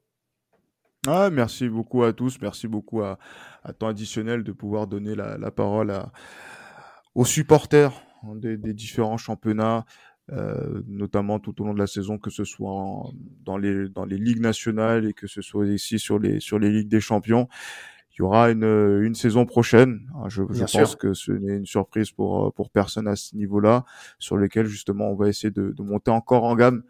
Ah, 1.07 1.29
merci 1.31 1.69
beaucoup 1.69 2.03
à 2.03 2.13
tous. 2.13 2.37
Merci 2.41 2.67
beaucoup 2.67 3.01
à, 3.01 3.17
à 3.63 3.73
temps 3.73 3.87
additionnel 3.87 4.43
de 4.43 4.51
pouvoir 4.51 4.87
donner 4.87 5.15
la, 5.15 5.51
parole 5.51 5.93
aux 7.15 7.25
supporters 7.25 7.93
des 8.35 8.73
différents 8.73 9.17
championnats, 9.17 9.85
euh, 10.31 10.81
notamment 10.87 11.39
tout 11.39 11.61
au 11.61 11.65
long 11.65 11.73
de 11.73 11.79
la 11.79 11.87
saison, 11.87 12.17
que 12.17 12.29
ce 12.29 12.43
soit 12.43 12.69
en- 12.71 13.11
dans, 13.45 13.57
les, 13.57 13.89
dans 13.89 14.05
les 14.05 14.17
ligues 14.17 14.41
nationales 14.41 15.05
et 15.07 15.13
que 15.13 15.27
ce 15.27 15.41
soit 15.41 15.65
ici 15.67 15.99
sur 15.99 16.19
les, 16.19 16.39
sur 16.39 16.59
les 16.59 16.69
ligues 16.71 16.89
des 16.89 16.99
champions. 17.01 17.47
Il 18.13 18.19
y 18.19 18.21
aura 18.23 18.49
une, 18.49 18.63
une 19.03 19.13
saison 19.15 19.45
prochaine. 19.45 20.01
hein, 20.15 20.27
Je, 20.27 20.41
je 20.49 20.59
pense 20.59 20.67
sûr. 20.71 20.97
que 20.97 21.13
ce 21.13 21.31
n'est 21.31 21.57
une 21.57 21.65
surprise 21.67 22.11
pour, 22.11 22.47
euh, 22.47 22.51
pour 22.51 22.71
personne 22.71 23.07
à 23.07 23.15
ce 23.15 23.35
niveau-là, 23.35 23.85
sur 24.19 24.37
lequel 24.37 24.65
justement 24.65 25.09
on 25.11 25.15
va 25.15 25.29
essayer 25.29 25.51
de, 25.51 25.71
de 25.71 25.83
monter 25.83 26.11
encore 26.11 26.43
en 26.43 26.55
gamme 26.55 26.83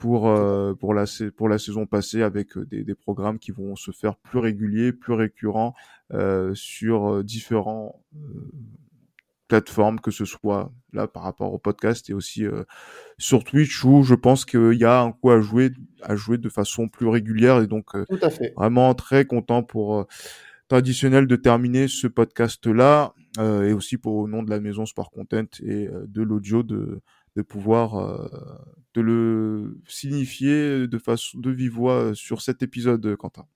pour 0.00 0.28
euh, 0.28 0.74
pour 0.74 0.92
la 0.92 1.04
pour 1.36 1.48
la 1.48 1.58
saison 1.58 1.86
passée 1.86 2.22
avec 2.22 2.56
euh, 2.58 2.66
des, 2.66 2.82
des 2.82 2.94
programmes 2.96 3.38
qui 3.38 3.52
vont 3.52 3.76
se 3.76 3.92
faire 3.92 4.16
plus 4.16 4.40
réguliers, 4.40 4.92
plus 4.92 5.12
récurrents 5.12 5.74
euh, 6.12 6.52
sur 6.54 7.22
différents 7.22 8.02
euh, 8.16 8.50
plateformes 9.54 10.00
que 10.00 10.10
ce 10.10 10.24
soit 10.24 10.72
là 10.92 11.06
par 11.06 11.22
rapport 11.22 11.52
au 11.54 11.58
podcast 11.58 12.10
et 12.10 12.12
aussi 12.12 12.44
euh, 12.44 12.64
sur 13.18 13.44
Twitch 13.44 13.84
où 13.84 14.02
je 14.02 14.16
pense 14.16 14.44
qu'il 14.44 14.72
y 14.72 14.84
a 14.84 15.00
un 15.00 15.12
coup 15.12 15.30
à 15.30 15.40
jouer 15.40 15.70
à 16.02 16.16
jouer 16.16 16.38
de 16.38 16.48
façon 16.48 16.88
plus 16.88 17.06
régulière 17.06 17.62
et 17.62 17.68
donc 17.68 17.94
euh, 17.94 18.04
Tout 18.10 18.18
à 18.20 18.30
fait. 18.30 18.52
vraiment 18.56 18.92
très 18.94 19.26
content 19.26 19.62
pour 19.62 20.00
euh, 20.00 20.04
traditionnel 20.66 21.28
de 21.28 21.36
terminer 21.36 21.86
ce 21.86 22.08
podcast 22.08 22.66
là 22.66 23.12
et 23.38 23.72
aussi 23.72 23.96
pour 23.96 24.14
au 24.16 24.28
nom 24.28 24.42
de 24.42 24.50
la 24.50 24.58
maison 24.60 24.86
Sport 24.86 25.10
Content 25.10 25.46
et 25.60 25.88
de 25.88 26.22
l'audio 26.22 26.62
de 26.62 27.00
de 27.36 27.42
pouvoir 27.42 28.30
de 28.94 29.00
le 29.00 29.80
signifier 29.88 30.86
de 30.86 30.98
façon 30.98 31.38
de 31.38 31.50
vive 31.50 31.72
voix 31.72 32.12
sur 32.14 32.40
cet 32.42 32.62
épisode 32.62 33.16
Quentin. 33.16 33.46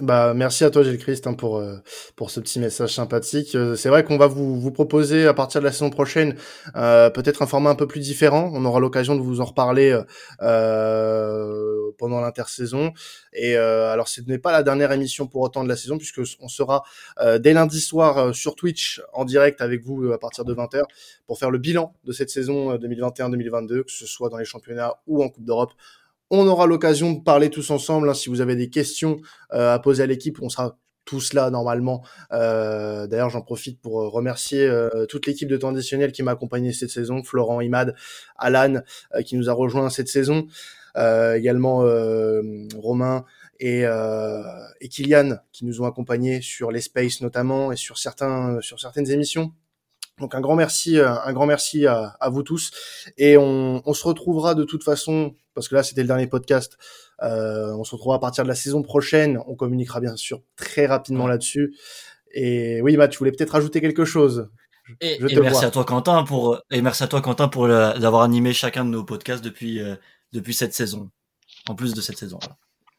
Bah, 0.00 0.34
merci 0.34 0.64
à 0.64 0.70
toi, 0.70 0.82
Gilles 0.82 0.98
Christ, 0.98 1.28
hein, 1.28 1.34
pour, 1.34 1.58
euh, 1.58 1.76
pour 2.16 2.32
ce 2.32 2.40
petit 2.40 2.58
message 2.58 2.92
sympathique. 2.92 3.54
Euh, 3.54 3.76
c'est 3.76 3.88
vrai 3.88 4.02
qu'on 4.02 4.16
va 4.16 4.26
vous, 4.26 4.60
vous 4.60 4.72
proposer, 4.72 5.28
à 5.28 5.34
partir 5.34 5.60
de 5.60 5.66
la 5.66 5.70
saison 5.70 5.88
prochaine, 5.88 6.34
euh, 6.74 7.10
peut-être 7.10 7.42
un 7.42 7.46
format 7.46 7.70
un 7.70 7.76
peu 7.76 7.86
plus 7.86 8.00
différent. 8.00 8.50
On 8.52 8.64
aura 8.64 8.80
l'occasion 8.80 9.14
de 9.14 9.20
vous 9.20 9.40
en 9.40 9.44
reparler 9.44 9.96
euh, 10.42 11.92
pendant 11.96 12.20
l'intersaison. 12.20 12.92
Et 13.34 13.56
alors, 13.56 14.08
ce 14.08 14.20
n'est 14.22 14.38
pas 14.38 14.50
la 14.50 14.64
dernière 14.64 14.90
émission 14.90 15.28
pour 15.28 15.42
autant 15.42 15.62
de 15.62 15.68
la 15.68 15.76
saison, 15.76 15.96
puisque 15.96 16.22
on 16.40 16.48
sera 16.48 16.82
dès 17.38 17.52
lundi 17.52 17.80
soir 17.80 18.34
sur 18.34 18.56
Twitch 18.56 19.00
en 19.12 19.24
direct 19.24 19.60
avec 19.60 19.84
vous 19.84 20.12
à 20.12 20.18
partir 20.18 20.44
de 20.44 20.54
20h 20.54 20.82
pour 21.26 21.38
faire 21.38 21.50
le 21.50 21.58
bilan 21.58 21.94
de 22.04 22.12
cette 22.12 22.30
saison 22.30 22.72
euh, 22.72 22.78
2021-2022, 22.78 23.84
que 23.84 23.92
ce 23.92 24.06
soit 24.06 24.28
dans 24.28 24.38
les 24.38 24.44
championnats 24.44 24.94
ou 25.06 25.22
en 25.22 25.28
Coupe 25.28 25.44
d'Europe. 25.44 25.72
On 26.30 26.46
aura 26.46 26.66
l'occasion 26.66 27.12
de 27.12 27.22
parler 27.22 27.50
tous 27.50 27.70
ensemble. 27.70 28.08
Hein, 28.08 28.14
si 28.14 28.28
vous 28.28 28.40
avez 28.40 28.56
des 28.56 28.70
questions 28.70 29.18
à 29.50 29.78
poser 29.78 30.02
à 30.02 30.06
l'équipe, 30.06 30.38
on 30.42 30.48
sera 30.48 30.76
tout 31.04 31.20
cela 31.20 31.50
normalement. 31.50 32.04
Euh, 32.32 33.06
D'ailleurs, 33.06 33.30
j'en 33.30 33.42
profite 33.42 33.80
pour 33.80 34.00
euh, 34.00 34.08
remercier 34.08 34.66
euh, 34.66 35.06
toute 35.06 35.26
l'équipe 35.26 35.48
de 35.48 35.56
temps 35.56 35.70
additionnel 35.70 36.12
qui 36.12 36.22
m'a 36.22 36.32
accompagné 36.32 36.72
cette 36.72 36.90
saison, 36.90 37.22
Florent, 37.22 37.60
Imad, 37.60 37.94
Alan, 38.36 38.80
euh, 39.14 39.22
qui 39.22 39.36
nous 39.36 39.50
a 39.50 39.52
rejoint 39.52 39.90
cette 39.90 40.08
saison, 40.08 40.46
également 40.96 41.78
Romain 42.76 43.24
et, 43.58 43.84
Kylian, 44.88 45.38
qui 45.52 45.64
nous 45.64 45.82
ont 45.82 45.86
accompagnés 45.86 46.40
sur 46.40 46.70
les 46.70 46.80
spaces 46.80 47.20
notamment 47.20 47.72
et 47.72 47.76
sur 47.76 47.98
certains 47.98 48.60
sur 48.60 48.78
certaines 48.78 49.10
émissions. 49.10 49.52
Donc 50.20 50.34
un 50.34 50.40
grand 50.40 50.54
merci, 50.54 50.98
un 51.00 51.32
grand 51.32 51.46
merci 51.46 51.86
à, 51.86 52.16
à 52.20 52.28
vous 52.30 52.42
tous. 52.42 52.70
Et 53.16 53.36
on, 53.36 53.82
on, 53.84 53.94
se 53.94 54.04
retrouvera 54.04 54.54
de 54.54 54.62
toute 54.62 54.84
façon, 54.84 55.34
parce 55.54 55.68
que 55.68 55.74
là 55.74 55.82
c'était 55.82 56.02
le 56.02 56.06
dernier 56.06 56.28
podcast, 56.28 56.78
euh, 57.22 57.72
on 57.74 57.84
se 57.84 57.92
retrouvera 57.92 58.16
à 58.16 58.20
partir 58.20 58.44
de 58.44 58.48
la 58.48 58.54
saison 58.54 58.82
prochaine. 58.82 59.40
On 59.46 59.54
communiquera 59.54 60.00
bien 60.00 60.16
sûr 60.16 60.42
très 60.56 60.86
rapidement 60.86 61.26
là-dessus. 61.26 61.76
Et 62.32 62.80
oui, 62.82 62.96
Matt, 62.96 63.12
tu 63.12 63.18
voulais 63.18 63.32
peut-être 63.32 63.50
rajouter 63.50 63.80
quelque 63.80 64.04
chose. 64.04 64.48
et, 65.00 65.18
merci 65.40 65.64
à 65.64 65.70
toi 65.70 65.84
Quentin 65.84 66.24
pour 66.24 66.60
et 66.70 66.82
merci 66.82 67.02
à 67.02 67.06
toi 67.06 67.22
Quentin 67.22 67.48
pour 67.48 67.68
d'avoir 67.68 68.22
animé 68.22 68.52
chacun 68.52 68.84
de 68.84 68.90
nos 68.90 69.02
podcasts 69.02 69.42
depuis 69.42 69.80
euh, 69.80 69.96
depuis 70.32 70.54
cette 70.54 70.74
saison. 70.74 71.10
En 71.68 71.74
plus 71.74 71.94
de 71.94 72.00
cette 72.00 72.18
saison. 72.18 72.38
Voilà. 72.40 72.56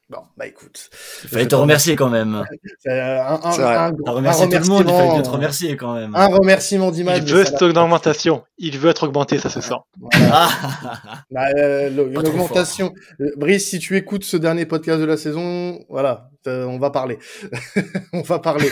Bon, 0.08 0.20
bah 0.38 0.46
écoute. 0.46 0.92
Il 1.24 1.30
fallait 1.30 1.48
te 1.48 1.56
remercier 1.56 1.96
quand 1.96 2.10
même. 2.10 2.46
un, 2.86 2.92
un, 2.92 3.40
un, 3.44 3.94
un 4.06 4.12
remercier 4.12 4.48
tout 4.48 4.60
le 4.60 4.68
monde, 4.68 4.86
il 4.88 4.94
fallait 4.94 5.24
te 5.24 5.30
remercier 5.30 5.78
quand 5.78 5.96
même. 5.96 6.16
Un 6.16 6.28
remerciement 6.28 6.92
d'Imad. 6.92 7.28
Il 7.28 7.34
veut 7.34 7.44
cette 7.44 7.62
augmentation. 7.64 8.44
Il 8.58 8.78
veut 8.78 8.90
être 8.90 9.04
augmenté, 9.04 9.38
ça 9.38 9.50
se 9.50 9.60
sent. 9.60 9.76
Voilà. 10.00 10.30
Ah. 10.32 11.24
bah, 11.32 11.48
euh, 11.58 11.90
une 11.90 12.18
augmentation. 12.18 12.94
Euh, 13.20 13.32
Brice, 13.36 13.70
si 13.70 13.80
tu 13.80 13.98
écoutes 13.98 14.24
ce 14.24 14.38
dernier 14.38 14.66
podcast 14.66 15.02
de 15.02 15.06
la 15.06 15.18
saison, 15.18 15.84
voilà, 15.90 16.30
on 16.46 16.78
va 16.78 16.90
parler. 16.90 17.18
on 18.14 18.22
va 18.22 18.40
parler. 18.40 18.70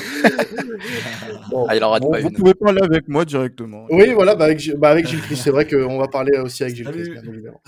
bon, 1.49 1.65
ah, 1.69 1.75
il 1.75 1.83
aura 1.83 1.99
bon, 1.99 2.13
vous 2.21 2.31
pouvez 2.31 2.53
parler 2.53 2.81
avec 2.81 3.09
moi 3.09 3.25
directement. 3.25 3.85
Oui, 3.89 4.13
voilà, 4.13 4.35
bah 4.35 4.45
avec, 4.45 4.73
bah 4.77 4.89
avec 4.89 5.07
Gilles 5.07 5.21
Christ, 5.21 5.43
c'est 5.43 5.51
vrai 5.51 5.67
qu'on 5.67 5.97
va 5.97 6.07
parler 6.07 6.37
aussi 6.37 6.63
avec 6.63 6.77
Gilles 6.77 6.89
Christ, 6.89 7.11
bien 7.11 7.23
évidemment. 7.23 7.61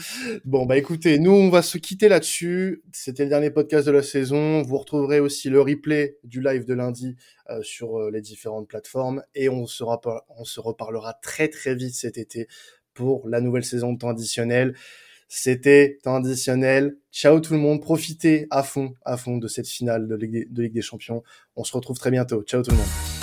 Bon, 0.46 0.66
bah 0.66 0.78
écoutez, 0.78 1.20
nous, 1.20 1.34
on 1.34 1.50
va 1.50 1.62
se 1.62 1.78
quitter 1.78 2.08
là-dessus. 2.08 2.82
C'était 2.94 3.24
le 3.24 3.30
dernier 3.30 3.50
podcast 3.50 3.86
de 3.88 3.92
la 3.92 4.04
saison. 4.04 4.62
Vous 4.62 4.78
retrouverez 4.78 5.20
aussi 5.20 5.50
le 5.50 5.60
replay 5.60 6.18
du 6.24 6.42
live 6.42 6.66
de 6.66 6.74
lundi 6.74 7.18
euh, 7.50 7.62
sur 7.64 8.00
euh, 8.00 8.12
les 8.12 8.22
différentes 8.22 8.68
plateformes 8.68 9.24
et 9.36 9.50
on 9.50 9.68
se, 9.68 9.84
reparlera 9.84 11.14
très 11.22 11.48
très 11.48 11.76
vite 11.76 11.94
cet 11.96 12.18
été 12.18 12.48
pour 12.94 13.28
la 13.28 13.42
nouvelle 13.42 13.66
saison 13.66 13.94
de 13.94 14.00
temps 14.00 14.10
additionnel. 14.10 14.76
C'était 15.28 15.98
traditionnel. 16.04 16.98
Ciao 17.12 17.40
tout 17.40 17.54
le 17.54 17.60
monde. 17.60 17.82
Profitez 17.82 18.48
à 18.52 18.64
fond, 18.64 18.94
à 19.04 19.18
fond 19.18 19.38
de 19.38 19.48
cette 19.48 19.68
finale 19.68 20.08
de 20.08 20.16
Ligue 20.16 20.74
des 20.74 20.82
Champions. 20.82 21.24
On 21.56 21.64
se 21.64 21.74
retrouve 21.74 21.98
très 21.98 22.12
bientôt. 22.12 22.44
Ciao 22.44 22.62
tout 22.62 22.72
le 22.72 22.78
monde. 22.78 23.15